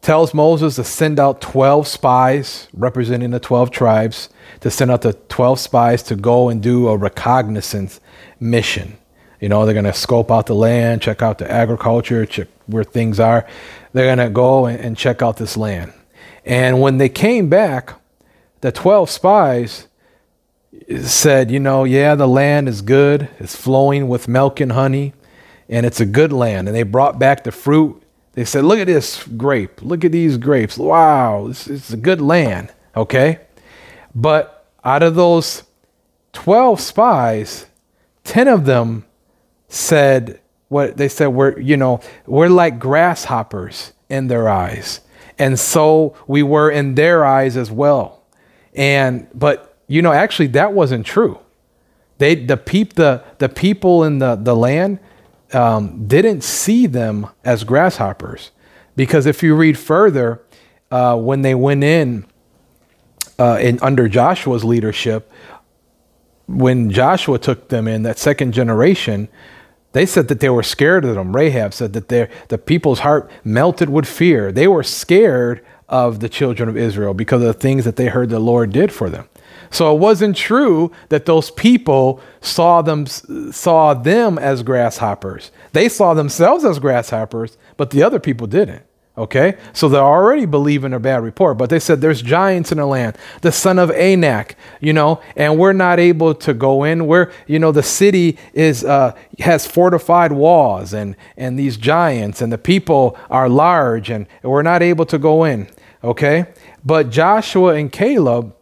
tells 0.00 0.34
Moses 0.34 0.76
to 0.76 0.84
send 0.84 1.18
out 1.18 1.40
12 1.40 1.88
spies 1.88 2.68
representing 2.74 3.30
the 3.30 3.40
12 3.40 3.70
tribes, 3.70 4.28
to 4.60 4.70
send 4.70 4.90
out 4.90 5.02
the 5.02 5.14
12 5.14 5.58
spies 5.58 6.02
to 6.04 6.16
go 6.16 6.50
and 6.50 6.62
do 6.62 6.88
a 6.88 6.96
reconnaissance 6.96 8.00
mission. 8.38 8.98
You 9.40 9.48
know, 9.48 9.64
they're 9.64 9.74
going 9.74 9.84
to 9.84 9.92
scope 9.92 10.30
out 10.30 10.46
the 10.46 10.54
land, 10.54 11.02
check 11.02 11.22
out 11.22 11.38
the 11.38 11.50
agriculture, 11.50 12.24
check 12.26 12.48
where 12.66 12.84
things 12.84 13.18
are. 13.20 13.46
They're 13.92 14.14
going 14.14 14.26
to 14.26 14.32
go 14.32 14.66
and, 14.66 14.80
and 14.80 14.96
check 14.96 15.22
out 15.22 15.36
this 15.36 15.56
land. 15.56 15.92
And 16.44 16.80
when 16.80 16.98
they 16.98 17.08
came 17.08 17.48
back, 17.48 17.94
the 18.60 18.72
12 18.72 19.10
spies 19.10 19.88
said, 21.02 21.50
you 21.50 21.60
know, 21.60 21.84
yeah, 21.84 22.14
the 22.14 22.28
land 22.28 22.68
is 22.68 22.82
good. 22.82 23.28
It's 23.38 23.56
flowing 23.56 24.08
with 24.08 24.28
milk 24.28 24.60
and 24.60 24.72
honey, 24.72 25.14
and 25.68 25.86
it's 25.86 26.00
a 26.00 26.06
good 26.06 26.32
land. 26.32 26.68
And 26.68 26.76
they 26.76 26.82
brought 26.82 27.18
back 27.18 27.44
the 27.44 27.52
fruit. 27.52 28.02
They 28.32 28.44
said, 28.44 28.64
look 28.64 28.78
at 28.78 28.86
this 28.86 29.24
grape. 29.24 29.82
Look 29.82 30.04
at 30.04 30.12
these 30.12 30.36
grapes. 30.36 30.76
Wow, 30.76 31.46
this 31.48 31.68
is 31.68 31.92
a 31.92 31.96
good 31.96 32.20
land. 32.20 32.72
Okay. 32.96 33.40
But 34.14 34.68
out 34.84 35.02
of 35.02 35.14
those 35.14 35.64
12 36.32 36.80
spies, 36.80 37.66
10 38.24 38.48
of 38.48 38.64
them 38.64 39.04
said, 39.68 40.40
what 40.68 40.96
they 40.96 41.08
said, 41.08 41.28
we're, 41.28 41.58
you 41.58 41.76
know, 41.76 42.00
we're 42.26 42.48
like 42.48 42.78
grasshoppers 42.78 43.92
in 44.08 44.28
their 44.28 44.48
eyes. 44.48 45.00
And 45.38 45.58
so 45.58 46.16
we 46.26 46.42
were 46.42 46.70
in 46.70 46.94
their 46.94 47.24
eyes 47.24 47.56
as 47.56 47.70
well. 47.70 48.22
And, 48.74 49.28
but, 49.34 49.73
you 49.86 50.02
know, 50.02 50.12
actually 50.12 50.48
that 50.48 50.72
wasn't 50.72 51.06
true. 51.06 51.38
They, 52.18 52.34
the, 52.34 52.56
peep, 52.56 52.94
the, 52.94 53.24
the 53.38 53.48
people 53.48 54.04
in 54.04 54.18
the, 54.18 54.36
the 54.36 54.54
land 54.54 55.00
um, 55.52 56.06
didn't 56.06 56.42
see 56.42 56.86
them 56.86 57.28
as 57.44 57.64
grasshoppers. 57.64 58.50
Because 58.96 59.26
if 59.26 59.42
you 59.42 59.54
read 59.54 59.78
further, 59.78 60.40
uh, 60.90 61.16
when 61.16 61.42
they 61.42 61.54
went 61.54 61.82
in, 61.82 62.26
uh, 63.38 63.58
in 63.60 63.78
under 63.82 64.08
Joshua's 64.08 64.64
leadership, 64.64 65.30
when 66.46 66.90
Joshua 66.90 67.38
took 67.38 67.68
them 67.68 67.88
in, 67.88 68.02
that 68.02 68.18
second 68.18 68.52
generation, 68.52 69.28
they 69.92 70.06
said 70.06 70.28
that 70.28 70.40
they 70.40 70.50
were 70.50 70.62
scared 70.62 71.04
of 71.04 71.14
them. 71.14 71.34
Rahab 71.34 71.72
said 71.72 71.92
that 71.94 72.08
their 72.08 72.28
the 72.48 72.58
people's 72.58 73.00
heart 73.00 73.30
melted 73.42 73.88
with 73.88 74.06
fear. 74.06 74.52
They 74.52 74.68
were 74.68 74.82
scared 74.82 75.64
of 75.88 76.20
the 76.20 76.28
children 76.28 76.68
of 76.68 76.76
Israel 76.76 77.14
because 77.14 77.42
of 77.42 77.46
the 77.46 77.54
things 77.54 77.84
that 77.84 77.96
they 77.96 78.06
heard 78.06 78.28
the 78.28 78.40
Lord 78.40 78.72
did 78.72 78.92
for 78.92 79.08
them. 79.08 79.28
So 79.70 79.94
it 79.94 79.98
wasn't 79.98 80.36
true 80.36 80.92
that 81.08 81.26
those 81.26 81.50
people 81.50 82.20
saw 82.40 82.82
them 82.82 83.06
saw 83.06 83.94
them 83.94 84.38
as 84.38 84.62
grasshoppers. 84.62 85.50
They 85.72 85.88
saw 85.88 86.14
themselves 86.14 86.64
as 86.64 86.78
grasshoppers, 86.78 87.56
but 87.76 87.90
the 87.90 88.02
other 88.02 88.20
people 88.20 88.46
didn't. 88.46 88.84
Okay, 89.16 89.56
so 89.72 89.88
they're 89.88 90.02
already 90.02 90.44
believing 90.44 90.92
a 90.92 90.98
bad 90.98 91.22
report, 91.22 91.56
but 91.56 91.70
they 91.70 91.78
said 91.78 92.00
there's 92.00 92.20
giants 92.20 92.72
in 92.72 92.78
the 92.78 92.86
land, 92.86 93.16
the 93.42 93.52
son 93.52 93.78
of 93.78 93.92
Anak, 93.92 94.56
you 94.80 94.92
know, 94.92 95.20
and 95.36 95.56
we're 95.56 95.72
not 95.72 96.00
able 96.00 96.34
to 96.34 96.52
go 96.52 96.82
in. 96.82 97.06
We're, 97.06 97.30
you 97.46 97.60
know 97.60 97.70
the 97.70 97.84
city 97.84 98.36
is 98.54 98.82
uh, 98.82 99.14
has 99.38 99.68
fortified 99.68 100.32
walls 100.32 100.92
and 100.92 101.14
and 101.36 101.56
these 101.56 101.76
giants, 101.76 102.42
and 102.42 102.52
the 102.52 102.58
people 102.58 103.16
are 103.30 103.48
large, 103.48 104.10
and 104.10 104.26
we're 104.42 104.62
not 104.62 104.82
able 104.82 105.06
to 105.06 105.18
go 105.18 105.44
in. 105.44 105.68
Okay, 106.02 106.46
but 106.84 107.10
Joshua 107.10 107.74
and 107.74 107.92
Caleb, 107.92 108.52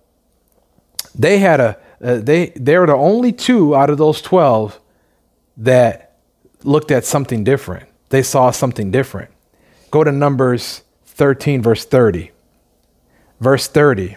they 1.15 1.39
had 1.39 1.61
a 1.61 1.79
uh, 2.03 2.17
they 2.17 2.47
they 2.57 2.77
were 2.79 2.87
the 2.87 2.95
only 2.95 3.33
two 3.33 3.77
out 3.77 3.91
of 3.91 3.99
those 3.99 4.21
twelve 4.21 4.81
that 5.57 6.17
looked 6.65 6.91
at 6.91 7.05
something 7.05 7.45
different. 7.45 7.89
They 8.09 8.23
saw 8.23 8.51
something 8.51 8.91
different. 8.91 9.31
Go 9.91 10.05
to 10.05 10.13
Numbers 10.13 10.83
13, 11.05 11.63
verse 11.63 11.85
30. 11.85 12.31
Verse 13.41 13.69
30. 13.69 14.17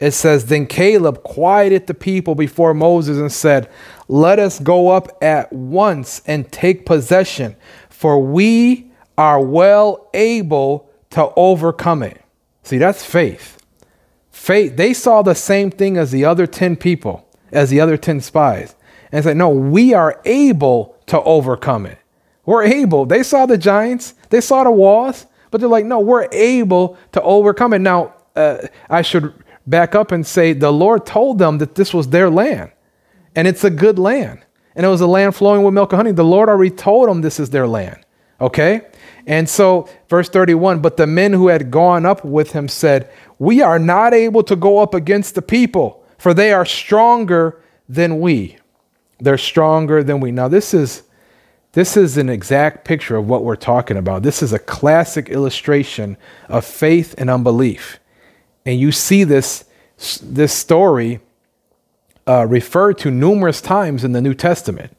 It 0.00 0.10
says, 0.12 0.46
Then 0.46 0.66
Caleb 0.66 1.22
quieted 1.22 1.86
the 1.86 1.94
people 1.94 2.34
before 2.34 2.74
Moses 2.74 3.18
and 3.18 3.32
said, 3.32 3.70
Let 4.08 4.38
us 4.38 4.58
go 4.58 4.90
up 4.90 5.16
at 5.22 5.52
once 5.52 6.22
and 6.26 6.50
take 6.50 6.84
possession, 6.84 7.56
for 7.88 8.20
we 8.20 8.90
are 9.16 9.40
well 9.40 10.10
able 10.12 10.90
to 11.10 11.32
overcome 11.36 12.02
it. 12.02 12.20
See, 12.64 12.78
that's 12.78 13.04
faith. 13.04 13.58
Faith, 14.34 14.76
they 14.76 14.92
saw 14.92 15.22
the 15.22 15.34
same 15.34 15.70
thing 15.70 15.96
as 15.96 16.10
the 16.10 16.24
other 16.24 16.44
10 16.44 16.74
people, 16.74 17.24
as 17.52 17.70
the 17.70 17.80
other 17.80 17.96
10 17.96 18.20
spies. 18.20 18.74
And 19.12 19.22
said, 19.22 19.36
No, 19.36 19.48
we 19.48 19.94
are 19.94 20.20
able 20.24 20.96
to 21.06 21.22
overcome 21.22 21.86
it. 21.86 21.98
We're 22.44 22.64
able. 22.64 23.06
They 23.06 23.22
saw 23.22 23.46
the 23.46 23.56
giants, 23.56 24.14
they 24.30 24.40
saw 24.40 24.64
the 24.64 24.72
walls, 24.72 25.26
but 25.50 25.60
they're 25.60 25.70
like, 25.70 25.86
no, 25.86 26.00
we're 26.00 26.26
able 26.32 26.98
to 27.12 27.22
overcome 27.22 27.74
it. 27.74 27.78
Now, 27.78 28.14
uh, 28.34 28.66
I 28.90 29.02
should 29.02 29.32
back 29.68 29.94
up 29.94 30.10
and 30.10 30.26
say 30.26 30.52
the 30.52 30.72
Lord 30.72 31.06
told 31.06 31.38
them 31.38 31.58
that 31.58 31.76
this 31.76 31.94
was 31.94 32.08
their 32.08 32.28
land, 32.28 32.72
and 33.36 33.46
it's 33.46 33.62
a 33.62 33.70
good 33.70 33.96
land, 33.96 34.44
and 34.74 34.84
it 34.84 34.88
was 34.88 35.00
a 35.00 35.06
land 35.06 35.36
flowing 35.36 35.62
with 35.62 35.72
milk 35.72 35.92
and 35.92 35.98
honey. 35.98 36.10
The 36.10 36.24
Lord 36.24 36.48
already 36.48 36.74
told 36.74 37.08
them 37.08 37.20
this 37.20 37.38
is 37.38 37.50
their 37.50 37.68
land. 37.68 38.04
Okay? 38.40 38.82
And 39.26 39.48
so, 39.48 39.88
verse 40.08 40.28
31 40.28 40.80
But 40.80 40.96
the 40.96 41.06
men 41.06 41.32
who 41.32 41.48
had 41.48 41.70
gone 41.70 42.06
up 42.06 42.24
with 42.24 42.52
him 42.52 42.68
said, 42.68 43.10
We 43.38 43.60
are 43.62 43.78
not 43.78 44.12
able 44.12 44.42
to 44.44 44.56
go 44.56 44.78
up 44.78 44.94
against 44.94 45.34
the 45.34 45.42
people, 45.42 46.04
for 46.18 46.34
they 46.34 46.52
are 46.52 46.66
stronger 46.66 47.60
than 47.88 48.20
we. 48.20 48.58
They're 49.18 49.38
stronger 49.38 50.02
than 50.02 50.20
we. 50.20 50.30
Now, 50.30 50.48
this 50.48 50.74
is 50.74 51.04
this 51.74 51.96
is 51.96 52.16
an 52.16 52.28
exact 52.28 52.84
picture 52.84 53.16
of 53.16 53.28
what 53.28 53.42
we're 53.42 53.56
talking 53.56 53.96
about. 53.96 54.22
This 54.22 54.44
is 54.44 54.52
a 54.52 54.60
classic 54.60 55.28
illustration 55.28 56.16
of 56.48 56.64
faith 56.64 57.16
and 57.18 57.28
unbelief. 57.28 57.98
And 58.64 58.78
you 58.78 58.92
see 58.92 59.24
this, 59.24 59.64
this 60.22 60.52
story 60.52 61.18
uh, 62.28 62.46
referred 62.46 62.98
to 62.98 63.10
numerous 63.10 63.60
times 63.60 64.04
in 64.04 64.12
the 64.12 64.22
New 64.22 64.34
Testament. 64.34 64.96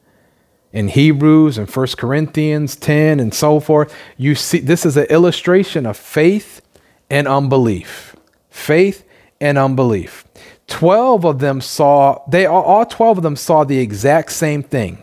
In 0.75 0.89
Hebrews 0.89 1.57
and 1.57 1.69
1 1.69 1.87
Corinthians 1.97 2.75
10 2.75 3.21
and 3.21 3.33
so 3.33 3.61
forth, 3.61 3.95
you 4.17 4.35
see 4.35 4.59
this 4.59 4.85
is 4.85 4.97
an 4.97 5.05
illustration 5.05 5.85
of 5.85 5.95
faith 5.95 6.61
and 7.09 7.29
unbelief. 7.29 8.13
Faith 8.49 9.05
and 9.39 9.57
unbelief. 9.57 10.25
12 10.67 11.25
of 11.25 11.39
them 11.39 11.61
saw, 11.61 12.21
they 12.27 12.45
all 12.45 12.85
12 12.85 13.19
of 13.19 13.23
them 13.23 13.37
saw 13.37 13.63
the 13.63 13.79
exact 13.79 14.33
same 14.33 14.61
thing 14.61 15.01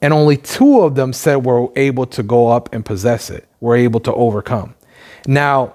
and 0.00 0.14
only 0.14 0.38
two 0.38 0.80
of 0.80 0.94
them 0.94 1.12
said 1.12 1.36
we're 1.44 1.68
able 1.76 2.06
to 2.06 2.22
go 2.22 2.48
up 2.48 2.72
and 2.72 2.82
possess 2.82 3.28
it. 3.28 3.46
We're 3.60 3.76
able 3.76 4.00
to 4.00 4.14
overcome. 4.14 4.74
Now, 5.26 5.74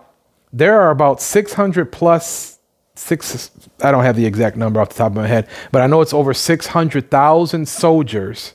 there 0.52 0.82
are 0.82 0.90
about 0.90 1.22
600 1.22 1.92
plus 1.92 2.58
six, 2.96 3.52
I 3.82 3.92
don't 3.92 4.04
have 4.04 4.16
the 4.16 4.26
exact 4.26 4.58
number 4.58 4.82
off 4.82 4.90
the 4.90 4.96
top 4.96 5.12
of 5.12 5.18
my 5.18 5.28
head, 5.28 5.48
but 5.72 5.84
I 5.84 5.88
know 5.88 6.02
it's 6.02 6.14
over 6.14 6.34
600,000 6.34 7.68
soldiers 7.68 8.54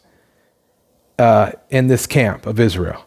uh, 1.18 1.52
in 1.70 1.86
this 1.86 2.06
camp 2.06 2.46
of 2.46 2.60
Israel. 2.60 3.04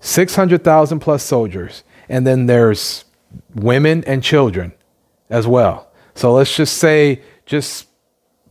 600,000 0.00 1.00
plus 1.00 1.22
soldiers. 1.22 1.82
And 2.08 2.26
then 2.26 2.46
there's 2.46 3.04
women 3.54 4.04
and 4.04 4.22
children 4.22 4.72
as 5.28 5.46
well. 5.46 5.90
So 6.14 6.32
let's 6.32 6.54
just 6.56 6.78
say, 6.78 7.22
just 7.46 7.86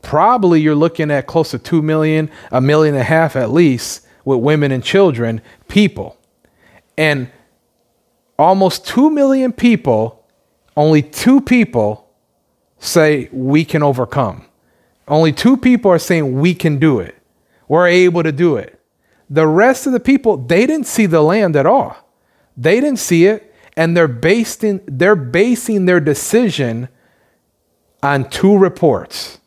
probably 0.01 0.61
you're 0.61 0.76
looking 0.76 1.11
at 1.11 1.28
close 1.28 1.51
to 1.51 1.59
2 1.59 1.82
million, 1.82 2.30
a 2.51 2.61
million 2.61 2.95
and 2.95 3.01
a 3.01 3.05
half 3.05 3.36
at 3.36 3.51
least, 3.51 4.05
with 4.26 4.39
women 4.39 4.72
and 4.72 4.84
children, 4.84 5.41
people. 5.68 6.18
And 6.97 7.30
almost 8.38 8.86
2 8.88 9.09
million 9.09 9.51
people, 9.51 10.26
only 10.76 11.01
two 11.01 11.41
people 11.41 12.09
say 12.80 13.30
we 13.32 13.65
can 13.65 13.82
overcome. 13.82 14.45
Only 15.07 15.32
two 15.32 15.57
people 15.57 15.91
are 15.91 15.99
saying 15.99 16.39
we 16.39 16.53
can 16.53 16.78
do 16.78 16.99
it. 16.99 17.16
We're 17.68 17.88
able 17.88 18.24
to 18.24 18.32
do 18.32 18.57
it. 18.57 18.80
The 19.30 19.47
rest 19.47 19.86
of 19.88 19.93
the 19.93 19.99
people, 19.99 20.38
they 20.38 20.65
didn't 20.65 20.88
see 20.88 21.05
the 21.05 21.22
land 21.22 21.55
at 21.55 21.65
all. 21.65 21.97
They 22.55 22.80
didn't 22.80 22.99
see 22.99 23.26
it, 23.26 23.53
and 23.76 23.95
they're 23.95 24.07
basing, 24.07 24.82
they're 24.86 25.15
basing 25.15 25.86
their 25.86 25.99
decision 25.99 26.89
on 28.01 28.30
two 28.30 28.57
reports. 28.57 29.39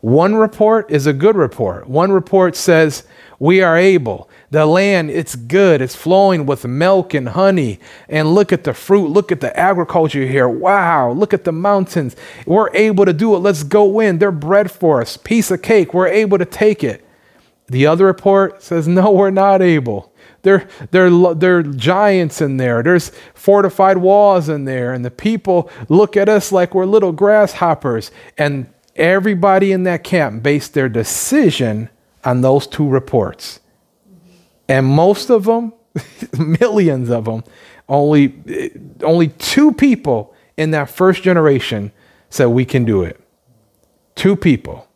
One 0.00 0.36
report 0.36 0.90
is 0.90 1.06
a 1.06 1.12
good 1.12 1.34
report. 1.34 1.88
One 1.88 2.12
report 2.12 2.54
says, 2.54 3.02
We 3.40 3.62
are 3.62 3.76
able. 3.76 4.30
The 4.50 4.64
land, 4.64 5.10
it's 5.10 5.34
good. 5.34 5.80
It's 5.82 5.96
flowing 5.96 6.46
with 6.46 6.64
milk 6.64 7.14
and 7.14 7.30
honey. 7.30 7.80
And 8.08 8.32
look 8.32 8.52
at 8.52 8.62
the 8.62 8.74
fruit. 8.74 9.08
Look 9.08 9.32
at 9.32 9.40
the 9.40 9.58
agriculture 9.58 10.24
here. 10.24 10.48
Wow. 10.48 11.10
Look 11.10 11.34
at 11.34 11.42
the 11.42 11.52
mountains. 11.52 12.14
We're 12.46 12.70
able 12.74 13.06
to 13.06 13.12
do 13.12 13.34
it. 13.34 13.38
Let's 13.38 13.64
go 13.64 13.98
in. 13.98 14.18
They're 14.18 14.30
bread 14.30 14.70
for 14.70 15.00
us. 15.00 15.16
Piece 15.16 15.50
of 15.50 15.62
cake. 15.62 15.92
We're 15.92 16.06
able 16.06 16.38
to 16.38 16.44
take 16.44 16.84
it. 16.84 17.04
The 17.68 17.86
other 17.86 18.06
report 18.06 18.62
says, 18.62 18.88
No, 18.88 19.10
we're 19.10 19.30
not 19.30 19.62
able. 19.62 20.12
there, 20.42 20.68
there, 20.90 21.10
there 21.34 21.58
are 21.58 21.62
giants 21.62 22.40
in 22.40 22.56
there. 22.56 22.82
There's 22.82 23.12
fortified 23.34 23.98
walls 23.98 24.48
in 24.48 24.64
there. 24.64 24.92
And 24.92 25.04
the 25.04 25.10
people 25.10 25.70
look 25.88 26.16
at 26.16 26.28
us 26.28 26.50
like 26.50 26.74
we're 26.74 26.86
little 26.86 27.12
grasshoppers. 27.12 28.10
And 28.36 28.72
everybody 28.96 29.72
in 29.72 29.84
that 29.84 30.02
camp 30.02 30.42
based 30.42 30.74
their 30.74 30.88
decision 30.88 31.90
on 32.24 32.40
those 32.40 32.66
two 32.66 32.88
reports. 32.88 33.60
And 34.68 34.86
most 34.86 35.30
of 35.30 35.44
them, 35.44 35.72
millions 36.60 37.10
of 37.10 37.26
them, 37.26 37.44
only, 37.88 38.80
only 39.02 39.28
two 39.28 39.72
people 39.72 40.34
in 40.56 40.72
that 40.72 40.90
first 40.90 41.22
generation 41.22 41.92
said, 42.30 42.46
We 42.46 42.64
can 42.64 42.84
do 42.84 43.02
it. 43.02 43.20
Two 44.14 44.36
people. 44.36 44.88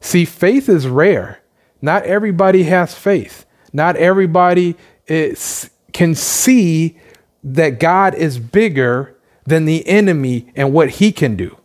See, 0.00 0.24
faith 0.24 0.68
is 0.68 0.86
rare. 0.86 1.39
Not 1.82 2.04
everybody 2.04 2.64
has 2.64 2.94
faith. 2.94 3.46
Not 3.72 3.96
everybody 3.96 4.76
is, 5.06 5.70
can 5.92 6.14
see 6.14 6.98
that 7.42 7.80
God 7.80 8.14
is 8.14 8.38
bigger 8.38 9.16
than 9.46 9.64
the 9.64 9.86
enemy 9.86 10.52
and 10.54 10.72
what 10.72 10.90
he 10.90 11.12
can 11.12 11.36
do. 11.36 11.56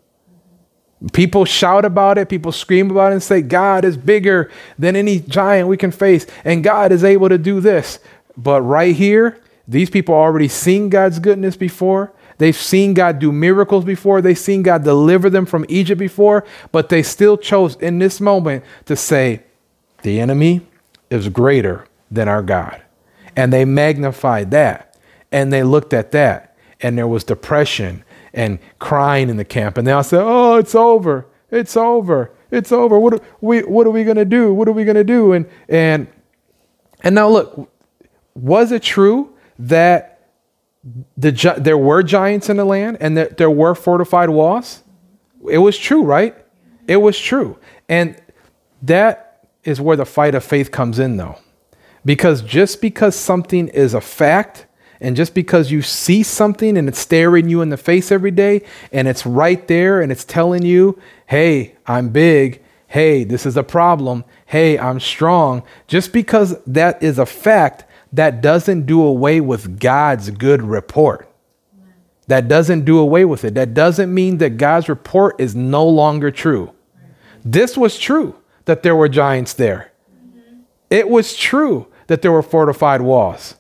People 1.14 1.46
shout 1.46 1.86
about 1.86 2.18
it, 2.18 2.30
people 2.30 2.52
scream 2.52 2.90
about 2.90 3.12
it 3.12 3.16
and 3.16 3.24
say, 3.24 3.42
God 3.42 3.86
is 3.86 3.98
bigger 3.98 4.50
than 4.80 4.96
any 4.96 5.20
giant 5.20 5.68
we 5.68 5.78
can 5.78 5.92
face, 5.92 6.26
and 6.44 6.64
God 6.64 6.92
is 6.92 7.04
able 7.04 7.30
to 7.30 7.38
do 7.38 7.60
this. 7.60 8.00
But 8.38 8.62
right 8.62 8.96
here, 8.96 9.40
these 9.68 9.90
people 9.90 10.16
already 10.16 10.48
seen 10.48 10.90
God's 10.90 11.20
goodness 11.20 11.58
before. 11.58 12.14
They've 12.38 12.56
seen 12.56 12.94
God 12.94 13.20
do 13.20 13.32
miracles 13.32 13.86
before. 13.86 14.22
They've 14.22 14.38
seen 14.38 14.64
God 14.64 14.84
deliver 14.84 15.30
them 15.30 15.46
from 15.46 15.66
Egypt 15.70 16.00
before, 16.00 16.46
but 16.72 16.90
they 16.90 17.04
still 17.04 17.38
chose 17.38 17.76
in 17.76 18.00
this 18.00 18.20
moment 18.20 18.64
to 18.86 18.96
say, 18.96 19.44
the 20.06 20.20
enemy 20.20 20.62
is 21.10 21.30
greater 21.30 21.86
than 22.12 22.28
our 22.28 22.44
God. 22.44 22.82
And 23.36 23.52
they 23.52 23.66
magnified 23.66 24.52
that. 24.52 24.98
And 25.32 25.52
they 25.52 25.64
looked 25.64 25.94
at 25.94 26.12
that. 26.12 26.56
And 26.80 26.98
there 26.98 27.08
was 27.08 27.24
depression 27.24 28.04
and 28.32 28.60
crying 28.80 29.30
in 29.30 29.38
the 29.38 29.44
camp. 29.44 29.78
And 29.78 29.88
they 29.88 29.92
all 29.92 30.04
said, 30.04 30.22
Oh, 30.24 30.58
it's 30.58 30.76
over. 30.76 31.26
It's 31.50 31.76
over. 31.76 32.32
It's 32.52 32.72
over. 32.72 33.00
What 33.00 33.16
are 33.16 33.22
we, 33.42 33.62
what 33.62 33.88
are 33.88 33.92
we 33.92 34.04
going 34.04 34.18
to 34.18 34.26
do? 34.26 34.54
What 34.54 34.68
are 34.68 34.74
we 34.74 34.84
going 34.84 34.96
to 34.96 35.04
do? 35.04 35.34
And, 35.34 35.50
and, 35.68 36.08
and 37.02 37.16
now 37.16 37.28
look, 37.28 37.72
was 38.36 38.72
it 38.72 38.84
true 38.84 39.34
that 39.58 40.30
the, 41.18 41.56
there 41.58 41.78
were 41.78 42.04
giants 42.04 42.50
in 42.50 42.58
the 42.58 42.66
land 42.66 42.98
and 43.00 43.18
that 43.18 43.38
there 43.38 43.50
were 43.50 43.74
fortified 43.74 44.30
walls? 44.30 44.84
It 45.50 45.58
was 45.58 45.78
true, 45.78 46.04
right? 46.04 46.36
It 46.88 46.98
was 46.98 47.20
true. 47.20 47.58
And 47.90 48.22
that 48.84 49.25
is 49.66 49.82
where 49.82 49.98
the 49.98 50.06
fight 50.06 50.36
of 50.36 50.44
faith 50.44 50.72
comes 50.72 51.00
in, 51.00 51.18
though. 51.18 51.38
Because 52.06 52.42
just 52.42 52.82
because 52.82 53.16
something 53.16 53.68
is 53.70 53.94
a 53.94 54.02
fact 54.02 54.68
and 55.02 55.16
just 55.16 55.34
because 55.34 55.72
you 55.72 55.82
see 55.82 56.24
something 56.24 56.78
and 56.78 56.88
it's 56.88 57.00
staring 57.00 57.50
you 57.50 57.62
in 57.62 57.70
the 57.70 57.78
face 57.78 58.12
every 58.12 58.32
day 58.32 58.62
and 58.92 59.08
it's 59.08 59.26
right 59.26 59.68
there 59.68 60.02
and 60.02 60.12
it's 60.12 60.24
telling 60.24 60.64
you, 60.64 61.00
hey, 61.26 61.76
I'm 61.88 62.10
big. 62.10 62.62
Hey, 62.88 63.24
this 63.24 63.46
is 63.46 63.58
a 63.58 63.64
problem. 63.64 64.24
Hey, 64.46 64.78
I'm 64.78 65.00
strong. 65.00 65.64
Just 65.88 66.14
because 66.14 66.62
that 66.66 67.02
is 67.02 67.18
a 67.20 67.26
fact, 67.26 67.86
that 68.14 68.40
doesn't 68.40 68.86
do 68.86 69.04
away 69.04 69.42
with 69.42 69.80
God's 69.80 70.30
good 70.30 70.62
report. 70.62 71.30
That 72.28 72.48
doesn't 72.48 72.86
do 72.86 73.00
away 73.00 73.26
with 73.26 73.44
it. 73.44 73.56
That 73.56 73.74
doesn't 73.74 74.14
mean 74.14 74.38
that 74.38 74.58
God's 74.58 74.90
report 74.90 75.36
is 75.40 75.56
no 75.56 75.88
longer 75.88 76.32
true. 76.32 76.72
This 77.44 77.76
was 77.78 77.98
true 78.00 78.36
that 78.66 78.84
there 78.84 78.96
were 78.96 79.10
giants 79.10 79.54
there. 79.54 79.92
Mm-hmm. 80.12 80.60
It 80.90 81.10
was 81.10 81.36
true 81.36 81.88
that 82.08 82.22
there 82.22 82.32
were 82.32 82.44
fortified 82.44 83.02
walls. 83.02 83.56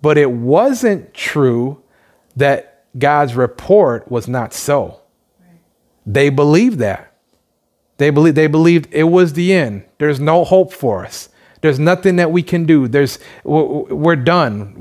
But 0.00 0.18
it 0.18 0.30
wasn't 0.30 1.14
true 1.14 1.82
that 2.36 2.84
God's 2.98 3.34
report 3.34 4.10
was 4.10 4.28
not 4.28 4.52
so. 4.52 5.00
They 6.06 6.30
believed 6.30 6.78
that. 6.78 7.12
They 7.98 8.10
believed, 8.10 8.36
they 8.36 8.46
believed 8.46 8.88
it 8.92 9.04
was 9.04 9.32
the 9.32 9.52
end. 9.52 9.84
There's 9.98 10.20
no 10.20 10.44
hope 10.44 10.72
for 10.72 11.04
us. 11.04 11.28
There's 11.60 11.80
nothing 11.80 12.16
that 12.16 12.30
we 12.30 12.42
can 12.42 12.64
do. 12.64 12.86
There's 12.86 13.18
we're 13.42 14.16
done. 14.16 14.76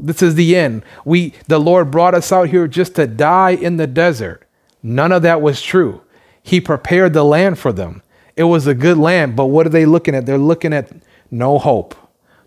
this 0.00 0.22
is 0.22 0.34
the 0.34 0.56
end. 0.56 0.82
We 1.04 1.34
the 1.46 1.60
Lord 1.60 1.90
brought 1.90 2.14
us 2.14 2.32
out 2.32 2.48
here 2.48 2.66
just 2.66 2.94
to 2.96 3.06
die 3.06 3.50
in 3.50 3.76
the 3.76 3.86
desert. 3.86 4.48
None 4.82 5.12
of 5.12 5.22
that 5.22 5.42
was 5.42 5.60
true. 5.60 6.00
He 6.42 6.60
prepared 6.60 7.12
the 7.12 7.24
land 7.24 7.58
for 7.58 7.72
them. 7.72 8.02
It 8.36 8.44
was 8.44 8.66
a 8.66 8.74
good 8.74 8.98
land, 8.98 9.34
but 9.34 9.46
what 9.46 9.66
are 9.66 9.70
they 9.70 9.86
looking 9.86 10.14
at? 10.14 10.26
They're 10.26 10.38
looking 10.38 10.72
at 10.72 10.92
no 11.30 11.58
hope. 11.58 11.94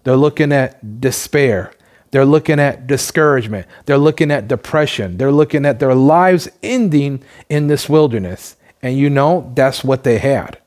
They're 0.03 0.15
looking 0.15 0.51
at 0.51 1.01
despair. 1.01 1.73
They're 2.11 2.25
looking 2.25 2.59
at 2.59 2.87
discouragement. 2.87 3.67
They're 3.85 3.97
looking 3.97 4.31
at 4.31 4.47
depression. 4.47 5.17
They're 5.17 5.31
looking 5.31 5.65
at 5.65 5.79
their 5.79 5.95
lives 5.95 6.47
ending 6.63 7.23
in 7.49 7.67
this 7.67 7.89
wilderness. 7.89 8.55
And 8.81 8.97
you 8.97 9.09
know, 9.09 9.51
that's 9.55 9.83
what 9.83 10.03
they 10.03 10.19
had. 10.19 10.59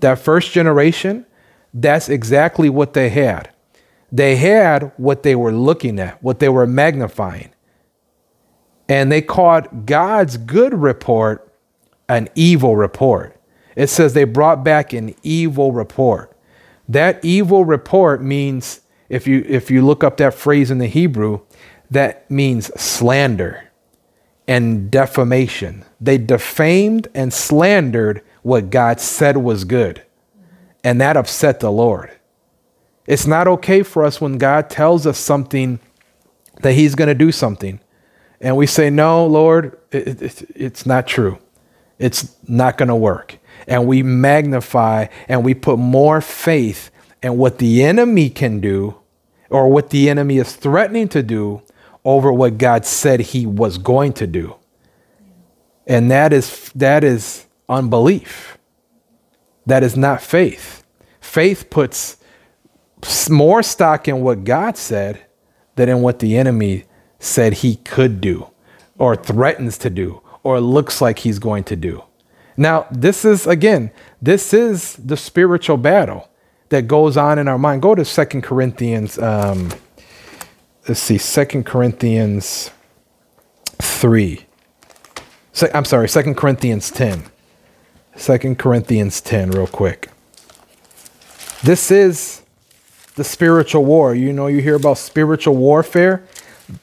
That 0.00 0.18
first 0.18 0.52
generation, 0.52 1.26
that's 1.74 2.08
exactly 2.08 2.68
what 2.68 2.94
they 2.94 3.08
had. 3.10 3.50
They 4.10 4.36
had 4.36 4.92
what 4.96 5.22
they 5.22 5.34
were 5.34 5.52
looking 5.52 5.98
at, 5.98 6.22
what 6.22 6.38
they 6.38 6.48
were 6.48 6.66
magnifying. 6.66 7.50
And 8.88 9.12
they 9.12 9.20
called 9.20 9.86
God's 9.86 10.36
good 10.38 10.72
report 10.72 11.44
an 12.08 12.28
evil 12.34 12.74
report. 12.76 13.37
It 13.78 13.88
says 13.88 14.12
they 14.12 14.24
brought 14.24 14.64
back 14.64 14.92
an 14.92 15.14
evil 15.22 15.70
report. 15.70 16.36
That 16.88 17.24
evil 17.24 17.64
report 17.64 18.20
means 18.20 18.80
if 19.08 19.28
you 19.28 19.44
if 19.48 19.70
you 19.70 19.86
look 19.86 20.02
up 20.02 20.16
that 20.16 20.34
phrase 20.34 20.72
in 20.72 20.78
the 20.78 20.88
Hebrew, 20.88 21.42
that 21.88 22.28
means 22.28 22.74
slander 22.78 23.70
and 24.48 24.90
defamation. 24.90 25.84
They 26.00 26.18
defamed 26.18 27.06
and 27.14 27.32
slandered 27.32 28.24
what 28.42 28.70
God 28.70 28.98
said 28.98 29.36
was 29.36 29.62
good. 29.62 30.02
And 30.82 31.00
that 31.00 31.16
upset 31.16 31.60
the 31.60 31.70
Lord. 31.70 32.10
It's 33.06 33.28
not 33.28 33.46
okay 33.46 33.84
for 33.84 34.04
us 34.04 34.20
when 34.20 34.38
God 34.38 34.70
tells 34.70 35.06
us 35.06 35.18
something 35.18 35.78
that 36.62 36.72
He's 36.72 36.96
going 36.96 37.08
to 37.08 37.14
do 37.14 37.30
something. 37.30 37.78
And 38.40 38.56
we 38.56 38.66
say, 38.66 38.90
No, 38.90 39.24
Lord, 39.24 39.78
it, 39.92 40.20
it, 40.20 40.50
it's 40.56 40.84
not 40.84 41.06
true. 41.06 41.38
It's 42.00 42.34
not 42.48 42.76
going 42.76 42.88
to 42.88 42.96
work. 42.96 43.37
And 43.66 43.86
we 43.86 44.02
magnify 44.02 45.06
and 45.28 45.44
we 45.44 45.54
put 45.54 45.78
more 45.78 46.20
faith 46.20 46.90
in 47.22 47.36
what 47.36 47.58
the 47.58 47.82
enemy 47.82 48.30
can 48.30 48.60
do 48.60 48.96
or 49.50 49.68
what 49.68 49.90
the 49.90 50.08
enemy 50.08 50.38
is 50.38 50.54
threatening 50.54 51.08
to 51.08 51.22
do 51.22 51.62
over 52.04 52.32
what 52.32 52.58
God 52.58 52.86
said 52.86 53.20
he 53.20 53.46
was 53.46 53.78
going 53.78 54.12
to 54.14 54.26
do. 54.26 54.56
And 55.86 56.10
that 56.10 56.32
is 56.32 56.70
that 56.74 57.02
is 57.02 57.46
unbelief. 57.68 58.58
That 59.66 59.82
is 59.82 59.96
not 59.96 60.22
faith. 60.22 60.84
Faith 61.20 61.70
puts 61.70 62.16
more 63.28 63.62
stock 63.62 64.08
in 64.08 64.20
what 64.22 64.44
God 64.44 64.76
said 64.76 65.24
than 65.76 65.88
in 65.88 66.02
what 66.02 66.18
the 66.18 66.36
enemy 66.36 66.84
said 67.18 67.52
he 67.54 67.76
could 67.76 68.20
do 68.20 68.48
or 68.96 69.16
threatens 69.16 69.78
to 69.78 69.90
do 69.90 70.22
or 70.42 70.60
looks 70.60 71.00
like 71.00 71.20
he's 71.20 71.38
going 71.38 71.64
to 71.64 71.76
do. 71.76 72.02
Now, 72.58 72.88
this 72.90 73.24
is 73.24 73.46
again, 73.46 73.92
this 74.20 74.52
is 74.52 74.96
the 74.96 75.16
spiritual 75.16 75.76
battle 75.76 76.28
that 76.70 76.88
goes 76.88 77.16
on 77.16 77.38
in 77.38 77.46
our 77.46 77.56
mind. 77.56 77.82
Go 77.82 77.94
to 77.94 78.04
Second 78.04 78.42
Corinthians. 78.42 79.16
Um, 79.16 79.72
let's 80.88 80.98
see, 80.98 81.18
Second 81.18 81.66
Corinthians 81.66 82.72
three. 83.78 84.44
Se- 85.52 85.70
I'm 85.72 85.84
sorry, 85.84 86.08
Second 86.08 86.34
Corinthians 86.36 86.90
ten. 86.90 87.26
Second 88.16 88.58
Corinthians 88.58 89.20
ten, 89.20 89.52
real 89.52 89.68
quick. 89.68 90.10
This 91.62 91.92
is 91.92 92.42
the 93.14 93.22
spiritual 93.22 93.84
war. 93.84 94.16
You 94.16 94.32
know, 94.32 94.48
you 94.48 94.62
hear 94.62 94.74
about 94.74 94.98
spiritual 94.98 95.56
warfare. 95.56 96.24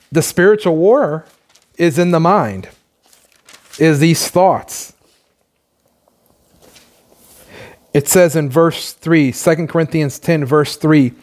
The 0.09 0.21
spiritual 0.21 0.77
war 0.77 1.25
is 1.77 1.99
in 1.99 2.11
the 2.11 2.21
mind. 2.21 2.69
Is 3.77 3.99
these 3.99 4.29
thoughts 4.29 4.93
it 7.95 8.09
says 8.09 8.35
in 8.35 8.49
verse 8.49 8.91
3, 8.91 9.31
2 9.31 9.67
Corinthians 9.67 10.19
10, 10.19 10.43
verse 10.43 10.75
3 10.75 11.13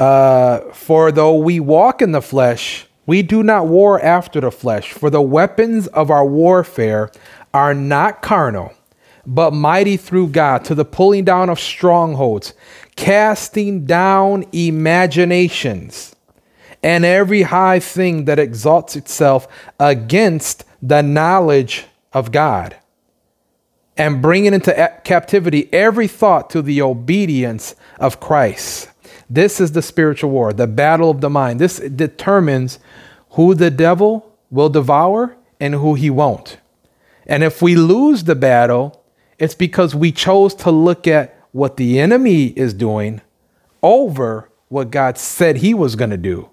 uh, 0.00 0.60
For 0.72 1.12
though 1.12 1.36
we 1.36 1.60
walk 1.60 2.00
in 2.00 2.12
the 2.12 2.22
flesh, 2.22 2.86
we 3.04 3.20
do 3.20 3.42
not 3.42 3.66
war 3.66 4.00
after 4.00 4.40
the 4.40 4.50
flesh, 4.50 4.92
for 4.94 5.10
the 5.10 5.20
weapons 5.20 5.88
of 5.88 6.10
our 6.10 6.24
warfare 6.24 7.10
are 7.52 7.74
not 7.74 8.22
carnal, 8.22 8.72
but 9.26 9.52
mighty 9.52 9.98
through 9.98 10.28
God 10.28 10.64
to 10.64 10.74
the 10.74 10.86
pulling 10.86 11.26
down 11.26 11.50
of 11.50 11.60
strongholds, 11.60 12.54
casting 12.96 13.84
down 13.84 14.46
imaginations, 14.52 16.16
and 16.82 17.04
every 17.04 17.42
high 17.42 17.78
thing 17.78 18.24
that 18.24 18.38
exalts 18.38 18.96
itself 18.96 19.46
against 19.78 20.64
the 20.80 21.02
knowledge 21.02 21.84
of 22.14 22.32
God 22.32 22.74
and 23.96 24.22
bringing 24.22 24.54
into 24.54 24.92
captivity 25.04 25.72
every 25.72 26.08
thought 26.08 26.50
to 26.50 26.62
the 26.62 26.82
obedience 26.82 27.74
of 27.98 28.20
Christ. 28.20 28.90
This 29.28 29.60
is 29.60 29.72
the 29.72 29.82
spiritual 29.82 30.30
war, 30.30 30.52
the 30.52 30.66
battle 30.66 31.10
of 31.10 31.20
the 31.20 31.30
mind. 31.30 31.60
This 31.60 31.78
determines 31.78 32.78
who 33.30 33.54
the 33.54 33.70
devil 33.70 34.34
will 34.50 34.68
devour 34.68 35.36
and 35.60 35.74
who 35.74 35.94
he 35.94 36.10
won't. 36.10 36.58
And 37.26 37.42
if 37.42 37.62
we 37.62 37.74
lose 37.76 38.24
the 38.24 38.34
battle, 38.34 39.02
it's 39.38 39.54
because 39.54 39.94
we 39.94 40.12
chose 40.12 40.54
to 40.56 40.70
look 40.70 41.06
at 41.06 41.36
what 41.52 41.76
the 41.76 41.98
enemy 42.00 42.46
is 42.46 42.74
doing 42.74 43.20
over 43.82 44.50
what 44.68 44.90
God 44.90 45.18
said 45.18 45.58
he 45.58 45.74
was 45.74 45.96
going 45.96 46.10
to 46.10 46.16
do. 46.16 46.48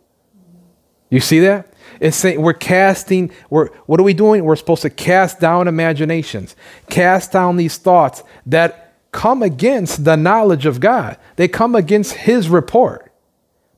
You 1.10 1.20
see 1.20 1.40
that? 1.40 1.74
It's 2.00 2.18
saying 2.18 2.42
we're 2.42 2.54
casting, 2.54 3.32
we're, 3.50 3.70
what 3.86 4.00
are 4.00 4.04
we 4.04 4.14
doing? 4.14 4.44
We're 4.44 4.56
supposed 4.56 4.82
to 4.84 4.90
cast 4.90 5.40
down 5.40 5.68
imaginations, 5.68 6.56
cast 6.90 7.32
down 7.32 7.58
these 7.58 7.78
thoughts 7.78 8.24
that 8.46 8.96
come 9.12 9.42
against 9.42 10.06
the 10.06 10.16
knowledge 10.16 10.66
of 10.66 10.80
God. 10.80 11.18
They 11.36 11.48
come 11.48 11.76
against 11.76 12.14
his 12.14 12.50
report. 12.50 13.12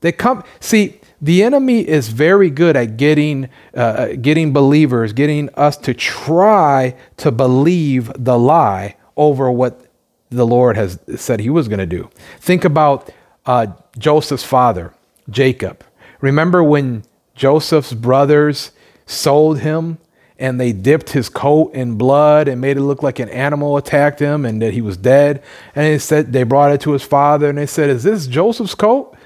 They 0.00 0.12
come, 0.12 0.44
see, 0.60 1.00
the 1.20 1.42
enemy 1.42 1.86
is 1.86 2.08
very 2.08 2.50
good 2.50 2.76
at 2.76 2.96
getting, 2.96 3.48
uh, 3.76 3.80
uh 3.80 4.12
getting 4.16 4.52
believers, 4.52 5.12
getting 5.12 5.48
us 5.50 5.76
to 5.78 5.94
try 5.94 6.96
to 7.18 7.30
believe 7.30 8.12
the 8.18 8.38
lie 8.38 8.96
over 9.16 9.50
what 9.50 9.86
the 10.30 10.46
Lord 10.46 10.76
has 10.76 10.98
said 11.16 11.40
he 11.40 11.50
was 11.50 11.68
going 11.68 11.78
to 11.78 11.86
do. 11.86 12.10
Think 12.40 12.64
about 12.64 13.10
uh, 13.46 13.66
Joseph's 13.98 14.44
father, 14.44 14.94
Jacob. 15.30 15.84
Remember 16.20 16.62
when 16.62 17.04
Joseph's 17.34 17.94
brothers 17.94 18.72
sold 19.06 19.60
him 19.60 19.98
and 20.38 20.60
they 20.60 20.72
dipped 20.72 21.10
his 21.10 21.28
coat 21.28 21.72
in 21.72 21.96
blood 21.96 22.48
and 22.48 22.60
made 22.60 22.76
it 22.76 22.82
look 22.82 23.02
like 23.02 23.18
an 23.18 23.28
animal 23.28 23.76
attacked 23.76 24.18
him 24.18 24.44
and 24.44 24.60
that 24.60 24.72
he 24.72 24.80
was 24.80 24.96
dead. 24.96 25.42
And 25.74 25.86
they 25.86 25.98
said 25.98 26.32
they 26.32 26.42
brought 26.42 26.72
it 26.72 26.80
to 26.82 26.92
his 26.92 27.02
father 27.02 27.48
and 27.48 27.58
they 27.58 27.66
said, 27.66 27.90
Is 27.90 28.02
this 28.02 28.26
Joseph's 28.26 28.74
coat? 28.74 29.16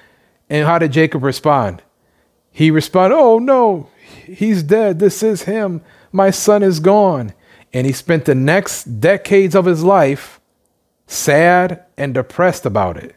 And 0.50 0.66
how 0.66 0.78
did 0.78 0.92
Jacob 0.92 1.22
respond? 1.22 1.82
He 2.52 2.70
responded, 2.70 3.16
Oh 3.16 3.38
no, 3.38 3.88
he's 4.24 4.62
dead. 4.62 4.98
This 4.98 5.22
is 5.22 5.42
him. 5.42 5.82
My 6.12 6.30
son 6.30 6.62
is 6.62 6.80
gone. 6.80 7.32
And 7.72 7.86
he 7.86 7.92
spent 7.92 8.24
the 8.24 8.34
next 8.34 9.00
decades 9.00 9.54
of 9.54 9.64
his 9.64 9.82
life 9.82 10.40
sad 11.06 11.84
and 11.96 12.14
depressed 12.14 12.66
about 12.66 12.96
it. 12.96 13.16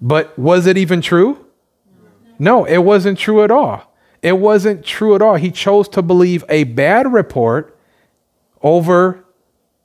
But 0.00 0.38
was 0.38 0.66
it 0.66 0.76
even 0.76 1.00
true? 1.00 1.46
No, 2.38 2.64
it 2.64 2.78
wasn't 2.78 3.18
true 3.18 3.42
at 3.42 3.50
all. 3.50 3.87
It 4.22 4.38
wasn't 4.38 4.84
true 4.84 5.14
at 5.14 5.22
all. 5.22 5.36
He 5.36 5.50
chose 5.50 5.88
to 5.90 6.02
believe 6.02 6.44
a 6.48 6.64
bad 6.64 7.12
report 7.12 7.78
over 8.62 9.24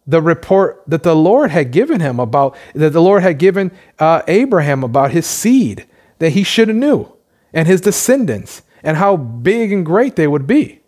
the 0.05 0.21
report 0.21 0.83
that 0.87 1.03
the 1.03 1.15
Lord 1.15 1.51
had 1.51 1.71
given 1.71 1.99
him 1.99 2.19
about, 2.19 2.55
that 2.73 2.91
the 2.91 3.01
Lord 3.01 3.23
had 3.23 3.37
given 3.37 3.71
uh, 3.99 4.21
Abraham 4.27 4.83
about 4.83 5.11
his 5.11 5.25
seed 5.25 5.85
that 6.19 6.31
he 6.31 6.43
should 6.43 6.67
have 6.67 6.77
knew 6.77 7.11
and 7.53 7.67
his 7.67 7.81
descendants 7.81 8.63
and 8.83 8.97
how 8.97 9.15
big 9.15 9.71
and 9.71 9.85
great 9.85 10.15
they 10.15 10.27
would 10.27 10.47
be. 10.47 10.81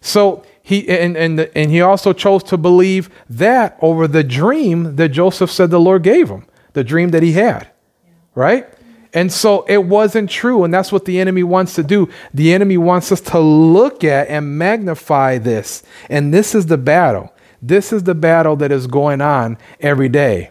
So 0.00 0.44
he 0.62 0.88
and 0.88 1.16
and 1.16 1.40
and 1.40 1.70
he 1.70 1.80
also 1.80 2.12
chose 2.12 2.42
to 2.44 2.56
believe 2.56 3.10
that 3.28 3.78
over 3.80 4.06
the 4.06 4.24
dream 4.24 4.96
that 4.96 5.10
Joseph 5.10 5.50
said 5.50 5.70
the 5.70 5.80
Lord 5.80 6.02
gave 6.02 6.28
him, 6.28 6.46
the 6.74 6.84
dream 6.84 7.10
that 7.10 7.22
he 7.22 7.32
had. 7.32 7.70
Right? 8.34 8.68
And 9.12 9.32
so 9.32 9.62
it 9.62 9.84
wasn't 9.84 10.30
true. 10.30 10.64
And 10.64 10.72
that's 10.72 10.92
what 10.92 11.04
the 11.04 11.18
enemy 11.18 11.42
wants 11.42 11.74
to 11.74 11.82
do. 11.82 12.08
The 12.32 12.52
enemy 12.52 12.76
wants 12.76 13.10
us 13.10 13.20
to 13.22 13.40
look 13.40 14.04
at 14.04 14.28
and 14.28 14.56
magnify 14.56 15.38
this. 15.38 15.82
And 16.08 16.32
this 16.32 16.54
is 16.54 16.66
the 16.66 16.78
battle. 16.78 17.32
This 17.60 17.92
is 17.92 18.04
the 18.04 18.14
battle 18.14 18.56
that 18.56 18.70
is 18.72 18.86
going 18.86 19.20
on 19.20 19.58
every 19.80 20.08
day. 20.08 20.50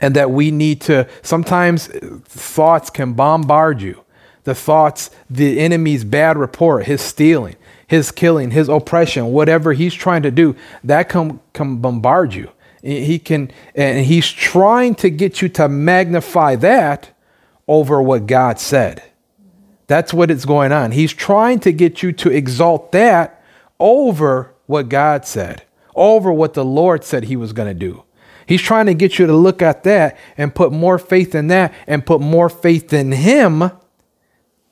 And 0.00 0.14
that 0.14 0.30
we 0.30 0.50
need 0.50 0.82
to, 0.82 1.08
sometimes 1.22 1.86
thoughts 2.26 2.90
can 2.90 3.14
bombard 3.14 3.80
you. 3.80 4.02
The 4.44 4.54
thoughts, 4.54 5.10
the 5.30 5.58
enemy's 5.58 6.04
bad 6.04 6.36
report, 6.36 6.84
his 6.86 7.00
stealing, 7.00 7.56
his 7.86 8.12
killing, 8.12 8.50
his 8.50 8.68
oppression, 8.68 9.32
whatever 9.32 9.72
he's 9.72 9.94
trying 9.94 10.22
to 10.22 10.30
do, 10.30 10.54
that 10.84 11.08
can, 11.08 11.40
can 11.52 11.78
bombard 11.78 12.34
you. 12.34 12.50
He 12.82 13.18
can, 13.18 13.50
and 13.74 14.04
he's 14.04 14.28
trying 14.30 14.94
to 14.96 15.10
get 15.10 15.42
you 15.42 15.48
to 15.48 15.68
magnify 15.68 16.56
that 16.56 17.10
over 17.68 18.00
what 18.00 18.26
God 18.26 18.58
said. 18.58 19.02
That's 19.86 20.12
what 20.12 20.30
is 20.30 20.44
going 20.44 20.72
on. 20.72 20.92
He's 20.92 21.12
trying 21.12 21.60
to 21.60 21.72
get 21.72 22.02
you 22.02 22.12
to 22.12 22.30
exalt 22.30 22.92
that 22.92 23.42
over 23.78 24.54
what 24.66 24.88
God 24.88 25.24
said, 25.24 25.62
over 25.94 26.32
what 26.32 26.54
the 26.54 26.64
Lord 26.64 27.04
said 27.04 27.24
he 27.24 27.36
was 27.36 27.52
going 27.52 27.68
to 27.68 27.74
do. 27.74 28.02
He's 28.46 28.62
trying 28.62 28.86
to 28.86 28.94
get 28.94 29.18
you 29.18 29.26
to 29.26 29.32
look 29.32 29.60
at 29.62 29.82
that 29.84 30.16
and 30.36 30.54
put 30.54 30.72
more 30.72 30.98
faith 30.98 31.34
in 31.34 31.48
that 31.48 31.74
and 31.86 32.06
put 32.06 32.20
more 32.20 32.48
faith 32.48 32.92
in 32.92 33.12
him 33.12 33.70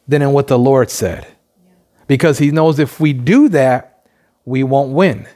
than 0.06 0.22
in 0.22 0.32
what 0.32 0.46
the 0.46 0.58
Lord 0.58 0.90
said. 0.90 1.26
Because 2.06 2.38
he 2.38 2.50
knows 2.50 2.78
if 2.78 3.00
we 3.00 3.12
do 3.12 3.48
that, 3.48 4.06
we 4.44 4.62
won't 4.62 4.92
win. 4.92 5.26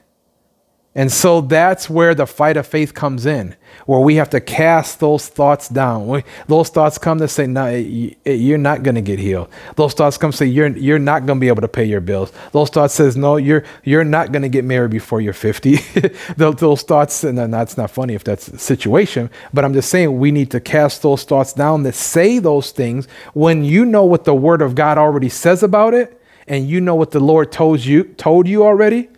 And 0.95 1.12
so 1.12 1.43
that's 1.43 1.89
where 1.89 2.14
the 2.14 2.26
fight 2.26 2.57
of 2.57 2.66
faith 2.66 2.95
comes 2.95 3.26
in, 3.26 3.55
where 3.86 4.01
we 4.01 4.16
have 4.16 4.30
to 4.30 4.41
cast 4.41 5.01
those 5.01 5.28
thoughts 5.28 5.68
down. 5.68 6.09
We, 6.09 6.24
those 6.47 6.70
thoughts 6.70 6.97
come 6.99 7.18
to 7.18 7.28
say, 7.28 7.47
no, 7.47 7.68
you're 8.24 8.59
not 8.59 8.82
going 8.82 8.95
to 8.95 9.03
get 9.03 9.18
healed. 9.18 9.49
Those 9.76 9.93
thoughts 9.93 10.16
come 10.16 10.32
say, 10.32 10.47
you're, 10.47 10.76
you're 10.76 10.99
not 10.99 11.26
going 11.26 11.39
to 11.39 11.41
be 11.41 11.49
able 11.49 11.61
to 11.61 11.68
pay 11.68 11.84
your 11.84 12.01
bills. 12.01 12.32
Those 12.53 12.70
thoughts 12.70 12.95
says, 12.95 13.16
no, 13.16 13.36
you're, 13.36 13.64
you're 13.84 14.03
not 14.03 14.32
going 14.32 14.43
to 14.43 14.49
get 14.49 14.64
married 14.64 14.91
before 14.91 15.20
you're 15.20 15.34
50. 15.34 15.76
those, 16.36 16.57
those 16.57 16.82
thoughts, 16.82 17.22
and 17.22 17.39
that's 17.39 17.76
not 17.76 17.91
funny 17.91 18.14
if 18.14 18.24
that's 18.24 18.47
the 18.47 18.59
situation, 18.59 19.30
but 19.53 19.64
I'm 19.64 19.74
just 19.74 19.91
saying 19.91 20.18
we 20.18 20.32
need 20.32 20.51
to 20.53 20.61
cast 20.61 21.03
those 21.03 21.22
thoughts 21.22 21.53
down 21.53 21.82
that 21.82 21.95
say 21.95 22.39
those 22.39 22.72
things 22.72 23.07
when 23.34 23.62
you 23.62 23.84
know 23.84 24.05
what 24.05 24.24
the 24.24 24.34
word 24.34 24.62
of 24.62 24.74
God 24.74 24.97
already 24.99 25.28
says 25.28 25.62
about 25.62 25.93
it 25.93 26.20
and 26.49 26.68
you 26.68 26.80
know 26.80 26.95
what 26.95 27.11
the 27.11 27.20
Lord 27.20 27.53
told 27.53 27.84
you, 27.84 28.05
told 28.05 28.49
you 28.49 28.64
already 28.64 29.11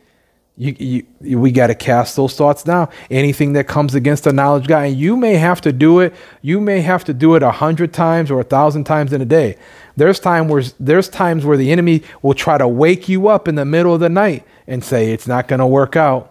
you, 0.57 1.05
you, 1.20 1.38
we 1.38 1.53
got 1.53 1.68
to 1.68 1.74
cast 1.74 2.16
those 2.16 2.34
thoughts 2.34 2.62
down. 2.62 2.88
Anything 3.11 3.55
that 3.55 3.66
comes 3.66 3.94
against 3.94 4.24
the 4.24 4.32
knowledge 4.32 4.66
God, 4.66 4.86
and 4.86 4.96
you 4.96 5.16
may 5.16 5.34
have 5.36 5.61
to 5.62 5.72
do 5.72 6.01
it. 6.01 6.14
You 6.42 6.61
may 6.61 6.82
have 6.82 7.05
to 7.05 7.14
do 7.14 7.34
it 7.34 7.42
a 7.42 7.51
hundred 7.51 7.94
times 7.94 8.30
or 8.30 8.40
a 8.40 8.44
thousand 8.44 8.84
times 8.84 9.12
in 9.12 9.22
a 9.22 9.24
day. 9.24 9.57
There's 9.96 10.20
time 10.20 10.48
where 10.48 10.62
there's 10.78 11.09
times 11.09 11.44
where 11.44 11.57
the 11.57 11.72
enemy 11.72 12.03
will 12.22 12.34
try 12.34 12.59
to 12.59 12.68
wake 12.68 13.09
you 13.09 13.28
up 13.28 13.48
in 13.48 13.55
the 13.55 13.64
middle 13.64 13.94
of 13.94 14.01
the 14.01 14.09
night 14.09 14.44
and 14.66 14.84
say 14.84 15.12
it's 15.12 15.26
not 15.26 15.48
going 15.48 15.61
to 15.61 15.66
work 15.66 15.96
out. 15.96 16.30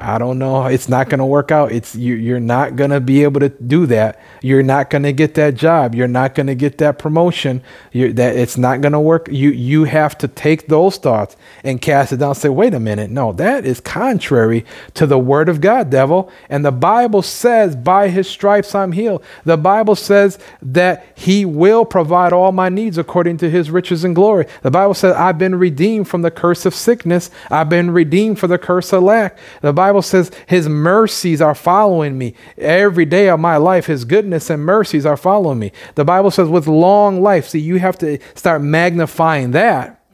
I 0.00 0.18
don't 0.18 0.38
know. 0.38 0.66
It's 0.66 0.88
not 0.88 1.10
going 1.10 1.18
to 1.18 1.26
work 1.26 1.50
out. 1.50 1.72
It's 1.72 1.94
you, 1.94 2.14
you're 2.14 2.40
not 2.40 2.74
going 2.74 2.90
to 2.90 3.00
be 3.00 3.22
able 3.22 3.40
to 3.40 3.50
do 3.50 3.84
that. 3.86 4.18
You're 4.40 4.62
not 4.62 4.88
going 4.88 5.02
to 5.02 5.12
get 5.12 5.34
that 5.34 5.54
job. 5.54 5.94
You're 5.94 6.08
not 6.08 6.34
going 6.34 6.46
to 6.46 6.54
get 6.54 6.78
that 6.78 6.98
promotion. 6.98 7.62
You're, 7.92 8.12
that 8.14 8.36
it's 8.36 8.56
not 8.56 8.80
going 8.80 8.92
to 8.92 9.00
work. 9.00 9.28
You 9.30 9.50
you 9.50 9.84
have 9.84 10.16
to 10.18 10.28
take 10.28 10.68
those 10.68 10.96
thoughts 10.96 11.36
and 11.62 11.82
cast 11.82 12.12
it 12.12 12.16
down. 12.16 12.34
Say, 12.34 12.48
wait 12.48 12.72
a 12.72 12.80
minute. 12.80 13.10
No, 13.10 13.32
that 13.32 13.66
is 13.66 13.80
contrary 13.80 14.64
to 14.94 15.06
the 15.06 15.18
word 15.18 15.48
of 15.48 15.60
God, 15.60 15.90
devil. 15.90 16.32
And 16.48 16.64
the 16.64 16.72
Bible 16.72 17.22
says, 17.22 17.76
by 17.76 18.08
His 18.08 18.28
stripes 18.28 18.74
I'm 18.74 18.92
healed. 18.92 19.22
The 19.44 19.58
Bible 19.58 19.96
says 19.96 20.38
that 20.62 21.06
He 21.14 21.44
will 21.44 21.84
provide 21.84 22.32
all 22.32 22.52
my 22.52 22.70
needs 22.70 22.96
according 22.96 23.36
to 23.38 23.50
His 23.50 23.70
riches 23.70 24.04
and 24.04 24.14
glory. 24.14 24.46
The 24.62 24.70
Bible 24.70 24.94
says 24.94 25.14
I've 25.14 25.38
been 25.38 25.56
redeemed 25.56 26.08
from 26.08 26.22
the 26.22 26.30
curse 26.30 26.64
of 26.64 26.74
sickness. 26.74 27.30
I've 27.50 27.68
been 27.68 27.90
redeemed 27.90 28.38
for 28.38 28.46
the 28.46 28.58
curse 28.58 28.92
of 28.94 29.02
lack. 29.02 29.36
The 29.60 29.72
Bible 29.74 29.89
says 30.02 30.30
his 30.46 30.68
mercies 30.68 31.42
are 31.42 31.54
following 31.54 32.16
me 32.16 32.34
every 32.56 33.04
day 33.04 33.28
of 33.28 33.40
my 33.40 33.56
life. 33.56 33.86
His 33.86 34.04
goodness 34.04 34.48
and 34.48 34.64
mercies 34.64 35.04
are 35.04 35.16
following 35.16 35.58
me. 35.58 35.72
The 35.96 36.04
Bible 36.04 36.30
says 36.30 36.48
with 36.48 36.68
long 36.68 37.20
life. 37.20 37.48
See, 37.48 37.58
you 37.58 37.80
have 37.80 37.98
to 37.98 38.18
start 38.34 38.62
magnifying 38.62 39.50
that 39.50 40.04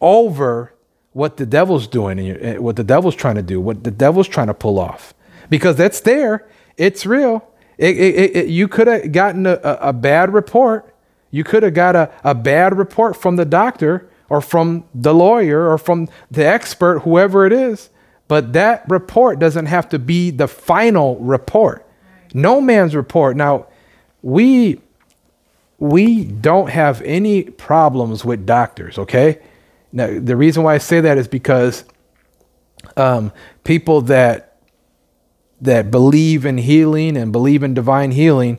over 0.00 0.74
what 1.12 1.36
the 1.36 1.46
devil's 1.46 1.86
doing 1.86 2.18
and 2.18 2.42
eh, 2.42 2.58
what 2.58 2.76
the 2.76 2.84
devil's 2.84 3.14
trying 3.14 3.36
to 3.36 3.42
do, 3.42 3.60
what 3.60 3.84
the 3.84 3.90
devil's 3.90 4.28
trying 4.28 4.48
to 4.48 4.54
pull 4.54 4.78
off. 4.78 5.14
Because 5.48 5.76
that's 5.76 6.00
there. 6.00 6.48
It's 6.76 7.04
real. 7.06 7.48
It, 7.78 7.96
it, 7.98 8.36
it, 8.36 8.48
you 8.48 8.68
could 8.68 8.86
have 8.86 9.12
gotten 9.12 9.46
a, 9.46 9.54
a, 9.62 9.92
bad 9.92 10.32
report. 10.32 10.94
You 11.30 11.44
could 11.44 11.62
have 11.62 11.74
got 11.74 11.96
a, 11.96 12.12
a 12.22 12.34
bad 12.34 12.76
report 12.76 13.16
from 13.16 13.36
the 13.36 13.44
doctor 13.44 14.08
or 14.28 14.40
from 14.40 14.84
the 14.94 15.14
lawyer 15.14 15.68
or 15.68 15.78
from 15.78 16.08
the 16.30 16.46
expert, 16.46 17.00
whoever 17.00 17.46
it 17.46 17.52
is. 17.52 17.90
But 18.28 18.52
that 18.54 18.84
report 18.88 19.38
doesn't 19.38 19.66
have 19.66 19.88
to 19.90 19.98
be 19.98 20.30
the 20.30 20.48
final 20.48 21.16
report. 21.18 21.86
No 22.34 22.60
man's 22.60 22.94
report. 22.94 23.36
Now, 23.36 23.66
we 24.22 24.80
we 25.78 26.24
don't 26.24 26.70
have 26.70 27.02
any 27.02 27.42
problems 27.42 28.24
with 28.24 28.46
doctors, 28.46 28.98
okay? 28.98 29.40
Now, 29.92 30.16
the 30.18 30.36
reason 30.36 30.62
why 30.62 30.74
I 30.74 30.78
say 30.78 31.00
that 31.00 31.18
is 31.18 31.26
because 31.26 31.84
um, 32.96 33.32
people 33.64 34.00
that 34.02 34.56
that 35.60 35.90
believe 35.90 36.44
in 36.44 36.58
healing 36.58 37.16
and 37.16 37.32
believe 37.32 37.62
in 37.62 37.74
divine 37.74 38.12
healing, 38.12 38.58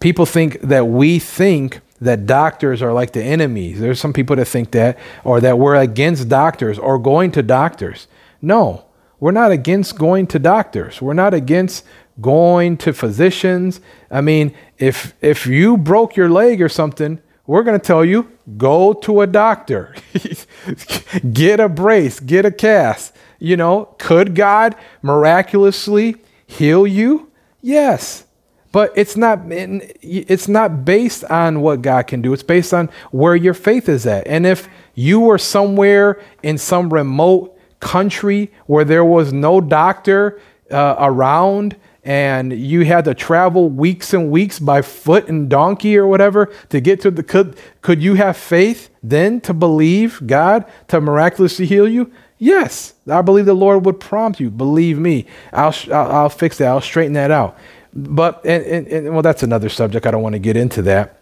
people 0.00 0.26
think 0.26 0.60
that 0.60 0.86
we 0.86 1.18
think 1.18 1.80
that 2.00 2.26
doctors 2.26 2.82
are 2.82 2.92
like 2.92 3.12
the 3.12 3.22
enemies. 3.22 3.80
There's 3.80 4.00
some 4.00 4.12
people 4.12 4.36
that 4.36 4.46
think 4.46 4.72
that, 4.72 4.98
or 5.24 5.40
that 5.40 5.58
we're 5.58 5.76
against 5.76 6.28
doctors 6.28 6.78
or 6.78 6.98
going 6.98 7.30
to 7.32 7.42
doctors. 7.42 8.08
No, 8.42 8.84
we're 9.20 9.30
not 9.30 9.52
against 9.52 9.96
going 9.96 10.26
to 10.28 10.38
doctors. 10.40 11.00
We're 11.00 11.14
not 11.14 11.32
against 11.32 11.84
going 12.20 12.76
to 12.78 12.92
physicians. 12.92 13.80
I 14.10 14.20
mean, 14.20 14.54
if 14.78 15.14
if 15.20 15.46
you 15.46 15.76
broke 15.76 16.16
your 16.16 16.28
leg 16.28 16.60
or 16.60 16.68
something, 16.68 17.20
we're 17.46 17.62
going 17.62 17.78
to 17.78 17.84
tell 17.84 18.04
you 18.04 18.30
go 18.56 18.92
to 18.92 19.20
a 19.20 19.26
doctor. 19.26 19.94
get 21.32 21.60
a 21.60 21.68
brace, 21.68 22.18
get 22.18 22.44
a 22.44 22.50
cast. 22.50 23.14
You 23.38 23.56
know, 23.56 23.94
could 23.98 24.34
God 24.34 24.76
miraculously 25.02 26.16
heal 26.46 26.86
you? 26.86 27.30
Yes. 27.60 28.26
But 28.72 28.92
it's 28.96 29.16
not 29.16 29.40
it's 29.50 30.48
not 30.48 30.84
based 30.84 31.24
on 31.24 31.60
what 31.60 31.82
God 31.82 32.06
can 32.06 32.22
do. 32.22 32.32
It's 32.32 32.42
based 32.42 32.72
on 32.72 32.88
where 33.10 33.36
your 33.36 33.54
faith 33.54 33.88
is 33.88 34.06
at. 34.06 34.26
And 34.26 34.46
if 34.46 34.68
you 34.94 35.20
were 35.20 35.38
somewhere 35.38 36.20
in 36.42 36.56
some 36.56 36.92
remote 36.92 37.51
country 37.82 38.50
where 38.66 38.84
there 38.84 39.04
was 39.04 39.32
no 39.32 39.60
doctor 39.60 40.40
uh, 40.70 40.96
around 40.98 41.76
and 42.04 42.52
you 42.52 42.84
had 42.84 43.04
to 43.04 43.14
travel 43.14 43.68
weeks 43.68 44.12
and 44.12 44.30
weeks 44.30 44.58
by 44.58 44.82
foot 44.82 45.28
and 45.28 45.48
donkey 45.48 45.96
or 45.96 46.06
whatever 46.06 46.52
to 46.68 46.80
get 46.80 47.00
to 47.00 47.10
the 47.10 47.22
could 47.22 47.56
could 47.80 48.02
you 48.02 48.14
have 48.14 48.36
faith 48.36 48.88
then 49.02 49.40
to 49.42 49.52
believe 49.52 50.20
God 50.26 50.64
to 50.88 51.00
miraculously 51.00 51.66
heal 51.66 51.88
you? 51.88 52.10
Yes, 52.38 52.94
I 53.08 53.22
believe 53.22 53.46
the 53.46 53.54
Lord 53.54 53.84
would 53.84 54.00
prompt 54.00 54.40
you. 54.40 54.50
Believe 54.50 54.98
me, 54.98 55.26
I'll 55.52 55.74
I'll, 55.92 56.12
I'll 56.12 56.28
fix 56.28 56.58
that. 56.58 56.68
I'll 56.68 56.80
straighten 56.80 57.12
that 57.12 57.30
out. 57.30 57.56
But 57.94 58.44
and, 58.44 58.64
and, 58.64 58.86
and, 58.88 59.12
well, 59.12 59.22
that's 59.22 59.42
another 59.42 59.68
subject. 59.68 60.06
I 60.06 60.10
don't 60.10 60.22
want 60.22 60.32
to 60.32 60.40
get 60.40 60.56
into 60.56 60.82
that. 60.82 61.20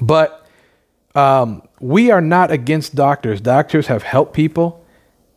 But 0.00 0.46
um, 1.14 1.68
we 1.80 2.10
are 2.10 2.20
not 2.22 2.50
against 2.50 2.94
doctors. 2.94 3.40
Doctors 3.40 3.88
have 3.88 4.02
helped 4.02 4.32
people, 4.32 4.81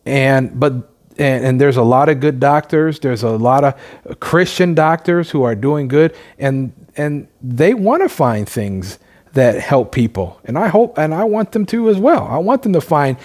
and 0.06 0.58
but 0.58 0.72
and, 1.18 1.44
and, 1.46 1.60
there's 1.60 1.78
a 1.78 1.82
lot 1.82 2.10
of 2.10 2.20
good 2.20 2.40
doctors. 2.40 3.00
There's 3.00 3.22
a 3.22 3.30
lot 3.30 3.64
of 3.64 4.20
Christian 4.20 4.74
doctors 4.74 5.30
who 5.30 5.44
are 5.44 5.54
doing 5.54 5.88
good, 5.88 6.14
and 6.38 6.72
and 6.96 7.28
they 7.42 7.74
want 7.74 8.02
to 8.02 8.08
find 8.08 8.48
things 8.48 8.98
that 9.32 9.60
help 9.60 9.92
people. 9.92 10.40
And 10.44 10.58
I 10.58 10.68
hope, 10.68 10.98
and 10.98 11.14
I 11.14 11.24
want 11.24 11.52
them 11.52 11.66
to 11.66 11.88
as 11.88 11.98
well. 11.98 12.26
I 12.26 12.38
want 12.38 12.62
them 12.62 12.72
to 12.72 12.80
find, 12.80 13.16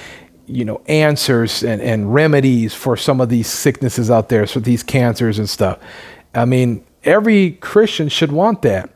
you 0.45 0.65
know, 0.65 0.81
answers 0.87 1.63
and, 1.63 1.81
and 1.81 2.13
remedies 2.13 2.73
for 2.73 2.97
some 2.97 3.21
of 3.21 3.29
these 3.29 3.47
sicknesses 3.47 4.11
out 4.11 4.29
there, 4.29 4.45
so 4.45 4.59
these 4.59 4.83
cancers 4.83 5.39
and 5.39 5.49
stuff. 5.49 5.79
I 6.33 6.45
mean, 6.45 6.85
every 7.03 7.51
Christian 7.51 8.09
should 8.09 8.31
want 8.31 8.61
that, 8.61 8.89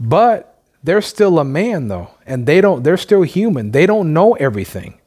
but 0.00 0.58
they're 0.82 1.02
still 1.02 1.38
a 1.38 1.44
man 1.44 1.88
though, 1.88 2.10
and 2.26 2.46
they 2.46 2.60
don't. 2.60 2.82
They're 2.82 2.96
still 2.96 3.22
human. 3.22 3.70
They 3.70 3.86
don't 3.86 4.12
know 4.12 4.34
everything. 4.34 4.98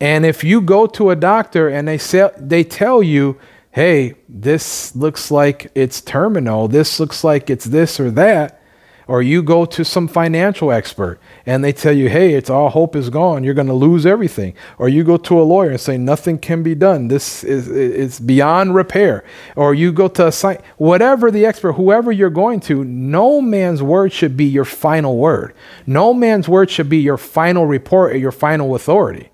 And 0.00 0.26
if 0.26 0.44
you 0.44 0.60
go 0.60 0.86
to 0.86 1.10
a 1.10 1.16
doctor 1.16 1.68
and 1.68 1.88
they 1.88 1.98
say 1.98 2.28
they 2.38 2.64
tell 2.64 3.02
you, 3.02 3.36
"Hey, 3.70 4.14
this 4.28 4.94
looks 4.94 5.30
like 5.30 5.70
it's 5.74 6.00
terminal. 6.00 6.68
This 6.68 7.00
looks 7.00 7.24
like 7.24 7.48
it's 7.48 7.64
this 7.64 7.98
or 7.98 8.10
that," 8.10 8.60
or 9.08 9.22
you 9.22 9.42
go 9.42 9.64
to 9.64 9.84
some 9.84 10.08
financial 10.08 10.72
expert 10.72 11.18
and 11.46 11.64
they 11.64 11.72
tell 11.72 11.92
you, 11.92 12.08
"Hey, 12.10 12.34
it's 12.34 12.50
all 12.50 12.70
hope 12.70 12.96
is 12.96 13.08
gone. 13.08 13.44
You're 13.44 13.54
going 13.54 13.68
to 13.68 13.72
lose 13.72 14.04
everything," 14.04 14.52
or 14.78 14.88
you 14.88 15.04
go 15.04 15.16
to 15.16 15.40
a 15.40 15.44
lawyer 15.44 15.70
and 15.70 15.80
say, 15.80 15.96
"Nothing 15.96 16.38
can 16.38 16.62
be 16.62 16.74
done. 16.74 17.08
This 17.08 17.42
is 17.44 17.68
it's 17.68 18.18
beyond 18.18 18.74
repair," 18.74 19.24
or 19.54 19.72
you 19.72 19.92
go 19.92 20.08
to 20.08 20.26
a 20.26 20.32
site, 20.32 20.60
whatever 20.76 21.30
the 21.30 21.46
expert, 21.46 21.72
whoever 21.74 22.12
you're 22.12 22.28
going 22.28 22.60
to, 22.60 22.84
no 22.84 23.40
man's 23.40 23.82
word 23.82 24.12
should 24.12 24.36
be 24.36 24.44
your 24.44 24.64
final 24.64 25.16
word. 25.16 25.54
No 25.86 26.12
man's 26.12 26.48
word 26.48 26.68
should 26.68 26.90
be 26.90 26.98
your 26.98 27.16
final 27.16 27.64
report 27.64 28.12
or 28.12 28.18
your 28.18 28.32
final 28.32 28.74
authority. 28.74 29.30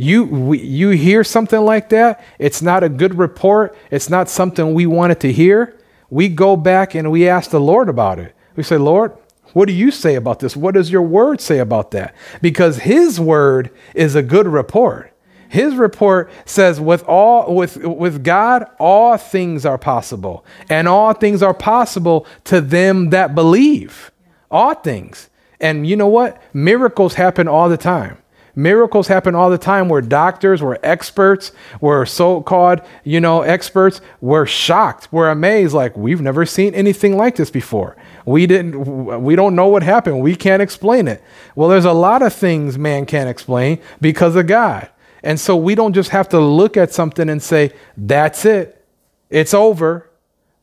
You, 0.00 0.22
we, 0.24 0.60
you 0.60 0.90
hear 0.90 1.24
something 1.24 1.60
like 1.60 1.88
that, 1.88 2.24
it's 2.38 2.62
not 2.62 2.84
a 2.84 2.88
good 2.88 3.18
report, 3.18 3.76
it's 3.90 4.08
not 4.08 4.28
something 4.28 4.72
we 4.72 4.86
wanted 4.86 5.18
to 5.20 5.32
hear. 5.32 5.76
We 6.08 6.28
go 6.28 6.56
back 6.56 6.94
and 6.94 7.10
we 7.10 7.28
ask 7.28 7.50
the 7.50 7.58
Lord 7.58 7.88
about 7.88 8.20
it. 8.20 8.32
We 8.54 8.62
say, 8.62 8.76
Lord, 8.78 9.12
what 9.54 9.66
do 9.66 9.72
you 9.72 9.90
say 9.90 10.14
about 10.14 10.38
this? 10.38 10.56
What 10.56 10.74
does 10.74 10.92
your 10.92 11.02
word 11.02 11.40
say 11.40 11.58
about 11.58 11.90
that? 11.90 12.14
Because 12.40 12.78
his 12.78 13.18
word 13.18 13.72
is 13.92 14.14
a 14.14 14.22
good 14.22 14.46
report. 14.46 15.12
His 15.48 15.74
report 15.74 16.30
says 16.44 16.80
with 16.80 17.02
all 17.04 17.52
with 17.54 17.78
with 17.78 18.22
God 18.22 18.66
all 18.78 19.16
things 19.16 19.66
are 19.66 19.78
possible 19.78 20.44
and 20.68 20.86
all 20.86 21.12
things 21.14 21.42
are 21.42 21.54
possible 21.54 22.24
to 22.44 22.60
them 22.60 23.10
that 23.10 23.34
believe. 23.34 24.12
All 24.48 24.74
things. 24.74 25.28
And 25.58 25.86
you 25.86 25.96
know 25.96 26.06
what? 26.06 26.40
Miracles 26.54 27.14
happen 27.14 27.48
all 27.48 27.68
the 27.68 27.76
time. 27.76 28.18
Miracles 28.58 29.06
happen 29.06 29.36
all 29.36 29.50
the 29.50 29.56
time 29.56 29.88
where 29.88 30.00
doctors, 30.00 30.60
where 30.60 30.84
experts, 30.84 31.52
where 31.78 32.04
so-called, 32.04 32.80
you 33.04 33.20
know, 33.20 33.42
experts 33.42 34.00
were 34.20 34.46
shocked, 34.46 35.06
we're 35.12 35.30
amazed, 35.30 35.74
like 35.74 35.96
we've 35.96 36.20
never 36.20 36.44
seen 36.44 36.74
anything 36.74 37.16
like 37.16 37.36
this 37.36 37.52
before. 37.52 37.96
We 38.26 38.48
didn't 38.48 39.22
we 39.22 39.36
don't 39.36 39.54
know 39.54 39.68
what 39.68 39.84
happened. 39.84 40.22
We 40.22 40.34
can't 40.34 40.60
explain 40.60 41.06
it. 41.06 41.22
Well, 41.54 41.68
there's 41.68 41.84
a 41.84 41.92
lot 41.92 42.20
of 42.20 42.32
things 42.32 42.76
man 42.76 43.06
can't 43.06 43.28
explain 43.28 43.78
because 44.00 44.34
of 44.34 44.48
God. 44.48 44.90
And 45.22 45.38
so 45.38 45.56
we 45.56 45.76
don't 45.76 45.92
just 45.92 46.10
have 46.10 46.28
to 46.30 46.40
look 46.40 46.76
at 46.76 46.92
something 46.92 47.28
and 47.28 47.40
say, 47.40 47.72
that's 47.96 48.44
it. 48.44 48.84
It's 49.30 49.54
over. 49.54 50.10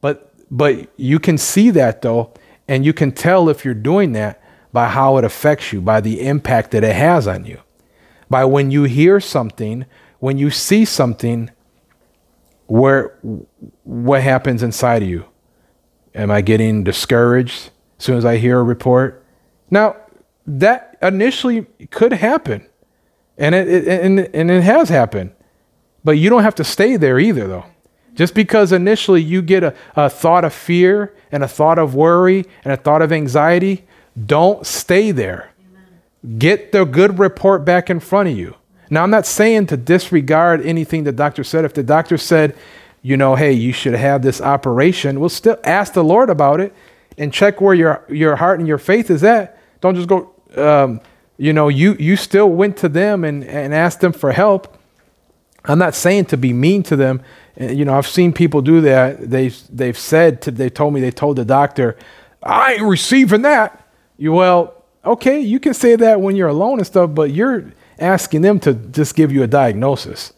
But 0.02 0.34
but 0.52 0.89
you 0.98 1.18
can 1.18 1.38
see 1.38 1.70
that 1.70 2.02
though, 2.02 2.34
and 2.68 2.86
you 2.86 2.91
can 2.91 3.14
tell 3.14 3.48
if 3.48 3.64
you're 3.64 3.74
doing 3.74 4.12
that 4.12 4.43
by 4.74 4.89
how 4.89 5.16
it 5.16 5.24
affects 5.24 5.72
you, 5.72 5.80
by 5.80 6.02
the 6.02 6.28
impact 6.28 6.72
that 6.72 6.84
it 6.84 6.93
has 6.93 7.26
on 7.26 7.46
you 7.46 7.62
by 8.30 8.45
when 8.45 8.71
you 8.71 8.84
hear 8.84 9.19
something, 9.19 9.86
when 10.19 10.38
you 10.38 10.49
see 10.49 10.86
something, 10.86 11.51
where 12.67 13.17
what 13.84 14.21
happens 14.21 14.63
inside 14.63 15.03
of 15.03 15.09
you? 15.09 15.26
Am 16.13 16.32
I 16.32 16.41
getting 16.41 16.84
discouraged 16.84 17.71
as 17.99 18.05
soon 18.05 18.17
as 18.17 18.26
I 18.26 18.38
hear 18.38 18.59
a 18.59 18.63
report? 18.63 19.23
Now, 19.69 19.97
that 20.47 20.97
initially 21.01 21.63
could 21.91 22.13
happen, 22.13 22.67
and 23.38 23.53
it, 23.55 23.67
it 23.67 23.88
and, 23.88 24.19
and 24.19 24.51
it 24.51 24.63
has 24.63 24.89
happened, 24.89 25.32
but 26.03 26.13
you 26.13 26.30
don't 26.30 26.43
have 26.43 26.55
to 26.55 26.63
stay 26.63 26.97
there 26.97 27.19
either, 27.19 27.47
though. 27.47 27.65
Just 28.13 28.34
because 28.34 28.71
initially 28.71 29.21
you 29.21 29.41
get 29.41 29.63
a, 29.63 29.76
a 29.95 30.09
thought 30.09 30.45
of 30.45 30.53
fear 30.53 31.13
and 31.32 31.43
a 31.43 31.47
thought 31.47 31.78
of 31.78 31.95
worry 31.95 32.45
and 32.63 32.71
a 32.71 32.78
thought 32.78 33.01
of 33.01 33.11
anxiety, 33.11 33.86
don't 34.26 34.65
stay 34.65 35.11
there. 35.11 35.51
Get 36.38 36.71
the 36.71 36.86
good 36.86 37.19
report 37.19 37.65
back 37.65 37.89
in 37.89 37.99
front 37.99 38.30
of 38.30 38.38
you. 38.38 38.55
Now, 38.89 39.03
I'm 39.03 39.09
not 39.09 39.26
saying 39.26 39.67
to 39.67 39.78
disregard 39.78 40.65
anything 40.65 41.03
the 41.03 41.11
doctor 41.11 41.43
said. 41.43 41.65
If 41.65 41.73
the 41.73 41.84
doctor 41.84 42.17
said, 42.17 42.55
you 43.01 43.17
know, 43.17 43.36
hey, 43.36 43.51
you 43.51 43.73
should 43.73 43.93
have 43.93 44.21
this 44.21 44.41
operation, 44.41 45.19
we'll 45.19 45.30
still 45.30 45.57
ask 45.63 45.93
the 45.93 46.03
Lord 46.03 46.30
about 46.30 46.59
it 46.59 46.73
and 47.17 47.34
check 47.34 47.61
where 47.61 47.73
your, 47.73 48.03
your 48.09 48.36
heart 48.36 48.59
and 48.59 48.67
your 48.67 48.78
faith 48.78 49.09
is 49.09 49.23
at. 49.23 49.59
Don't 49.82 49.95
just 49.95 50.07
go, 50.07 50.34
um, 50.55 51.01
you 51.38 51.53
know, 51.53 51.67
you, 51.67 51.95
you 51.99 52.15
still 52.15 52.49
went 52.49 52.78
to 52.78 52.89
them 52.89 53.23
and, 53.23 53.43
and 53.43 53.73
asked 53.73 54.01
them 54.01 54.13
for 54.13 54.32
help. 54.32 54.78
I'm 55.65 55.80
not 55.80 55.95
saying 55.95 56.26
to 56.26 56.38
be 56.38 56.53
mean 56.53 56.84
to 56.84 56.95
them. 56.95 57.21
You 57.59 57.86
know, 57.86 57.97
I've 57.97 58.07
seen 58.07 58.34
people 58.34 58.61
do 58.61 58.82
that. 58.82 59.30
They've, 59.30 59.57
they've 59.69 59.97
said, 59.97 60.41
to, 60.43 60.51
they 60.51 60.69
told 60.69 60.93
me, 60.93 61.01
they 61.01 61.11
told 61.11 61.38
the 61.38 61.45
doctor, 61.45 61.97
I 62.43 62.73
ain't 62.73 62.84
receiving 62.84 63.41
that. 63.43 63.88
You, 64.17 64.34
well, 64.34 64.85
okay, 65.06 65.39
you 65.39 65.60
can 65.60 65.74
say 65.74 65.95
that 65.95 66.22
when 66.22 66.36
you're 66.36 66.47
alone 66.47 66.80
and 66.80 66.88
stuff, 66.88 67.14
but 67.14 67.32
you're 67.32 67.72
asking 67.99 68.41
them 68.41 68.60
to 68.62 68.74
just 68.74 69.16
give 69.16 69.32
you 69.32 69.43
a 69.43 69.47
diagnosis, 69.47 70.34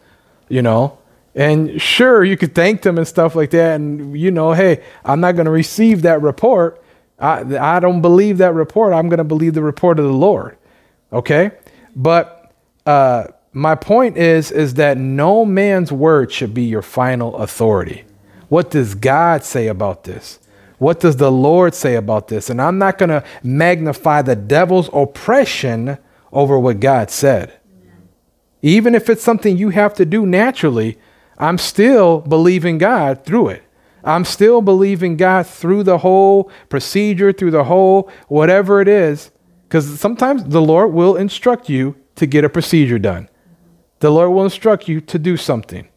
you 0.49 0.61
know? 0.61 0.97
And 1.35 1.79
sure, 1.79 2.23
you 2.23 2.35
could 2.35 2.55
thank 2.55 2.81
them 2.81 2.97
and 2.97 3.07
stuff 3.07 3.35
like 3.35 3.51
that. 3.51 3.75
And, 3.75 4.17
you 4.19 4.31
know, 4.31 4.53
hey, 4.53 4.83
I'm 5.05 5.19
not 5.19 5.33
going 5.33 5.45
to 5.45 5.51
receive 5.51 6.01
that 6.01 6.21
report. 6.21 6.83
I, 7.19 7.75
I 7.75 7.79
don't 7.79 8.01
believe 8.01 8.39
that 8.39 8.53
report. 8.53 8.93
I'm 8.93 9.07
going 9.07 9.19
to 9.19 9.23
believe 9.23 9.53
the 9.53 9.61
report 9.61 9.99
of 9.99 10.05
the 10.05 10.11
Lord. 10.11 10.57
Okay? 11.13 11.51
But 11.95 12.51
uh, 12.85 13.25
my 13.53 13.75
point 13.75 14.17
is, 14.17 14.51
is 14.51 14.75
that 14.75 14.97
no 14.97 15.45
man's 15.45 15.91
word 15.91 16.31
should 16.31 16.53
be 16.53 16.63
your 16.63 16.81
final 16.81 17.35
authority. 17.37 18.03
What 18.49 18.71
does 18.71 18.95
God 18.95 19.43
say 19.43 19.67
about 19.67 20.05
this? 20.05 20.39
What 20.77 20.99
does 20.99 21.17
the 21.17 21.31
Lord 21.31 21.73
say 21.73 21.95
about 21.95 22.27
this? 22.27 22.49
And 22.49 22.61
I'm 22.61 22.77
not 22.77 22.97
going 22.97 23.09
to 23.09 23.23
magnify 23.43 24.21
the 24.21 24.35
devil's 24.35 24.89
oppression 24.93 25.97
over 26.31 26.59
what 26.59 26.79
God 26.79 27.09
said. 27.09 27.59
Even 28.61 28.95
if 28.95 29.09
it's 29.09 29.23
something 29.23 29.57
you 29.57 29.69
have 29.69 29.93
to 29.95 30.05
do 30.05 30.25
naturally, 30.25 30.97
I'm 31.37 31.57
still 31.57 32.21
believing 32.21 32.77
God 32.77 33.25
through 33.25 33.49
it. 33.49 33.63
I'm 34.03 34.25
still 34.25 34.61
believing 34.61 35.17
God 35.17 35.47
through 35.47 35.83
the 35.83 35.99
whole 35.99 36.51
procedure, 36.69 37.33
through 37.33 37.51
the 37.51 37.65
whole 37.65 38.09
whatever 38.27 38.81
it 38.81 38.87
is, 38.87 39.31
because 39.63 39.99
sometimes 39.99 40.45
the 40.45 40.61
Lord 40.61 40.93
will 40.93 41.15
instruct 41.15 41.69
you 41.69 41.95
to 42.15 42.25
get 42.25 42.45
a 42.45 42.49
procedure 42.49 42.99
done. 42.99 43.29
The 43.99 44.11
Lord 44.11 44.31
will 44.31 44.43
instruct 44.43 44.87
you 44.87 45.01
to 45.01 45.19
do 45.19 45.37
something. 45.37 45.87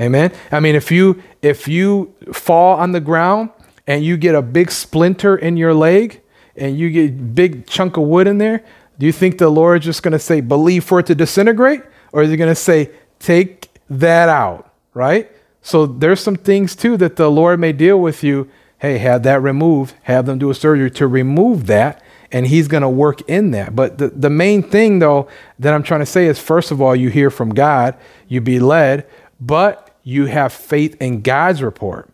Amen. 0.00 0.32
I 0.50 0.60
mean, 0.60 0.74
if 0.74 0.90
you 0.90 1.22
if 1.42 1.68
you 1.68 2.14
fall 2.32 2.78
on 2.78 2.92
the 2.92 3.00
ground 3.00 3.50
and 3.90 4.04
you 4.04 4.16
get 4.16 4.36
a 4.36 4.40
big 4.40 4.70
splinter 4.70 5.36
in 5.36 5.56
your 5.56 5.74
leg 5.74 6.22
and 6.54 6.78
you 6.78 6.90
get 6.90 7.34
big 7.34 7.66
chunk 7.66 7.96
of 7.96 8.04
wood 8.04 8.28
in 8.28 8.38
there, 8.38 8.64
do 9.00 9.04
you 9.04 9.10
think 9.10 9.38
the 9.38 9.50
Lord 9.50 9.80
is 9.80 9.84
just 9.84 10.04
going 10.04 10.12
to 10.12 10.18
say, 10.20 10.40
believe 10.40 10.84
for 10.84 11.00
it 11.00 11.06
to 11.06 11.14
disintegrate? 11.16 11.82
Or 12.12 12.22
is 12.22 12.30
he 12.30 12.36
going 12.36 12.50
to 12.50 12.54
say, 12.54 12.92
take 13.18 13.68
that 13.88 14.28
out, 14.28 14.72
right? 14.94 15.28
So 15.60 15.86
there's 15.86 16.20
some 16.20 16.36
things 16.36 16.76
too 16.76 16.96
that 16.98 17.16
the 17.16 17.28
Lord 17.28 17.58
may 17.58 17.72
deal 17.72 18.00
with 18.00 18.22
you. 18.22 18.48
Hey, 18.78 18.98
have 18.98 19.24
that 19.24 19.42
removed, 19.42 19.96
have 20.02 20.24
them 20.24 20.38
do 20.38 20.50
a 20.50 20.54
surgery 20.54 20.92
to 20.92 21.08
remove 21.08 21.66
that, 21.66 22.00
and 22.30 22.46
He's 22.46 22.68
going 22.68 22.82
to 22.82 22.88
work 22.88 23.28
in 23.28 23.50
that. 23.50 23.74
But 23.74 23.98
the, 23.98 24.06
the 24.08 24.30
main 24.30 24.62
thing, 24.62 25.00
though, 25.00 25.26
that 25.58 25.74
I'm 25.74 25.82
trying 25.82 26.00
to 26.00 26.06
say 26.06 26.28
is 26.28 26.38
first 26.38 26.70
of 26.70 26.80
all, 26.80 26.94
you 26.94 27.10
hear 27.10 27.28
from 27.28 27.52
God, 27.54 27.96
you 28.28 28.40
be 28.40 28.60
led, 28.60 29.08
but 29.40 29.90
you 30.04 30.26
have 30.26 30.52
faith 30.52 30.96
in 31.02 31.22
God's 31.22 31.60
report. 31.60 32.09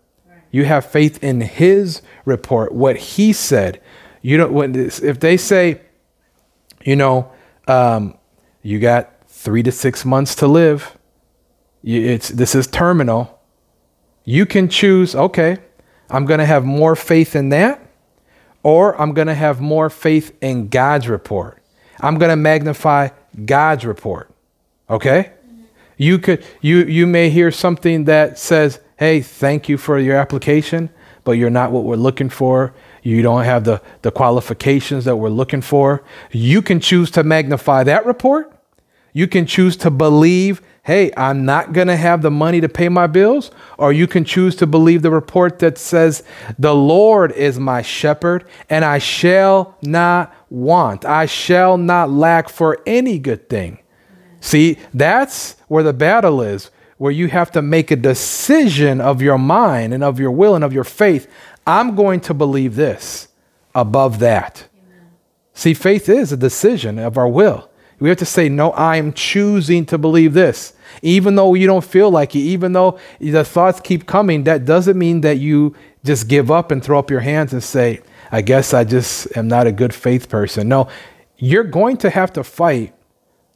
You 0.56 0.64
have 0.64 0.84
faith 0.86 1.22
in 1.22 1.40
His 1.40 2.02
report, 2.24 2.72
what 2.72 2.96
He 2.96 3.32
said. 3.32 3.80
You 4.22 4.36
don't, 4.38 4.52
when, 4.52 4.74
if 4.74 5.20
they 5.20 5.36
say, 5.36 5.80
you 6.84 6.96
know, 6.96 7.30
um, 7.68 8.18
you 8.62 8.80
got 8.80 9.28
three 9.28 9.62
to 9.62 9.70
six 9.70 10.04
months 10.04 10.34
to 10.36 10.46
live, 10.46 10.96
it's, 11.84 12.28
this 12.28 12.54
is 12.54 12.66
terminal 12.66 13.36
you 14.26 14.44
can 14.44 14.68
choose, 14.68 15.14
okay, 15.14 15.56
I'm 16.10 16.26
going 16.26 16.40
to 16.40 16.44
have 16.44 16.64
more 16.64 16.96
faith 16.96 17.34
in 17.34 17.48
that, 17.50 17.80
or 18.62 19.00
I'm 19.00 19.14
going 19.14 19.28
to 19.28 19.34
have 19.34 19.60
more 19.60 19.88
faith 19.88 20.36
in 20.42 20.68
God's 20.68 21.08
report. 21.08 21.62
I'm 22.00 22.18
going 22.18 22.30
to 22.30 22.36
magnify 22.36 23.10
God's 23.44 23.86
report. 23.86 24.30
Okay? 24.90 25.32
You 25.96 26.18
could 26.18 26.44
you 26.60 26.84
you 26.84 27.06
may 27.06 27.30
hear 27.30 27.50
something 27.50 28.04
that 28.04 28.38
says, 28.38 28.80
"Hey, 28.96 29.20
thank 29.20 29.68
you 29.68 29.78
for 29.78 29.98
your 29.98 30.16
application, 30.16 30.90
but 31.24 31.32
you're 31.32 31.50
not 31.50 31.72
what 31.72 31.84
we're 31.84 31.96
looking 31.96 32.28
for. 32.28 32.74
You 33.02 33.22
don't 33.22 33.44
have 33.44 33.64
the 33.64 33.80
the 34.02 34.10
qualifications 34.10 35.04
that 35.04 35.16
we're 35.16 35.28
looking 35.28 35.62
for." 35.62 36.02
You 36.30 36.62
can 36.62 36.80
choose 36.80 37.10
to 37.12 37.22
magnify 37.22 37.84
that 37.84 38.06
report. 38.06 38.52
You 39.12 39.26
can 39.26 39.46
choose 39.46 39.76
to 39.78 39.90
believe 39.90 40.60
hey, 40.86 41.10
I'm 41.16 41.44
not 41.44 41.72
going 41.72 41.88
to 41.88 41.96
have 41.96 42.22
the 42.22 42.30
money 42.30 42.60
to 42.60 42.68
pay 42.68 42.88
my 42.88 43.08
bills. 43.08 43.50
Or 43.76 43.92
you 43.92 44.06
can 44.06 44.24
choose 44.24 44.54
to 44.56 44.68
believe 44.68 45.02
the 45.02 45.10
report 45.10 45.58
that 45.58 45.78
says, 45.78 46.22
the 46.60 46.76
Lord 46.76 47.32
is 47.32 47.58
my 47.58 47.82
shepherd 47.82 48.44
and 48.70 48.84
I 48.84 48.98
shall 48.98 49.76
not 49.82 50.32
want. 50.48 51.04
I 51.04 51.26
shall 51.26 51.76
not 51.76 52.10
lack 52.10 52.48
for 52.48 52.78
any 52.86 53.18
good 53.18 53.48
thing. 53.48 53.80
See, 54.40 54.78
that's 54.94 55.56
where 55.66 55.82
the 55.82 55.92
battle 55.92 56.40
is, 56.40 56.70
where 56.98 57.12
you 57.12 57.28
have 57.28 57.50
to 57.52 57.62
make 57.62 57.90
a 57.90 57.96
decision 57.96 59.00
of 59.00 59.20
your 59.20 59.38
mind 59.38 59.92
and 59.92 60.02
of 60.02 60.18
your 60.18 60.30
will 60.30 60.54
and 60.54 60.64
of 60.64 60.72
your 60.72 60.84
faith. 60.84 61.30
I'm 61.66 61.94
going 61.94 62.20
to 62.20 62.34
believe 62.34 62.76
this 62.76 63.28
above 63.74 64.18
that. 64.20 64.68
Amen. 64.76 65.10
See, 65.52 65.74
faith 65.74 66.08
is 66.08 66.32
a 66.32 66.36
decision 66.36 66.98
of 66.98 67.18
our 67.18 67.28
will. 67.28 67.70
We 67.98 68.08
have 68.10 68.18
to 68.18 68.26
say, 68.26 68.48
no, 68.48 68.72
I'm 68.72 69.12
choosing 69.12 69.86
to 69.86 69.98
believe 69.98 70.34
this. 70.34 70.74
Even 71.02 71.34
though 71.34 71.54
you 71.54 71.66
don't 71.66 71.84
feel 71.84 72.10
like 72.10 72.36
it, 72.36 72.40
even 72.40 72.72
though 72.72 72.98
the 73.20 73.44
thoughts 73.44 73.80
keep 73.80 74.06
coming, 74.06 74.44
that 74.44 74.64
doesn't 74.64 74.98
mean 74.98 75.22
that 75.22 75.38
you 75.38 75.74
just 76.04 76.28
give 76.28 76.50
up 76.50 76.70
and 76.70 76.82
throw 76.84 76.98
up 76.98 77.10
your 77.10 77.20
hands 77.20 77.52
and 77.52 77.62
say, 77.62 78.00
I 78.30 78.42
guess 78.42 78.74
I 78.74 78.84
just 78.84 79.34
am 79.36 79.48
not 79.48 79.66
a 79.66 79.72
good 79.72 79.94
faith 79.94 80.28
person. 80.28 80.68
No, 80.68 80.88
you're 81.38 81.64
going 81.64 81.96
to 81.98 82.10
have 82.10 82.32
to 82.34 82.44
fight 82.44 82.94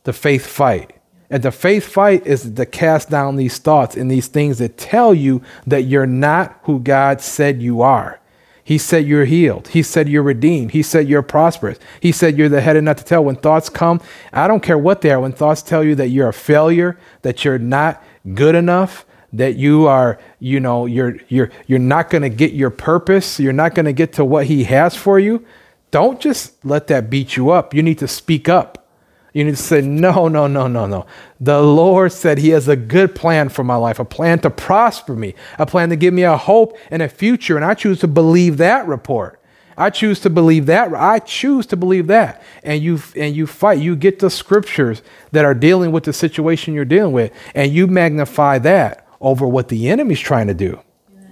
the 0.05 0.13
faith 0.13 0.47
fight. 0.47 0.93
And 1.31 1.45
the 1.45 1.53
faith 1.53 1.87
fight 1.87 2.27
is 2.27 2.53
to 2.53 2.67
cast 2.67 3.09
down 3.09 3.37
these 3.37 3.59
thoughts 3.59 3.97
and 3.97 4.11
these 4.11 4.27
things 4.27 4.59
that 4.59 4.77
tell 4.77 5.15
you 5.15 5.43
that 5.67 5.83
you're 5.83 6.07
not 6.07 6.59
who 6.65 6.81
God 6.81 7.21
said 7.21 7.63
you 7.63 7.83
are. 7.83 8.19
He 8.65 8.79
said 8.79 9.07
you're 9.07 9.25
healed. 9.25 9.69
He 9.69 9.83
said 9.83 10.09
you're 10.09 10.23
redeemed. 10.23 10.73
He 10.73 10.83
said 10.83 11.09
you're 11.09 11.23
prosperous. 11.23 11.79
He 12.01 12.13
said 12.13 12.37
you're 12.37 12.49
the 12.49 12.61
head 12.61 12.77
and 12.77 12.85
not 12.85 12.99
the 12.99 13.05
tail. 13.05 13.25
When 13.25 13.37
thoughts 13.37 13.69
come, 13.69 14.01
I 14.33 14.47
don't 14.47 14.63
care 14.63 14.79
what 14.79 15.01
they 15.01 15.11
are. 15.11 15.21
When 15.21 15.33
thoughts 15.33 15.63
tell 15.63 15.83
you 15.83 15.95
that 15.97 16.09
you're 16.09 16.29
a 16.29 16.33
failure, 16.33 16.99
that 17.23 17.45
you're 17.45 17.59
not 17.59 18.03
good 18.35 18.55
enough, 18.55 19.07
that 19.33 19.57
you 19.57 19.87
are, 19.87 20.19
you 20.39 20.61
know, 20.61 20.87
you're 20.87 21.17
you're 21.29 21.51
you're 21.67 21.79
not 21.79 22.11
going 22.11 22.23
to 22.23 22.29
get 22.29 22.53
your 22.53 22.71
purpose, 22.71 23.41
you're 23.41 23.53
not 23.53 23.75
going 23.75 23.87
to 23.87 23.93
get 23.93 24.13
to 24.15 24.25
what 24.25 24.47
he 24.47 24.65
has 24.65 24.95
for 24.95 25.19
you, 25.19 25.45
don't 25.91 26.21
just 26.21 26.65
let 26.65 26.87
that 26.89 27.11
beat 27.11 27.37
you 27.37 27.51
up. 27.51 27.75
You 27.75 27.83
need 27.83 27.99
to 27.99 28.09
speak 28.09 28.49
up. 28.49 28.80
You 29.33 29.45
need 29.45 29.53
to 29.53 29.57
say, 29.57 29.81
no, 29.81 30.29
no, 30.29 30.47
no, 30.47 30.67
no, 30.67 30.87
no. 30.87 31.07
The 31.39 31.63
Lord 31.63 32.13
said 32.13 32.39
He 32.39 32.51
has 32.51 32.69
a 32.69 32.77
good 32.77 33.15
plan 33.15 33.49
for 33.49 33.63
my 33.63 33.77
life, 33.77 33.99
a 33.99 34.05
plan 34.05 34.41
to 34.41 34.51
prosper 34.51 35.15
me, 35.15 35.35
a 35.59 35.67
plan 35.67 35.91
to 35.91 35.97
give 35.97 36.13
me 36.13 36.23
a 36.23 36.37
hope 36.37 36.77
and 36.91 37.01
a 37.03 37.09
future. 37.09 37.57
And 37.57 37.65
I 37.65 37.75
choose 37.75 38.01
to 38.01 38.09
believe 38.09 38.57
that 38.57 38.87
report. 38.87 39.41
I 39.77 39.89
choose 39.89 40.21
to 40.21 40.31
believe 40.31 40.67
that. 40.67 40.93
I 40.93 41.21
choose 41.21 41.65
to 41.67 41.77
believe 41.77 42.09
that. 42.09 42.43
And 42.63 42.83
you 42.83 43.01
and 43.17 43.35
you 43.35 43.47
fight. 43.47 43.79
You 43.79 43.97
get 43.97 44.19
the 44.19 44.29
scriptures 44.29 45.01
that 45.33 45.45
are 45.45 45.55
dealing 45.55 45.91
with 45.91 46.05
the 46.05 46.13
situation 46.13 46.75
you're 46.75 46.85
dealing 46.85 47.13
with, 47.13 47.33
and 47.55 47.73
you 47.73 47.87
magnify 47.87 48.59
that 48.59 49.07
over 49.21 49.47
what 49.47 49.69
the 49.69 49.89
enemy's 49.89 50.21
trying 50.21 50.49
to 50.49 50.55
do. 50.55 50.81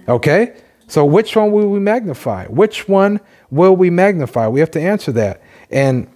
Okay? 0.07 0.55
So 0.87 1.05
which 1.05 1.35
one 1.35 1.51
will 1.51 1.69
we 1.69 1.79
magnify? 1.79 2.47
Which 2.47 2.87
one 2.87 3.19
will 3.51 3.75
we 3.75 3.91
magnify? 3.91 4.47
We 4.47 4.59
have 4.59 4.71
to 4.71 4.81
answer 4.81 5.11
that. 5.11 5.43
And 5.69 6.07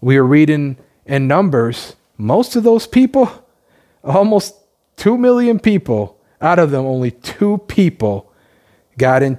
we 0.00 0.16
are 0.16 0.24
reading 0.24 0.78
in 1.06 1.26
Numbers, 1.26 1.96
most 2.16 2.56
of 2.56 2.62
those 2.62 2.86
people, 2.86 3.30
almost 4.04 4.54
2 4.96 5.18
million 5.18 5.58
people, 5.58 6.18
out 6.40 6.58
of 6.58 6.70
them, 6.70 6.84
only 6.84 7.10
two 7.10 7.58
people 7.68 8.32
got 8.98 9.22
in, 9.22 9.38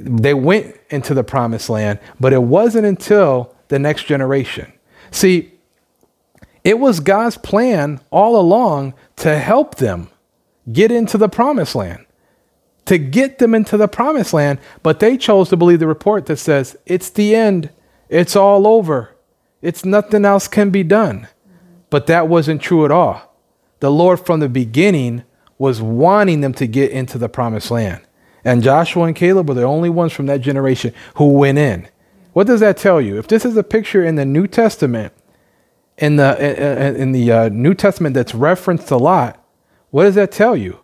they 0.00 0.34
went 0.34 0.76
into 0.90 1.14
the 1.14 1.24
promised 1.24 1.68
land, 1.68 1.98
but 2.18 2.32
it 2.32 2.42
wasn't 2.42 2.86
until 2.86 3.54
the 3.68 3.78
next 3.78 4.04
generation. 4.04 4.72
See, 5.10 5.52
it 6.64 6.78
was 6.78 7.00
God's 7.00 7.36
plan 7.36 8.00
all 8.10 8.38
along 8.40 8.94
to 9.16 9.38
help 9.38 9.76
them 9.76 10.08
get 10.72 10.90
into 10.90 11.18
the 11.18 11.28
promised 11.28 11.74
land, 11.74 12.04
to 12.86 12.98
get 12.98 13.38
them 13.38 13.54
into 13.54 13.76
the 13.76 13.88
promised 13.88 14.32
land, 14.32 14.58
but 14.82 15.00
they 15.00 15.16
chose 15.16 15.48
to 15.50 15.56
believe 15.56 15.78
the 15.78 15.86
report 15.86 16.26
that 16.26 16.36
says, 16.36 16.76
it's 16.86 17.10
the 17.10 17.34
end, 17.34 17.70
it's 18.08 18.36
all 18.36 18.66
over. 18.66 19.14
It's 19.60 19.84
nothing 19.84 20.24
else 20.24 20.48
can 20.48 20.70
be 20.70 20.82
done. 20.82 21.28
But 21.90 22.06
that 22.06 22.28
wasn't 22.28 22.62
true 22.62 22.84
at 22.84 22.90
all. 22.90 23.34
The 23.80 23.90
Lord 23.90 24.24
from 24.24 24.40
the 24.40 24.48
beginning 24.48 25.24
was 25.56 25.80
wanting 25.80 26.40
them 26.40 26.52
to 26.54 26.66
get 26.66 26.90
into 26.90 27.18
the 27.18 27.28
promised 27.28 27.70
land. 27.70 28.02
And 28.44 28.62
Joshua 28.62 29.04
and 29.04 29.16
Caleb 29.16 29.48
were 29.48 29.54
the 29.54 29.62
only 29.62 29.90
ones 29.90 30.12
from 30.12 30.26
that 30.26 30.40
generation 30.40 30.94
who 31.16 31.32
went 31.32 31.58
in. 31.58 31.88
What 32.32 32.46
does 32.46 32.60
that 32.60 32.76
tell 32.76 33.00
you? 33.00 33.18
If 33.18 33.26
this 33.26 33.44
is 33.44 33.56
a 33.56 33.64
picture 33.64 34.04
in 34.04 34.14
the 34.14 34.24
New 34.24 34.46
Testament, 34.46 35.12
in 35.96 36.16
the 36.16 36.96
in 36.96 37.10
the 37.10 37.32
uh, 37.32 37.48
New 37.48 37.74
Testament 37.74 38.14
that's 38.14 38.34
referenced 38.34 38.90
a 38.92 38.96
lot, 38.96 39.44
what 39.90 40.04
does 40.04 40.14
that 40.14 40.30
tell 40.30 40.56
you? 40.56 40.78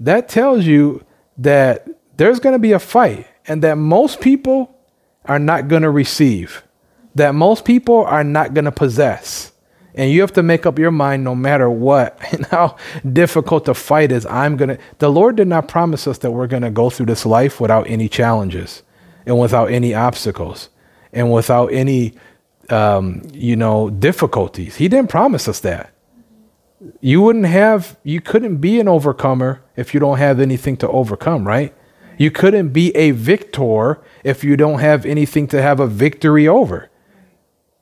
That 0.00 0.28
tells 0.28 0.64
you 0.64 1.04
that 1.36 1.86
there's 2.16 2.40
going 2.40 2.54
to 2.54 2.58
be 2.58 2.72
a 2.72 2.78
fight 2.78 3.26
and 3.46 3.62
that 3.62 3.76
most 3.76 4.20
people 4.20 4.74
are 5.26 5.38
not 5.38 5.68
going 5.68 5.82
to 5.82 5.90
receive 5.90 6.62
that 7.16 7.34
most 7.34 7.64
people 7.64 8.04
are 8.04 8.22
not 8.22 8.52
going 8.52 8.66
to 8.66 8.72
possess. 8.72 9.52
And 9.94 10.10
you 10.10 10.20
have 10.20 10.34
to 10.34 10.42
make 10.42 10.66
up 10.66 10.78
your 10.78 10.90
mind 10.90 11.24
no 11.24 11.34
matter 11.34 11.70
what 11.70 12.18
and 12.32 12.44
how 12.46 12.76
difficult 13.10 13.64
the 13.64 13.74
fight 13.74 14.12
is. 14.12 14.26
I'm 14.26 14.56
going 14.56 14.68
to, 14.68 14.78
the 14.98 15.10
Lord 15.10 15.36
did 15.36 15.48
not 15.48 15.66
promise 15.66 16.06
us 16.06 16.18
that 16.18 16.30
we're 16.30 16.46
going 16.46 16.62
to 16.62 16.70
go 16.70 16.90
through 16.90 17.06
this 17.06 17.24
life 17.26 17.60
without 17.60 17.88
any 17.88 18.08
challenges 18.08 18.82
and 19.24 19.38
without 19.38 19.70
any 19.70 19.94
obstacles 19.94 20.68
and 21.12 21.32
without 21.32 21.72
any, 21.72 22.14
um, 22.68 23.22
you 23.32 23.56
know, 23.56 23.88
difficulties. 23.88 24.76
He 24.76 24.86
didn't 24.88 25.08
promise 25.08 25.48
us 25.48 25.60
that. 25.60 25.92
You 27.00 27.22
wouldn't 27.22 27.46
have, 27.46 27.96
you 28.04 28.20
couldn't 28.20 28.58
be 28.58 28.78
an 28.78 28.88
overcomer 28.88 29.62
if 29.74 29.94
you 29.94 30.00
don't 30.00 30.18
have 30.18 30.38
anything 30.38 30.76
to 30.78 30.88
overcome, 30.88 31.48
right? 31.48 31.74
You 32.18 32.30
couldn't 32.30 32.68
be 32.68 32.94
a 32.94 33.12
victor 33.12 34.02
if 34.22 34.44
you 34.44 34.58
don't 34.58 34.80
have 34.80 35.06
anything 35.06 35.46
to 35.48 35.62
have 35.62 35.80
a 35.80 35.86
victory 35.86 36.46
over 36.46 36.90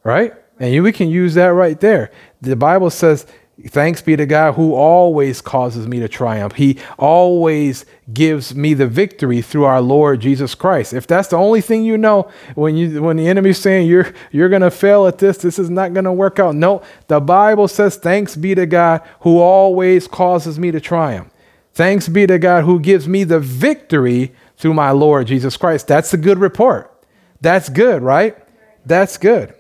right? 0.05 0.35
And 0.61 0.83
we 0.83 0.93
can 0.93 1.09
use 1.09 1.35
that 1.35 1.49
right 1.49 1.79
there. 1.81 2.11
The 2.41 2.57
Bible 2.57 2.91
says, 2.91 3.27
Thanks 3.69 4.03
be 4.03 4.17
to 4.17 4.27
God 4.27 4.55
who 4.55 4.75
always 4.75 5.41
causes 5.41 5.87
me 5.87 6.01
to 6.01 6.09
triumph. 6.09 6.55
He 6.55 6.77
always 6.99 7.87
gives 8.13 8.53
me 8.53 8.75
the 8.75 8.89
victory 8.89 9.43
through 9.43 9.65
our 9.65 9.81
Lord 9.81 10.21
Jesus 10.21 10.57
Christ. 10.57 10.93
If 10.93 11.07
that's 11.07 11.29
the 11.29 11.37
only 11.37 11.61
thing 11.61 11.85
you 11.85 11.97
know 11.97 12.29
when 12.57 12.77
you 12.77 13.01
when 13.01 13.17
the 13.17 13.29
enemy's 13.29 13.59
saying 13.59 13.87
you're 13.87 14.13
you're 14.33 14.49
going 14.49 14.63
to 14.63 14.73
fail 14.73 15.07
at 15.07 15.19
this, 15.19 15.39
this 15.39 15.61
is 15.61 15.71
not 15.71 15.95
going 15.95 16.05
to 16.05 16.13
work 16.13 16.41
out. 16.41 16.57
No, 16.57 16.83
the 17.07 17.21
Bible 17.21 17.69
says 17.69 17.95
thanks 17.95 18.35
be 18.35 18.57
to 18.57 18.67
God 18.67 19.03
who 19.21 19.39
always 19.39 20.09
causes 20.09 20.59
me 20.59 20.73
to 20.73 20.81
triumph. 20.81 21.31
Thanks 21.75 22.09
be 22.09 22.27
to 22.27 22.41
God 22.41 22.65
who 22.65 22.81
gives 22.81 23.07
me 23.07 23.23
the 23.23 23.41
victory 23.41 24.33
through 24.57 24.75
my 24.75 24.91
Lord 24.91 25.29
Jesus 25.29 25.57
Christ. 25.57 25.87
That's 25.87 26.13
a 26.13 26.17
good 26.17 26.39
report. 26.39 26.93
That's 27.41 27.69
good, 27.69 28.03
right? 28.03 28.37
That's 28.85 29.17
good. 29.17 29.55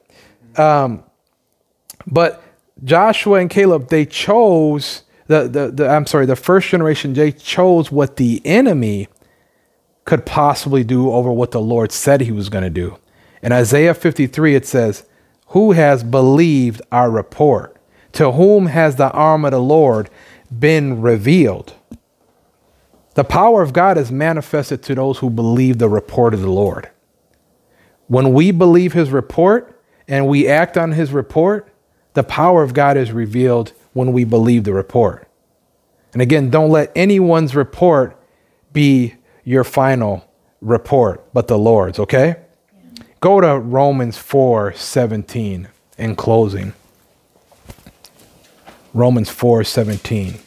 Um, 0.59 1.05
but 2.07 2.43
Joshua 2.83 3.41
and 3.41 3.51
Caleb, 3.51 3.89
they 3.89 4.05
chose 4.05 5.03
the, 5.27 5.49
the, 5.49 5.71
the 5.71 5.89
I'm 5.89 6.07
sorry, 6.07 6.27
the 6.27 6.37
first 6.37 6.69
generation, 6.69 7.15
they 7.15 7.33
chose 7.33 7.91
what 7.91 8.17
the 8.17 8.43
enemy 8.45 9.09
could 10.05 10.27
possibly 10.27 10.85
do 10.85 11.11
over 11.11 11.33
what 11.33 11.51
the 11.51 11.61
Lord 11.61 11.93
said 11.93 12.21
he 12.21 12.33
was 12.33 12.49
going 12.49 12.65
to 12.65 12.71
do. 12.71 12.99
In 13.43 13.53
Isaiah 13.53 13.95
53, 13.95 14.55
it 14.55 14.67
says, 14.67 15.05
Who 15.49 15.73
has 15.73 16.05
believed 16.05 16.83
our 16.93 17.11
report? 17.11 17.77
To 18.13 18.33
whom 18.33 18.67
has 18.67 18.97
the 18.97 19.11
arm 19.11 19.45
of 19.45 19.53
the 19.53 19.59
Lord 19.59 20.11
been 20.57 21.01
revealed? 21.01 21.75
The 23.15 23.25
power 23.25 23.63
of 23.63 23.73
God 23.73 23.97
is 23.97 24.11
manifested 24.11 24.83
to 24.85 24.95
those 24.95 25.19
who 25.19 25.31
believe 25.31 25.79
the 25.79 25.89
report 25.89 26.35
of 26.35 26.41
the 26.41 26.51
Lord. 26.51 26.91
When 28.09 28.33
we 28.35 28.51
believe 28.51 28.93
his 28.93 29.11
report 29.11 29.74
and 30.09 30.29
we 30.29 30.49
act 30.49 30.77
on 30.77 30.93
his 30.93 31.13
report, 31.13 31.69
the 32.15 32.23
power 32.23 32.63
of 32.63 32.75
God 32.75 32.97
is 32.97 33.13
revealed 33.13 33.73
when 33.93 34.13
we 34.13 34.25
believe 34.25 34.65
the 34.65 34.73
report. 34.73 35.29
And 36.13 36.23
again, 36.23 36.51
don't 36.51 36.71
let 36.71 36.93
anyone's 36.95 37.57
report 37.57 38.17
be 38.73 39.15
your 39.45 39.65
final 39.65 40.29
report, 40.61 41.33
but 41.33 41.49
the 41.49 41.59
Lord's, 41.59 41.99
okay? 41.99 42.37
Go 43.21 43.41
to 43.41 43.59
Romans 43.59 44.19
4 44.19 44.75
17 44.75 45.69
in 45.99 46.17
closing. 46.17 46.73
Romans 48.93 49.31
4 49.31 49.65
17. 49.65 50.39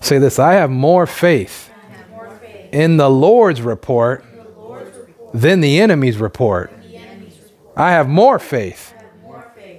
Say 0.00 0.18
this 0.18 0.38
I 0.38 0.54
have 0.54 0.70
more 0.70 1.06
faith 1.06 1.67
in 2.72 2.96
the 2.96 3.08
Lord's 3.10 3.62
report, 3.62 4.24
than 5.34 5.60
the 5.60 5.80
enemy's 5.80 6.18
report. 6.18 6.72
I 7.76 7.92
have 7.92 8.08
more 8.08 8.38
faith, 8.38 8.94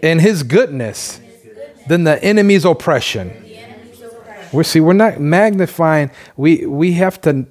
in 0.02 0.20
his 0.20 0.44
goodness 0.44 1.20
than 1.88 2.04
the 2.04 2.24
enemy's 2.24 2.66
oppression. 2.66 3.46
We 4.54 4.64
see 4.64 4.80
we're 4.80 4.94
not 4.94 5.20
magnifying. 5.20 6.12
We 6.38 6.66
we 6.66 6.94
have 6.94 7.20
to 7.22 7.46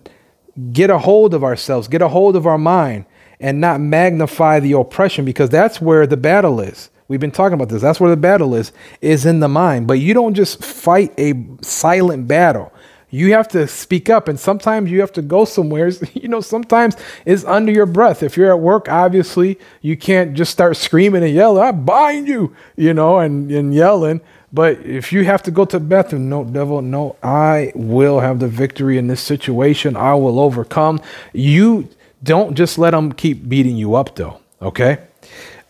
get 0.73 0.91
a 0.91 0.99
hold 0.99 1.35
of 1.35 1.45
ourselves, 1.45 1.87
get 1.87 2.03
a 2.03 2.09
hold 2.09 2.35
of 2.35 2.47
our 2.47 2.59
mind, 2.59 3.05
and 3.41 3.61
not 3.61 3.81
magnify 3.81 4.61
the 4.61 4.73
oppression 4.73 5.25
because 5.25 5.51
that's 5.51 5.81
where 5.81 6.07
the 6.07 6.17
battle 6.17 6.61
is. 6.61 6.91
We've 7.07 7.21
been 7.21 7.31
talking 7.31 7.55
about 7.55 7.69
this. 7.69 7.81
That's 7.81 8.01
where 8.01 8.11
the 8.11 8.17
battle 8.17 8.55
is, 8.55 8.73
is 9.01 9.25
in 9.25 9.41
the 9.41 9.49
mind. 9.49 9.87
But 9.87 9.95
you 9.95 10.13
don't 10.13 10.35
just 10.35 10.63
fight 10.63 11.15
a 11.19 11.35
silent 11.63 12.29
battle. 12.29 12.73
You 13.11 13.33
have 13.33 13.49
to 13.49 13.67
speak 13.67 14.11
up, 14.11 14.29
and 14.29 14.39
sometimes 14.39 14.91
you 14.91 15.01
have 15.01 15.13
to 15.13 15.23
go 15.23 15.45
somewhere. 15.45 15.91
You 16.19 16.29
know, 16.29 16.41
sometimes 16.41 16.97
it's 17.25 17.45
under 17.45 17.71
your 17.71 17.87
breath. 17.87 18.23
If 18.23 18.37
you're 18.37 18.51
at 18.51 18.61
work, 18.61 18.89
obviously, 18.89 19.59
you 19.81 19.97
can't 19.97 20.35
just 20.35 20.51
start 20.51 20.77
screaming 20.77 21.23
and 21.23 21.33
yelling, 21.33 21.63
I 21.63 21.71
bind 21.71 22.27
you, 22.27 22.55
you 22.77 22.93
know, 22.93 23.19
and, 23.19 23.51
and 23.51 23.73
yelling. 23.73 24.21
But 24.53 24.81
if 24.85 25.13
you 25.13 25.25
have 25.25 25.43
to 25.45 25.51
go 25.51 25.65
to 25.65 25.79
the 25.79 25.85
bathroom, 25.85 26.29
no, 26.29 26.45
devil, 26.45 26.83
no, 26.83 27.17
I 27.23 27.73
will 27.75 28.21
have 28.21 28.41
the 28.41 28.49
victory 28.49 28.99
in 28.99 29.07
this 29.07 29.21
situation. 29.21 29.97
I 29.97 30.15
will 30.15 30.41
overcome. 30.41 31.01
You 31.33 31.89
don't 32.23 32.55
just 32.55 32.79
let 32.79 32.91
them 32.91 33.13
keep 33.13 33.49
beating 33.49 33.77
you 33.77 33.95
up, 33.95 34.17
though, 34.17 34.41
okay? 34.61 34.99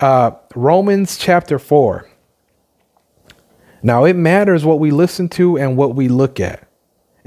Uh, 0.00 0.32
Romans 0.54 1.18
chapter 1.18 1.58
4. 1.58 2.08
Now, 3.82 4.04
it 4.04 4.14
matters 4.14 4.64
what 4.64 4.80
we 4.80 4.90
listen 4.90 5.28
to 5.30 5.58
and 5.58 5.76
what 5.76 5.94
we 5.94 6.08
look 6.08 6.40
at 6.40 6.67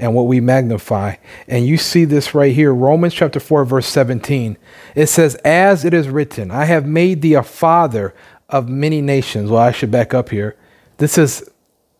and 0.02 0.16
what 0.16 0.26
we 0.26 0.40
magnify. 0.40 1.14
And 1.46 1.64
you 1.64 1.76
see 1.76 2.04
this 2.04 2.34
right 2.34 2.52
here, 2.52 2.74
Romans 2.74 3.14
chapter 3.14 3.38
4, 3.38 3.64
verse 3.64 3.86
17. 3.86 4.58
It 4.96 5.06
says, 5.06 5.36
As 5.36 5.84
it 5.84 5.94
is 5.94 6.08
written, 6.08 6.50
I 6.50 6.64
have 6.64 6.84
made 6.84 7.22
thee 7.22 7.34
a 7.34 7.42
father 7.44 8.12
of 8.48 8.68
many 8.68 9.00
nations. 9.00 9.48
Well, 9.48 9.62
I 9.62 9.70
should 9.70 9.92
back 9.92 10.12
up 10.12 10.30
here. 10.30 10.56
This 10.96 11.16
is 11.16 11.48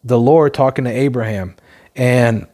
the 0.03 0.19
Lord 0.19 0.53
talking 0.53 0.85
to 0.85 0.91
Abraham. 0.91 1.55
And 1.95 2.49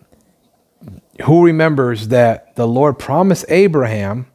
who 1.24 1.42
remembers 1.42 2.08
that 2.08 2.54
the 2.56 2.68
Lord 2.68 2.98
promised 2.98 3.46
Abraham 3.48 4.26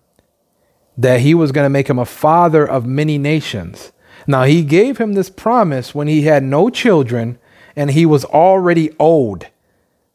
that 0.98 1.20
he 1.20 1.36
was 1.36 1.52
going 1.52 1.66
to 1.66 1.70
make 1.70 1.92
him 1.92 2.00
a 2.00 2.06
father 2.06 2.68
of 2.68 2.88
many 2.88 3.20
nations. 3.20 3.92
Now, 4.26 4.46
he 4.46 4.64
gave 4.64 4.98
him 4.98 5.14
this 5.14 5.30
promise 5.30 5.94
when 5.94 6.08
he 6.08 6.24
had 6.24 6.42
no 6.42 6.72
children 6.72 7.38
and 7.76 7.92
he 7.92 8.08
was 8.08 8.26
already 8.26 8.90
old. 8.98 9.46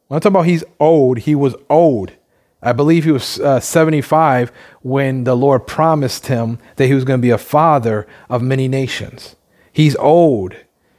When 0.08 0.16
I 0.16 0.20
talk 0.20 0.30
about 0.30 0.46
he's 0.46 0.64
old, 0.80 1.18
he 1.18 1.34
was 1.34 1.54
old. 1.70 2.12
I 2.60 2.72
believe 2.72 3.04
he 3.04 3.12
was 3.12 3.38
uh, 3.38 3.60
75 3.60 4.50
when 4.82 5.24
the 5.24 5.36
Lord 5.36 5.66
promised 5.66 6.26
him 6.26 6.58
that 6.76 6.86
he 6.86 6.94
was 6.94 7.04
going 7.04 7.20
to 7.20 7.22
be 7.22 7.30
a 7.30 7.38
father 7.38 8.06
of 8.28 8.42
many 8.42 8.66
nations. 8.66 9.36
He's 9.72 9.94
old. 9.96 10.56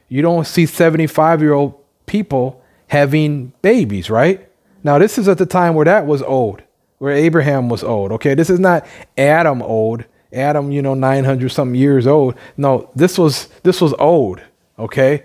You 0.08 0.22
don't 0.22 0.46
see 0.46 0.64
75 0.64 1.42
year 1.42 1.52
old 1.52 1.74
people 2.06 2.62
having 2.88 3.52
babies, 3.60 4.08
right? 4.08 4.48
Now, 4.82 4.98
this 4.98 5.18
is 5.18 5.28
at 5.28 5.36
the 5.36 5.46
time 5.46 5.74
where 5.74 5.84
that 5.84 6.06
was 6.06 6.22
old 6.22 6.62
where 7.00 7.14
Abraham 7.14 7.70
was 7.70 7.82
old. 7.82 8.12
Okay, 8.12 8.34
this 8.34 8.50
is 8.50 8.60
not 8.60 8.86
Adam 9.16 9.62
old. 9.62 10.04
Adam, 10.32 10.70
you 10.70 10.80
know, 10.82 10.94
900 10.94 11.50
something 11.50 11.74
years 11.74 12.06
old. 12.06 12.34
No, 12.56 12.90
this 12.94 13.18
was 13.18 13.48
this 13.64 13.80
was 13.80 13.94
old. 13.94 14.40
Okay, 14.78 15.24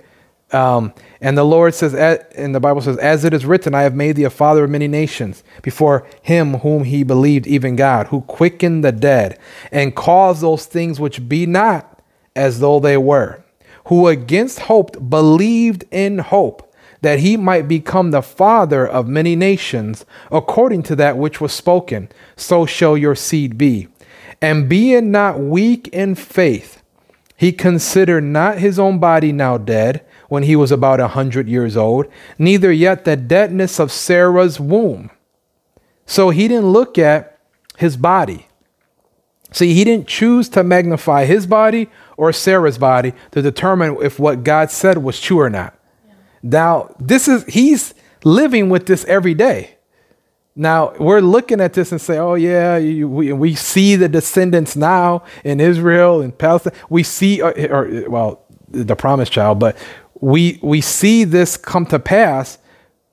um, 0.51 0.93
and 1.21 1.37
the 1.37 1.43
Lord 1.43 1.73
says, 1.73 1.93
and 1.93 2.53
the 2.53 2.59
Bible 2.59 2.81
says, 2.81 2.97
as 2.97 3.25
it 3.25 3.33
is 3.33 3.45
written, 3.45 3.73
I 3.73 3.81
have 3.81 3.95
made 3.95 4.15
thee 4.15 4.23
a 4.23 4.29
father 4.29 4.65
of 4.65 4.69
many 4.69 4.87
nations 4.87 5.43
before 5.61 6.07
him 6.21 6.55
whom 6.55 6.83
he 6.83 7.03
believed, 7.03 7.47
even 7.47 7.75
God, 7.75 8.07
who 8.07 8.21
quickened 8.21 8.83
the 8.83 8.91
dead 8.91 9.39
and 9.71 9.95
caused 9.95 10.41
those 10.41 10.65
things 10.65 10.99
which 10.99 11.27
be 11.27 11.45
not 11.45 11.99
as 12.35 12.59
though 12.59 12.79
they 12.79 12.97
were, 12.97 13.43
who 13.87 14.07
against 14.07 14.61
hope 14.61 15.09
believed 15.09 15.85
in 15.91 16.19
hope 16.19 16.73
that 17.01 17.19
he 17.19 17.37
might 17.37 17.67
become 17.67 18.11
the 18.11 18.21
father 18.21 18.87
of 18.87 19.07
many 19.07 19.35
nations, 19.35 20.05
according 20.31 20.83
to 20.83 20.95
that 20.95 21.17
which 21.17 21.41
was 21.41 21.53
spoken, 21.53 22.09
so 22.35 22.65
shall 22.65 22.97
your 22.97 23.15
seed 23.15 23.57
be. 23.57 23.87
And 24.41 24.69
being 24.69 25.11
not 25.11 25.39
weak 25.39 25.87
in 25.89 26.15
faith, 26.15 26.81
he 27.37 27.51
considered 27.51 28.23
not 28.23 28.59
his 28.59 28.79
own 28.79 28.99
body 28.99 29.31
now 29.31 29.57
dead, 29.57 30.05
when 30.30 30.43
he 30.43 30.55
was 30.55 30.71
about 30.71 30.99
a 30.99 31.09
hundred 31.09 31.47
years 31.47 31.78
old, 31.78 32.05
neither 32.38 32.71
yet 32.71 33.05
the 33.05 33.15
deadness 33.15 33.80
of 33.80 33.91
Sarah's 33.91 34.59
womb. 34.59 35.09
So 36.05 36.30
he 36.30 36.47
didn't 36.47 36.71
look 36.71 36.97
at 36.97 37.39
his 37.78 37.97
body. 37.97 38.47
See, 39.51 39.73
he 39.73 39.84
didn't 39.84 40.07
choose 40.07 40.49
to 40.49 40.63
magnify 40.63 41.26
his 41.26 41.47
body 41.47 41.89
or 42.17 42.34
Sarah's 42.34 42.78
body 42.78 43.13
to 43.32 43.41
determine 43.41 43.97
if 44.01 44.19
what 44.19 44.43
God 44.43 44.69
said 44.71 44.97
was 44.97 45.19
true 45.19 45.39
or 45.39 45.49
not. 45.49 45.78
Now, 46.43 46.93
this 46.99 47.28
is, 47.28 47.45
he's 47.45 47.93
living 48.23 48.69
with 48.69 48.86
this 48.86 49.05
every 49.05 49.34
day. 49.34 49.78
Now, 50.55 50.93
we're 50.99 51.19
looking 51.21 51.59
at 51.59 51.73
this 51.73 51.91
and 51.91 51.99
say, 51.99 52.17
oh, 52.17 52.36
yeah, 52.36 52.78
you, 52.78 53.09
we, 53.09 53.34
we 53.34 53.55
see 53.55 53.95
the 53.95 54.07
descendants 54.07 54.76
now 54.76 55.23
in 55.43 55.59
Israel 55.59 56.21
and 56.21 56.38
Palestine. 56.38 56.73
We 56.89 57.03
see, 57.03 57.41
or, 57.41 57.57
uh, 57.57 57.67
or, 57.67 58.09
well, 58.09 58.45
the 58.69 58.95
promised 58.95 59.32
child, 59.32 59.59
but 59.59 59.78
we, 60.20 60.59
we 60.61 60.82
see 60.82 61.24
this 61.24 61.57
come 61.57 61.86
to 61.88 61.99
pass. 61.99 62.57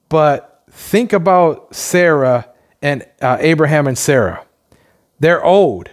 But 0.08 0.64
think 0.70 1.12
about 1.12 1.74
Sarah 1.74 2.48
and 2.80 3.06
uh, 3.20 3.38
Abraham 3.40 3.86
and 3.86 3.96
Sarah. 3.96 4.44
They're 5.20 5.44
old 5.44 5.88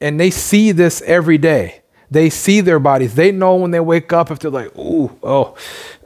and 0.00 0.18
they 0.18 0.30
see 0.30 0.72
this 0.72 1.02
every 1.02 1.38
day. 1.38 1.82
They 2.10 2.30
see 2.30 2.60
their 2.60 2.78
bodies. 2.78 3.14
They 3.14 3.32
know 3.32 3.56
when 3.56 3.70
they 3.70 3.80
wake 3.80 4.12
up 4.12 4.30
if 4.30 4.38
they're 4.38 4.50
like, 4.50 4.76
ooh, 4.78 5.16
oh, 5.22 5.54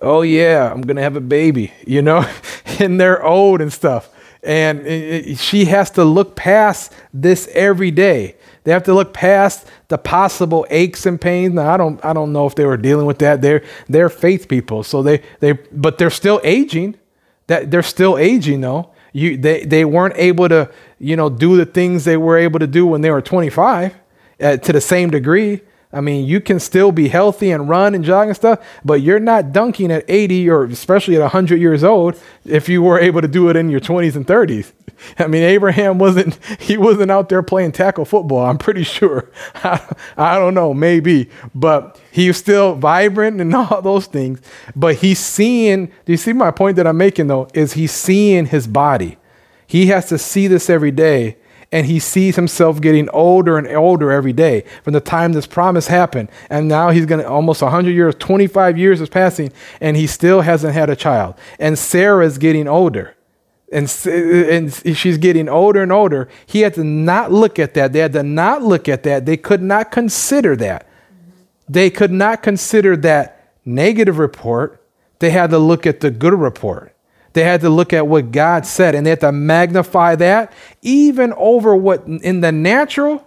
oh 0.01 0.23
yeah, 0.23 0.73
I'm 0.73 0.83
gonna 0.83 1.03
have 1.03 1.17
a 1.17 1.21
baby, 1.21 1.73
you 1.87 2.03
know, 2.03 2.29
and 2.81 3.01
they're 3.01 3.23
old 3.25 3.61
and 3.61 3.73
stuff. 3.73 4.09
And 4.43 5.39
she 5.39 5.67
has 5.67 5.91
to 5.93 6.05
look 6.05 6.35
past 6.35 6.93
this 7.15 7.49
every 7.53 7.93
day. 7.93 8.37
They 8.65 8.73
have 8.73 8.83
to 8.85 8.95
look 8.95 9.13
past 9.13 9.67
the 9.89 9.99
possible 9.99 10.67
aches 10.71 11.07
and 11.07 11.21
pains. 11.21 11.55
Now, 11.55 11.73
I 11.73 11.77
don't, 11.77 12.05
I 12.05 12.13
don't 12.13 12.33
know 12.33 12.47
if 12.47 12.55
they 12.55 12.65
were 12.65 12.77
dealing 12.77 13.07
with 13.07 13.19
that. 13.21 13.41
They're, 13.41 13.65
they're 13.89 14.09
faith 14.09 14.49
people, 14.49 14.83
so 14.83 15.03
they, 15.03 15.23
they, 15.41 15.53
but 15.53 15.99
they're 15.99 16.11
still 16.11 16.41
aging. 16.43 16.97
That 17.49 17.71
they're 17.71 17.83
still 17.83 18.19
aging 18.19 18.61
though. 18.61 18.91
You, 19.13 19.37
they, 19.37 19.65
they 19.65 19.85
weren't 19.85 20.15
able 20.17 20.49
to, 20.49 20.71
you 20.99 21.17
know, 21.17 21.29
do 21.29 21.57
the 21.57 21.67
things 21.67 22.05
they 22.05 22.17
were 22.17 22.39
able 22.39 22.59
to 22.61 22.67
do 22.67 22.87
when 22.87 23.01
they 23.01 23.11
were 23.11 23.21
25 23.21 23.95
uh, 24.41 24.57
to 24.57 24.73
the 24.73 24.81
same 24.81 25.11
degree. 25.11 25.61
I 25.93 26.01
mean, 26.01 26.27
you 26.27 26.41
can 26.41 26.59
still 26.59 26.91
be 26.91 27.09
healthy 27.09 27.51
and 27.51 27.69
run 27.69 27.95
and 27.95 28.03
jog 28.03 28.29
and 28.29 28.37
stuff, 28.37 28.67
but 28.83 29.03
you're 29.03 29.21
not 29.21 29.53
dunking 29.53 29.93
at 29.93 30.05
80 30.09 30.49
or 30.49 30.65
especially 30.65 31.17
at 31.17 31.21
100 31.21 31.61
years 31.61 31.85
old 31.85 32.19
if 32.47 32.69
you 32.69 32.81
were 32.83 32.99
able 32.99 33.21
to 33.21 33.29
do 33.29 33.51
it 33.51 33.57
in 33.57 33.69
your 33.69 33.81
20s 33.81 34.17
and 34.17 34.27
30s. 34.27 34.73
I 35.19 35.27
mean, 35.27 35.43
Abraham 35.43 35.99
wasn't 35.99 36.39
he 36.61 36.79
wasn't 36.79 37.11
out 37.11 37.29
there 37.29 37.43
playing 37.43 37.73
tackle 37.73 38.05
football. 38.05 38.47
I'm 38.47 38.59
pretty 38.59 38.85
sure. 38.85 39.31
I, 40.17 40.39
don't 40.39 40.55
know, 40.55 40.73
maybe, 40.73 41.29
but 41.55 42.01
he's 42.11 42.37
still 42.37 42.75
vibrant 42.75 43.41
and 43.41 43.55
all 43.55 43.83
those 43.83 44.07
things. 44.07 44.41
But 44.75 44.97
he's 44.97 45.19
seeing. 45.19 45.87
Do 45.87 46.13
you 46.13 46.17
see 46.17 46.33
my 46.33 46.51
point 46.51 46.77
that 46.77 46.87
I'm 46.87 46.97
making 46.97 47.27
though? 47.27 47.49
Is 47.53 47.75
he's 47.75 47.93
seeing 47.93 48.47
his 48.47 48.67
body. 48.67 49.19
He 49.67 49.87
has 49.87 50.09
to 50.09 50.19
see 50.19 50.49
this 50.49 50.69
every 50.69 50.91
day 50.91 51.37
and 51.73 51.87
he 51.87 51.99
sees 51.99 52.37
himself 52.37 52.81
getting 52.81 53.09
older 53.09 53.57
and 53.57 53.67
older 53.67 54.13
every 54.13 54.35
day 54.35 54.65
from 54.85 54.93
the 54.93 55.01
time 55.01 55.33
this 55.33 55.47
promise 55.47 55.87
happened. 55.87 56.29
And 56.51 56.69
now 56.69 56.91
he's 56.91 57.07
going 57.07 57.23
to 57.23 57.29
almost 57.29 57.63
100 57.63 57.91
years, 57.91 58.15
25 58.17 58.77
years 58.77 59.01
is 59.01 59.09
passing, 59.09 59.51
and 59.81 59.97
he 59.97 60.07
still 60.07 60.43
hasn't 60.43 60.75
had 60.75 60.91
a 60.91 60.97
child. 60.97 61.35
And 61.59 61.79
Sarah's 61.79 62.37
getting 62.37 62.69
older. 62.69 63.17
And, 63.73 63.91
and 64.07 64.97
she's 64.97 65.17
getting 65.17 65.49
older 65.49 65.83
and 65.83 65.91
older. 65.91 66.29
He 66.45 66.61
had 66.61 66.75
to 66.75 66.85
not 66.85 67.33
look 67.33 67.59
at 67.59 67.73
that. 67.73 67.95
They 67.95 68.01
had 68.01 68.13
to 68.13 68.23
not 68.23 68.63
look 68.63 68.87
at 68.87 69.03
that. 69.05 69.25
They 69.25 69.39
could 69.39 69.63
not 69.63 69.91
consider 69.91 70.55
that. 70.57 70.87
They 71.67 71.89
could 71.89 72.13
not 72.13 72.43
consider 72.43 72.97
that 72.99 73.55
negative 73.65 74.19
report 74.19 74.79
They 75.21 75.31
had 75.31 75.51
to 75.51 75.59
look 75.59 75.87
at 75.87 76.01
the 76.01 76.11
good 76.11 76.35
report. 76.35 76.97
They 77.33 77.45
had 77.45 77.61
to 77.63 77.71
look 77.71 77.93
at 77.93 78.07
what 78.07 78.31
God 78.31 78.67
said 78.67 78.95
and 78.95 79.07
they 79.07 79.11
had 79.11 79.21
to 79.21 79.33
magnify 79.33 80.17
that 80.17 80.53
even 80.83 81.33
over 81.35 81.75
what 81.75 82.07
in 82.07 82.41
the 82.41 82.53
natural 82.53 83.27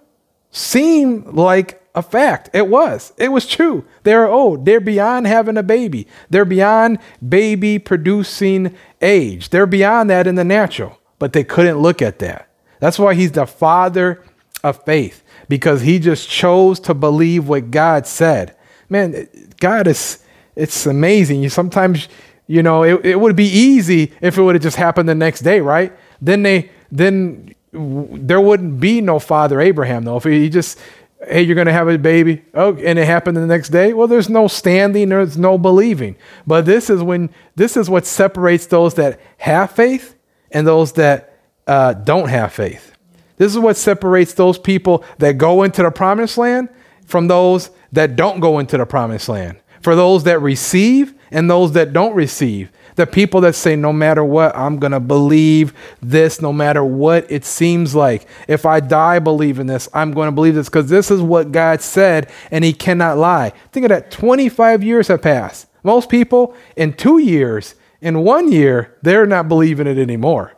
seemed 0.52 1.34
like 1.34 1.82
a 1.96 2.02
fact. 2.02 2.50
It 2.54 2.68
was. 2.68 3.14
It 3.18 3.30
was 3.30 3.48
true. 3.48 3.86
They're 4.04 4.28
old. 4.28 4.66
They're 4.66 4.82
beyond 4.82 5.28
having 5.28 5.58
a 5.58 5.64
baby. 5.64 6.08
They're 6.30 6.46
beyond 6.46 7.00
baby 7.28 7.80
producing 7.80 8.76
age. 9.02 9.50
They're 9.50 9.66
beyond 9.66 10.10
that 10.10 10.28
in 10.28 10.36
the 10.36 10.44
natural, 10.44 11.00
but 11.20 11.34
they 11.34 11.44
couldn't 11.44 11.80
look 11.80 12.02
at 12.02 12.20
that. 12.20 12.50
That's 12.80 13.00
why 13.00 13.16
he's 13.16 13.32
the 13.32 13.48
father 13.48 14.24
of 14.64 14.84
faith 14.84 15.24
because 15.48 15.82
he 15.82 16.00
just 16.00 16.30
chose 16.30 16.80
to 16.82 16.94
believe 16.94 17.48
what 17.48 17.72
God 17.72 18.06
said. 18.06 18.56
Man, 18.90 19.28
God 19.60 19.88
is, 19.88 20.24
it's 20.56 20.86
amazing. 20.86 21.42
You 21.42 21.50
sometimes, 21.50 22.08
you 22.48 22.64
know, 22.64 22.84
it, 22.84 23.06
it 23.06 23.20
would 23.20 23.36
be 23.36 23.48
easy 23.48 24.14
if 24.22 24.38
it 24.38 24.42
would 24.42 24.56
have 24.56 24.62
just 24.62 24.78
happened 24.78 25.10
the 25.10 25.16
next 25.16 25.42
day, 25.42 25.60
right? 25.62 25.94
Then 26.22 26.44
they, 26.44 26.70
then 26.92 27.56
there 27.72 28.40
wouldn't 28.40 28.80
be 28.80 29.02
no 29.02 29.20
father 29.20 29.60
Abraham 29.60 30.04
though. 30.04 30.18
If 30.18 30.24
he 30.24 30.50
just, 30.50 30.80
hey, 31.28 31.42
you're 31.42 31.56
going 31.56 31.68
to 31.68 31.74
have 31.74 31.88
a 31.88 31.98
baby. 31.98 32.44
Oh, 32.54 32.76
and 32.76 33.00
it 33.00 33.06
happened 33.06 33.38
the 33.38 33.46
next 33.48 33.70
day. 33.70 33.94
Well, 33.94 34.08
there's 34.08 34.30
no 34.30 34.48
standing, 34.48 35.10
there's 35.10 35.38
no 35.38 35.58
believing. 35.58 36.16
But 36.46 36.66
this 36.66 36.90
is 36.90 37.02
when, 37.02 37.30
this 37.56 37.76
is 37.76 37.90
what 37.90 38.06
separates 38.06 38.68
those 38.68 38.94
that 38.96 39.20
have 39.38 39.72
faith 39.72 40.16
and 40.52 40.68
those 40.68 40.94
that 40.94 41.40
uh, 41.68 41.94
don't 41.94 42.30
have 42.30 42.54
faith. 42.54 42.94
This 43.38 43.52
is 43.52 43.60
what 43.60 43.76
separates 43.76 44.34
those 44.34 44.58
people 44.58 45.04
that 45.18 45.38
go 45.38 45.64
into 45.64 45.84
the 45.84 45.92
promised 45.92 46.38
land 46.38 46.70
from 47.06 47.28
those 47.28 47.70
that 47.92 48.16
don't 48.16 48.40
go 48.40 48.60
into 48.60 48.78
the 48.78 48.86
promised 48.86 49.28
land. 49.28 49.58
For 49.82 49.96
those 49.96 50.24
that 50.24 50.40
receive 50.40 51.14
and 51.36 51.50
those 51.50 51.74
that 51.74 51.92
don't 51.92 52.16
receive. 52.16 52.72
The 52.96 53.06
people 53.06 53.42
that 53.42 53.56
say, 53.56 53.76
no 53.76 53.92
matter 53.92 54.24
what, 54.24 54.56
I'm 54.56 54.80
going 54.80 54.94
to 54.94 55.02
believe 55.02 55.74
this, 56.02 56.42
no 56.42 56.54
matter 56.54 56.82
what 56.82 57.30
it 57.30 57.44
seems 57.44 57.94
like. 57.94 58.26
If 58.48 58.66
I 58.66 58.80
die 58.80 59.20
believing 59.20 59.68
this, 59.68 59.90
I'm 59.94 60.14
going 60.14 60.28
to 60.28 60.32
believe 60.32 60.56
this 60.56 60.70
because 60.70 60.88
this 60.88 61.12
is 61.12 61.22
what 61.22 61.52
God 61.52 61.82
said 61.82 62.32
and 62.52 62.64
He 62.64 62.72
cannot 62.72 63.18
lie. 63.18 63.52
Think 63.74 63.84
of 63.84 63.90
that 63.90 64.12
25 64.12 64.82
years 64.82 65.10
have 65.10 65.22
passed. 65.22 65.68
Most 65.84 66.10
people 66.10 66.56
in 66.78 66.94
two 66.94 67.18
years, 67.18 67.76
in 68.00 68.24
one 68.24 68.50
year, 68.50 68.98
they're 69.02 69.26
not 69.26 69.50
believing 69.50 69.88
it 69.88 69.98
anymore. 69.98 70.54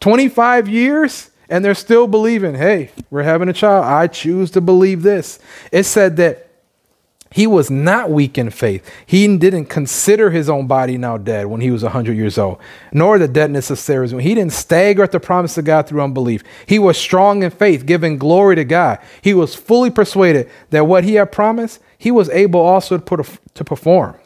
25 0.00 0.70
years 0.70 1.30
and 1.50 1.62
they're 1.62 1.74
still 1.74 2.06
believing, 2.06 2.54
hey, 2.54 2.92
we're 3.10 3.22
having 3.24 3.50
a 3.50 3.52
child. 3.52 3.84
I 3.84 4.06
choose 4.06 4.50
to 4.52 4.62
believe 4.62 5.02
this. 5.02 5.38
It 5.70 5.82
said 5.84 6.16
that 6.16 6.45
he 7.32 7.46
was 7.46 7.70
not 7.70 8.10
weak 8.10 8.38
in 8.38 8.50
faith. 8.50 8.88
He 9.04 9.36
didn't 9.36 9.66
consider 9.66 10.30
his 10.30 10.48
own 10.48 10.66
body 10.66 10.96
now 10.96 11.18
dead 11.18 11.46
when 11.46 11.60
he 11.60 11.70
was 11.70 11.82
100 11.82 12.16
years 12.16 12.38
old, 12.38 12.58
nor 12.92 13.18
the 13.18 13.28
deadness 13.28 13.70
of 13.70 13.78
Sarah's 13.78 14.12
womb. 14.12 14.22
He 14.22 14.34
didn't 14.34 14.52
stagger 14.52 15.02
at 15.02 15.12
the 15.12 15.20
promise 15.20 15.58
of 15.58 15.64
God 15.64 15.86
through 15.86 16.02
unbelief. 16.02 16.44
He 16.66 16.78
was 16.78 16.96
strong 16.96 17.42
in 17.42 17.50
faith, 17.50 17.84
giving 17.84 18.16
glory 18.16 18.56
to 18.56 18.64
God. 18.64 19.00
He 19.22 19.34
was 19.34 19.54
fully 19.54 19.90
persuaded 19.90 20.48
that 20.70 20.86
what 20.86 21.04
he 21.04 21.14
had 21.14 21.32
promised, 21.32 21.80
he 21.98 22.10
was 22.10 22.28
able 22.30 22.60
also 22.60 22.98
to, 22.98 23.14
a, 23.14 23.24
to 23.54 23.64
perform. 23.64 24.16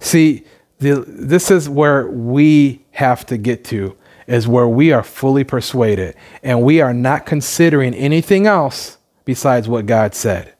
See, 0.00 0.44
the, 0.78 1.04
this 1.06 1.50
is 1.50 1.68
where 1.68 2.08
we 2.08 2.84
have 2.92 3.26
to 3.26 3.36
get 3.36 3.64
to 3.66 3.96
is 4.26 4.48
where 4.48 4.68
we 4.68 4.92
are 4.92 5.02
fully 5.02 5.44
persuaded 5.44 6.16
and 6.42 6.62
we 6.62 6.80
are 6.80 6.92
not 6.92 7.26
considering 7.26 7.94
anything 7.94 8.46
else 8.46 8.98
besides 9.24 9.68
what 9.68 9.86
God 9.86 10.14
said. 10.14 10.55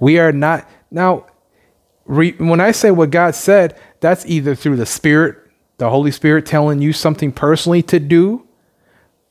We 0.00 0.18
are 0.18 0.32
not, 0.32 0.68
now, 0.90 1.26
re, 2.04 2.32
when 2.32 2.60
I 2.60 2.72
say 2.72 2.90
what 2.90 3.10
God 3.10 3.34
said, 3.34 3.78
that's 4.00 4.26
either 4.26 4.54
through 4.54 4.76
the 4.76 4.86
Spirit, 4.86 5.38
the 5.78 5.90
Holy 5.90 6.10
Spirit 6.10 6.46
telling 6.46 6.80
you 6.80 6.92
something 6.92 7.32
personally 7.32 7.82
to 7.84 7.98
do, 7.98 8.46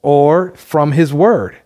or 0.02 0.54
from 0.56 0.92
His 0.94 1.14
Word. 1.14 1.58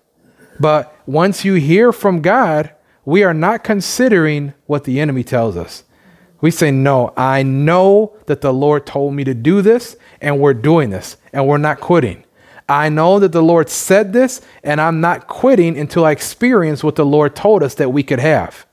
But 0.59 0.95
once 1.05 1.43
you 1.43 1.55
hear 1.55 1.91
from 1.91 2.21
God, 2.21 2.73
we 3.05 3.23
are 3.23 3.33
not 3.33 3.63
considering 3.63 4.53
what 4.67 4.83
the 4.83 4.99
enemy 4.99 5.23
tells 5.23 5.57
us. 5.57 5.83
We 6.39 6.51
say, 6.51 6.71
No, 6.71 7.13
I 7.15 7.43
know 7.43 8.17
that 8.25 8.41
the 8.41 8.53
Lord 8.53 8.85
told 8.85 9.13
me 9.13 9.23
to 9.23 9.33
do 9.33 9.61
this, 9.61 9.95
and 10.19 10.39
we're 10.39 10.53
doing 10.53 10.89
this, 10.89 11.17
and 11.33 11.47
we're 11.47 11.57
not 11.57 11.79
quitting. 11.79 12.25
I 12.67 12.89
know 12.89 13.19
that 13.19 13.31
the 13.31 13.43
Lord 13.43 13.69
said 13.69 14.13
this, 14.13 14.41
and 14.63 14.79
I'm 14.79 15.01
not 15.01 15.27
quitting 15.27 15.77
until 15.77 16.05
I 16.05 16.11
experience 16.11 16.83
what 16.83 16.95
the 16.95 17.05
Lord 17.05 17.35
told 17.35 17.63
us 17.63 17.75
that 17.75 17.89
we 17.89 18.01
could 18.01 18.19
have. 18.19 18.65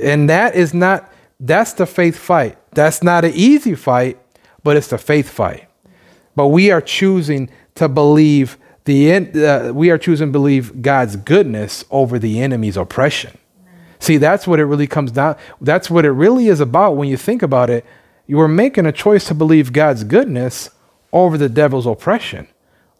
And 0.00 0.28
that 0.28 0.54
is 0.54 0.74
not, 0.74 1.12
that's 1.40 1.72
the 1.74 1.86
faith 1.86 2.16
fight. 2.16 2.58
That's 2.72 3.02
not 3.02 3.24
an 3.24 3.32
easy 3.34 3.74
fight, 3.74 4.18
but 4.62 4.76
it's 4.76 4.88
the 4.88 4.98
faith 4.98 5.28
fight. 5.28 5.68
But 6.36 6.48
we 6.48 6.70
are 6.70 6.80
choosing 6.80 7.50
to 7.76 7.88
believe 7.88 8.58
the, 8.84 9.14
uh, 9.14 9.72
we 9.72 9.90
are 9.90 9.98
choosing 9.98 10.28
to 10.28 10.32
believe 10.32 10.82
God's 10.82 11.16
goodness 11.16 11.84
over 11.90 12.18
the 12.18 12.40
enemy's 12.40 12.76
oppression. 12.76 13.38
See, 13.98 14.18
that's 14.18 14.46
what 14.46 14.60
it 14.60 14.66
really 14.66 14.86
comes 14.86 15.12
down. 15.12 15.36
That's 15.60 15.90
what 15.90 16.04
it 16.04 16.10
really 16.10 16.48
is 16.48 16.60
about 16.60 16.96
when 16.96 17.08
you 17.08 17.16
think 17.16 17.42
about 17.42 17.70
it. 17.70 17.86
You 18.26 18.40
are 18.40 18.48
making 18.48 18.84
a 18.84 18.92
choice 18.92 19.26
to 19.28 19.34
believe 19.34 19.72
God's 19.72 20.04
goodness 20.04 20.70
over 21.12 21.38
the 21.38 21.48
devil's 21.48 21.86
oppression, 21.86 22.48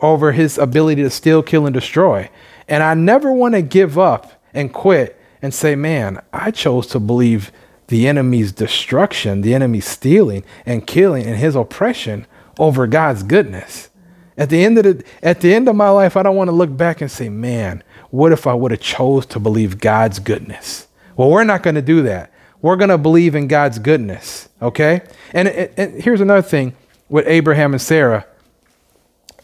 over 0.00 0.32
his 0.32 0.56
ability 0.56 1.02
to 1.02 1.10
steal, 1.10 1.42
kill, 1.42 1.66
and 1.66 1.74
destroy. 1.74 2.30
And 2.68 2.82
I 2.82 2.94
never 2.94 3.32
want 3.32 3.54
to 3.54 3.62
give 3.62 3.98
up 3.98 4.40
and 4.54 4.72
quit 4.72 5.20
and 5.44 5.52
say, 5.52 5.74
man, 5.74 6.22
I 6.32 6.50
chose 6.50 6.86
to 6.86 6.98
believe 6.98 7.52
the 7.88 8.08
enemy's 8.08 8.50
destruction, 8.50 9.42
the 9.42 9.52
enemy's 9.52 9.84
stealing 9.84 10.42
and 10.64 10.86
killing 10.86 11.26
and 11.26 11.36
his 11.36 11.54
oppression 11.54 12.26
over 12.58 12.86
God's 12.86 13.22
goodness. 13.22 13.90
At 14.38 14.48
the 14.48 14.64
end 14.64 14.78
of 14.78 14.84
the 14.84 15.04
at 15.22 15.42
the 15.42 15.52
end 15.52 15.68
of 15.68 15.76
my 15.76 15.90
life, 15.90 16.16
I 16.16 16.22
don't 16.22 16.34
want 16.34 16.48
to 16.48 16.56
look 16.56 16.74
back 16.74 17.02
and 17.02 17.10
say, 17.10 17.28
man, 17.28 17.82
what 18.08 18.32
if 18.32 18.46
I 18.46 18.54
would 18.54 18.70
have 18.70 18.80
chose 18.80 19.26
to 19.26 19.38
believe 19.38 19.80
God's 19.80 20.18
goodness? 20.18 20.88
Well, 21.14 21.28
we're 21.28 21.44
not 21.44 21.62
going 21.62 21.74
to 21.74 21.82
do 21.82 22.00
that. 22.04 22.32
We're 22.62 22.76
going 22.76 22.88
to 22.88 22.96
believe 22.96 23.34
in 23.34 23.46
God's 23.46 23.78
goodness, 23.78 24.48
okay? 24.62 25.02
And, 25.34 25.48
and 25.48 26.02
here's 26.02 26.22
another 26.22 26.40
thing 26.40 26.74
with 27.10 27.26
Abraham 27.26 27.74
and 27.74 27.82
Sarah 27.82 28.24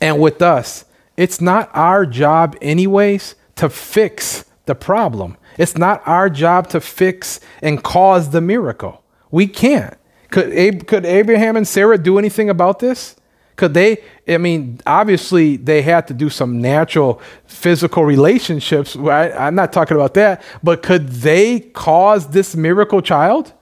and 0.01 0.18
with 0.18 0.40
us. 0.40 0.86
It's 1.18 1.42
not 1.42 1.70
our 1.74 2.07
job, 2.07 2.57
anyways, 2.62 3.34
to 3.57 3.68
fix 3.68 4.46
the 4.70 4.74
problem. 4.76 5.36
It's 5.58 5.76
not 5.76 6.00
our 6.06 6.30
job 6.30 6.68
to 6.68 6.80
fix 6.80 7.40
and 7.60 7.82
cause 7.82 8.30
the 8.30 8.40
miracle. 8.40 9.02
We 9.32 9.48
can't. 9.48 9.96
Could, 10.30 10.52
Ab- 10.52 10.86
could 10.86 11.04
Abraham 11.04 11.56
and 11.56 11.66
Sarah 11.66 11.98
do 11.98 12.20
anything 12.20 12.48
about 12.48 12.78
this? 12.78 13.16
Could 13.56 13.74
they, 13.74 13.98
I 14.28 14.38
mean, 14.38 14.80
obviously 14.86 15.56
they 15.56 15.82
had 15.82 16.06
to 16.06 16.14
do 16.14 16.30
some 16.30 16.60
natural 16.60 17.20
physical 17.46 18.04
relationships. 18.04 18.94
I'm 18.94 19.56
not 19.56 19.72
talking 19.72 19.96
about 19.96 20.14
that, 20.14 20.40
but 20.62 20.84
could 20.84 21.08
they 21.08 21.58
cause 21.60 22.28
this 22.28 22.54
miracle 22.54 23.02
child? 23.02 23.52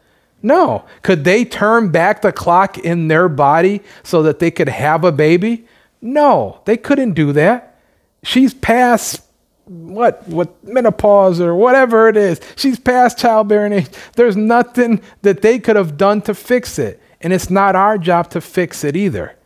No. 0.42 0.84
Could 1.02 1.24
they 1.24 1.46
turn 1.46 1.90
back 1.90 2.20
the 2.20 2.32
clock 2.32 2.76
in 2.76 3.08
their 3.08 3.30
body 3.30 3.80
so 4.02 4.22
that 4.24 4.40
they 4.40 4.50
could 4.50 4.68
have 4.68 5.04
a 5.04 5.10
baby? 5.10 5.66
No, 6.02 6.60
they 6.66 6.76
couldn't 6.76 7.14
do 7.14 7.32
that. 7.32 7.80
She's 8.22 8.52
past 8.52 9.22
what 9.68 10.26
what 10.28 10.62
menopause 10.64 11.40
or 11.40 11.54
whatever 11.54 12.08
it 12.08 12.16
is. 12.16 12.40
She's 12.56 12.78
past 12.78 13.18
childbearing 13.18 13.72
age. 13.72 13.88
There's 14.16 14.36
nothing 14.36 15.02
that 15.22 15.42
they 15.42 15.58
could 15.58 15.76
have 15.76 15.96
done 15.96 16.22
to 16.22 16.34
fix 16.34 16.78
it. 16.78 17.02
And 17.20 17.32
it's 17.32 17.50
not 17.50 17.74
our 17.76 17.98
job 17.98 18.30
to 18.30 18.40
fix 18.40 18.84
it 18.84 18.96
either. 18.96 19.36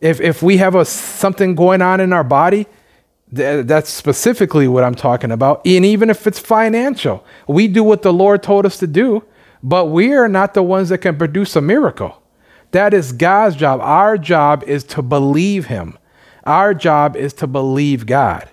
If, 0.00 0.20
if 0.20 0.42
we 0.42 0.58
have 0.58 0.74
a, 0.74 0.84
something 0.84 1.54
going 1.54 1.82
on 1.82 2.00
in 2.00 2.12
our 2.12 2.24
body, 2.24 2.66
th- 3.34 3.66
that's 3.66 3.90
specifically 3.90 4.68
what 4.68 4.84
I'm 4.84 4.94
talking 4.94 5.32
about. 5.32 5.66
And 5.66 5.84
even 5.84 6.10
if 6.10 6.26
it's 6.26 6.38
financial, 6.38 7.24
we 7.48 7.66
do 7.66 7.82
what 7.82 8.02
the 8.02 8.12
Lord 8.12 8.42
told 8.42 8.66
us 8.66 8.78
to 8.78 8.86
do, 8.86 9.24
but 9.62 9.86
we 9.86 10.12
are 10.12 10.28
not 10.28 10.54
the 10.54 10.62
ones 10.62 10.90
that 10.90 10.98
can 10.98 11.16
produce 11.16 11.56
a 11.56 11.60
miracle. 11.60 12.22
That 12.72 12.92
is 12.92 13.12
God's 13.12 13.56
job. 13.56 13.80
Our 13.80 14.18
job 14.18 14.62
is 14.64 14.84
to 14.84 15.02
believe 15.02 15.66
Him. 15.66 15.98
Our 16.44 16.74
job 16.74 17.16
is 17.16 17.32
to 17.34 17.46
believe 17.46 18.06
God, 18.06 18.48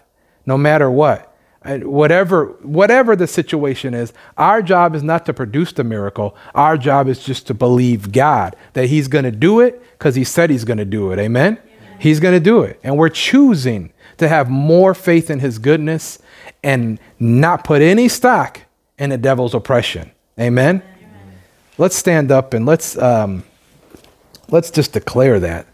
no 0.45 0.57
matter 0.57 0.89
what. 0.89 1.29
Whatever 1.65 2.47
whatever 2.61 3.15
the 3.15 3.25
situation 3.25 3.93
is, 3.93 4.11
our 4.37 4.61
job 4.61 4.95
is 4.95 5.01
not 5.01 5.25
to 5.27 5.33
produce 5.33 5.71
the 5.71 5.85
miracle. 5.85 6.35
Our 6.53 6.77
job 6.77 7.07
is 7.07 7.23
just 7.23 7.47
to 7.47 7.53
believe 7.53 8.11
God 8.11 8.57
that 8.73 8.87
He's 8.87 9.07
going 9.07 9.23
to 9.23 9.31
do 9.31 9.61
it 9.61 9.81
because 9.93 10.15
He 10.15 10.25
said 10.25 10.49
He's 10.49 10.65
going 10.65 10.79
to 10.79 10.85
do 10.85 11.13
it. 11.13 11.19
Amen? 11.19 11.57
Amen. 11.57 11.97
He's 11.99 12.19
going 12.19 12.33
to 12.33 12.41
do 12.41 12.63
it, 12.63 12.81
and 12.83 12.97
we're 12.97 13.07
choosing 13.07 13.93
to 14.17 14.27
have 14.27 14.49
more 14.49 14.93
faith 14.93 15.29
in 15.29 15.39
His 15.39 15.57
goodness 15.57 16.19
and 16.63 16.99
not 17.17 17.63
put 17.63 17.81
any 17.81 18.09
stock 18.09 18.59
in 18.99 19.11
the 19.11 19.17
devil's 19.17 19.53
oppression. 19.53 20.11
Amen. 20.37 20.81
Amen. 20.81 21.39
Let's 21.77 21.95
stand 21.95 22.29
up 22.29 22.53
and 22.53 22.65
let's 22.65 22.97
um, 22.97 23.45
let's 24.49 24.69
just 24.69 24.91
declare 24.91 25.39
that 25.39 25.67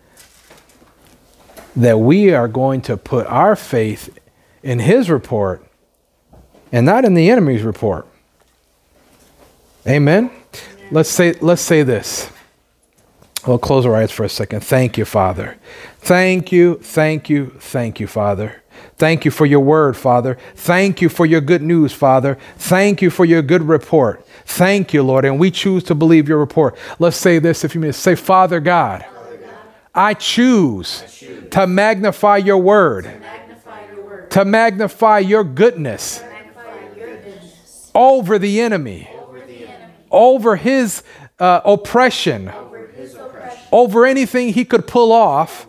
that 1.76 2.00
we 2.00 2.34
are 2.34 2.48
going 2.48 2.82
to 2.82 2.98
put 2.98 3.26
our 3.28 3.56
faith 3.56 4.18
in 4.64 4.80
His 4.80 5.10
report 5.10 5.66
and 6.72 6.86
not 6.86 7.06
in 7.06 7.14
the 7.14 7.30
enemy's 7.30 7.64
report. 7.64 8.08
Amen. 9.88 10.30
Let's 10.92 11.10
say 11.10 11.34
let's 11.34 11.62
say 11.62 11.84
this. 11.84 12.30
We'll 13.48 13.58
close 13.58 13.86
our 13.86 13.96
eyes 13.96 14.12
for 14.12 14.24
a 14.24 14.30
second. 14.30 14.62
Thank 14.62 14.98
you, 14.98 15.06
Father. 15.06 15.58
Thank 16.00 16.52
you, 16.52 16.76
thank 16.80 17.30
you, 17.30 17.56
thank 17.60 18.00
you, 18.00 18.08
Father. 18.08 18.62
Thank 18.98 19.24
you 19.24 19.32
for 19.32 19.46
your 19.46 19.62
word, 19.62 19.96
Father. 19.96 20.38
Thank 20.56 21.02
you 21.02 21.08
for 21.08 21.26
your 21.26 21.40
good 21.40 21.62
news, 21.62 21.94
Father. 21.94 22.38
Thank 22.58 23.02
you 23.02 23.10
for 23.10 23.24
your 23.24 23.42
good 23.42 23.64
report. 23.64 24.26
Thank 24.46 24.94
you, 24.94 25.04
Lord. 25.04 25.24
And 25.24 25.40
we 25.40 25.52
choose 25.52 25.84
to 25.86 25.96
believe 25.96 26.28
your 26.28 26.38
report. 26.38 26.78
Let's 27.00 27.16
say 27.16 27.40
this 27.40 27.64
if 27.64 27.74
you 27.74 27.82
may 27.82 27.94
say, 27.94 28.16
Father 28.16 28.60
God, 28.60 29.06
I 29.96 30.14
choose 30.14 31.04
to 31.52 31.66
magnify 31.66 32.38
your 32.38 32.58
word, 32.58 33.10
to 34.32 34.46
magnify 34.46 35.20
your 35.20 35.44
goodness 35.44 36.22
over 37.96 38.40
the 38.40 38.62
enemy, 38.62 39.10
over 40.12 40.56
his 40.56 41.04
uh, 41.40 41.62
oppression, 41.66 42.52
over 43.72 44.06
anything 44.06 44.54
he 44.54 44.66
could 44.66 44.88
pull 44.88 45.12
off. 45.12 45.68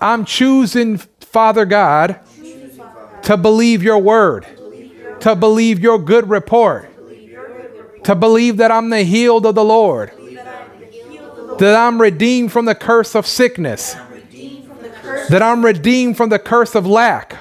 I'm 0.00 0.24
choosing, 0.24 0.98
Father 1.20 1.64
God, 1.64 2.20
to 3.22 3.36
believe 3.36 3.82
your 3.82 3.98
word, 3.98 4.46
to 5.20 5.36
believe 5.36 5.78
your 5.80 5.98
good 5.98 6.30
report, 6.30 6.88
to 8.04 8.14
believe 8.14 8.56
that 8.58 8.70
I'm 8.70 8.88
the 8.88 9.02
healed 9.02 9.44
of 9.44 9.54
the 9.54 9.64
Lord, 9.64 10.12
that 11.58 11.76
I'm 11.76 12.00
redeemed 12.00 12.52
from 12.52 12.64
the 12.64 12.74
curse 12.74 13.14
of 13.14 13.26
sickness, 13.26 13.94
that 15.30 15.42
I'm 15.42 15.64
redeemed 15.64 16.16
from 16.16 16.28
the 16.28 16.38
curse 16.38 16.74
of 16.74 16.86
lack, 16.86 17.36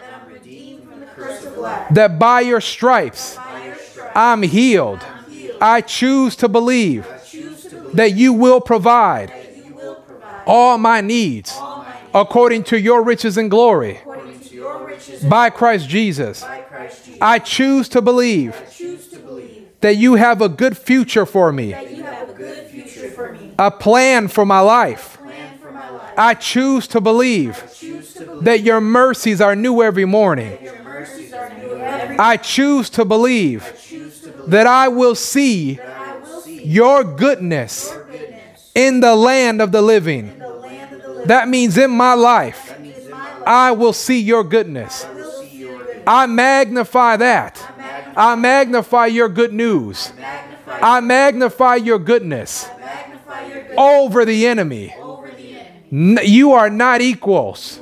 that 1.91 2.19
by 2.19 2.41
your 2.41 2.61
stripes 2.61 3.37
I'm 4.15 4.43
healed. 4.43 4.99
I 5.59 5.81
choose 5.81 6.35
to 6.37 6.47
believe 6.47 7.07
that 7.93 8.13
you 8.13 8.33
will 8.33 8.61
provide 8.61 9.33
all 10.45 10.77
my 10.77 11.01
needs 11.01 11.57
according 12.13 12.63
to 12.65 12.79
your 12.79 13.03
riches 13.03 13.37
and 13.37 13.49
glory 13.49 13.99
by 15.27 15.49
Christ 15.49 15.89
Jesus. 15.89 16.43
I 17.21 17.39
choose 17.39 17.89
to 17.89 18.01
believe 18.01 18.55
that 19.81 19.97
you 19.97 20.15
have 20.15 20.41
a 20.41 20.49
good 20.49 20.77
future 20.77 21.25
for 21.25 21.51
me, 21.51 21.73
a 23.57 23.71
plan 23.71 24.27
for 24.27 24.45
my 24.45 24.59
life. 24.59 25.18
I 26.19 26.33
choose 26.33 26.85
to 26.89 26.99
believe 26.99 27.55
that 28.41 28.59
your 28.59 28.81
mercies 28.81 29.39
are 29.39 29.55
new 29.55 29.81
every 29.81 30.03
morning. 30.03 30.57
I 32.19 32.35
choose 32.35 32.89
to 32.91 33.05
believe 33.05 33.63
that 34.47 34.67
I 34.67 34.89
will 34.89 35.15
see 35.15 35.79
your 36.45 37.05
goodness 37.05 37.95
in 38.75 38.99
the 38.99 39.15
land 39.15 39.61
of 39.61 39.71
the 39.71 39.81
living. 39.81 40.37
That 41.25 41.47
means 41.47 41.77
in 41.77 41.91
my 41.91 42.15
life, 42.15 42.75
I 43.45 43.71
will 43.71 43.93
see 43.93 44.19
your 44.19 44.43
goodness. 44.43 45.05
I 46.05 46.25
magnify 46.25 47.15
that. 47.15 47.65
I 48.17 48.35
magnify 48.35 49.05
your 49.05 49.29
good 49.29 49.53
news. 49.53 50.11
I 50.67 50.99
magnify 50.99 51.75
your 51.75 51.97
goodness 51.97 52.67
over 53.77 54.25
the 54.25 54.47
enemy. 54.47 54.93
You 55.91 56.53
are 56.53 56.69
not 56.69 57.01
equals. 57.01 57.79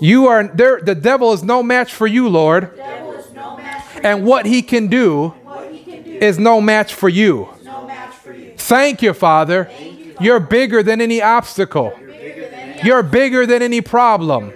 You 0.00 0.26
are 0.26 0.48
there. 0.48 0.80
The 0.80 0.94
devil 0.94 1.32
is 1.32 1.42
no 1.42 1.62
match 1.62 1.92
for 1.92 2.06
you, 2.06 2.28
Lord. 2.28 2.78
And 4.02 4.24
what 4.24 4.46
he 4.46 4.62
can 4.62 4.88
do 4.88 5.34
is 6.04 6.38
no 6.38 6.60
match 6.60 6.94
for 6.94 7.08
you. 7.08 7.48
Thank 8.56 9.02
you, 9.02 9.12
Father. 9.12 9.70
You're 10.20 10.40
bigger 10.40 10.82
than 10.82 11.00
any 11.00 11.20
obstacle. 11.20 11.92
You're 12.84 13.02
bigger 13.02 13.46
than 13.46 13.62
any 13.62 13.80
problem. 13.80 14.52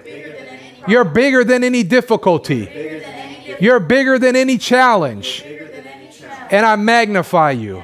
You're 0.88 1.04
bigger 1.04 1.44
than 1.44 1.62
any 1.62 1.82
difficulty. 1.82 2.68
You're 3.60 3.80
bigger 3.80 4.18
than 4.18 4.36
any 4.36 4.58
challenge. 4.58 5.44
And 6.50 6.64
I 6.64 6.76
magnify 6.76 7.52
you. 7.52 7.82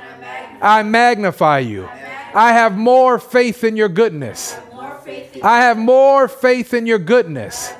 I 0.60 0.82
magnify 0.82 1.60
you. 1.60 1.88
I 2.34 2.52
have 2.52 2.76
more 2.76 3.18
faith 3.18 3.64
in 3.64 3.76
your 3.76 3.88
goodness. 3.88 4.56
I 5.42 5.58
have 5.62 5.76
more 5.78 6.28
faith 6.28 6.72
in 6.74 6.86
your 6.86 6.98
goodness. 6.98 7.72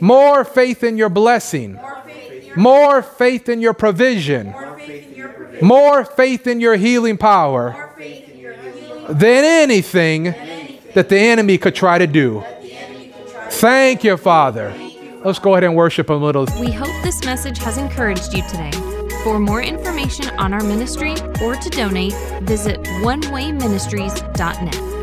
More 0.00 0.44
faith 0.44 0.82
in 0.84 0.96
your 0.96 1.08
blessing. 1.08 1.78
More 2.56 3.02
faith 3.02 3.48
in 3.48 3.60
your 3.60 3.74
provision. 3.74 4.54
More 5.62 6.04
faith 6.04 6.46
in 6.46 6.60
your 6.60 6.76
healing 6.76 7.16
power 7.16 7.92
than 9.08 9.44
anything 9.44 10.34
that 10.94 11.08
the 11.08 11.18
enemy 11.18 11.58
could 11.58 11.74
try 11.74 11.98
to 11.98 12.06
do. 12.06 12.44
Thank 13.50 14.04
you, 14.04 14.16
Father. 14.16 14.74
Let's 15.24 15.38
go 15.38 15.54
ahead 15.54 15.64
and 15.64 15.74
worship 15.74 16.10
a 16.10 16.14
little. 16.14 16.46
We 16.60 16.70
hope 16.70 17.02
this 17.02 17.24
message 17.24 17.58
has 17.58 17.78
encouraged 17.78 18.34
you 18.34 18.42
today. 18.48 18.93
For 19.24 19.38
more 19.38 19.62
information 19.62 20.28
on 20.38 20.52
our 20.52 20.62
ministry 20.62 21.14
or 21.42 21.56
to 21.56 21.70
donate, 21.70 22.12
visit 22.42 22.82
onewayministries.net. 22.82 24.93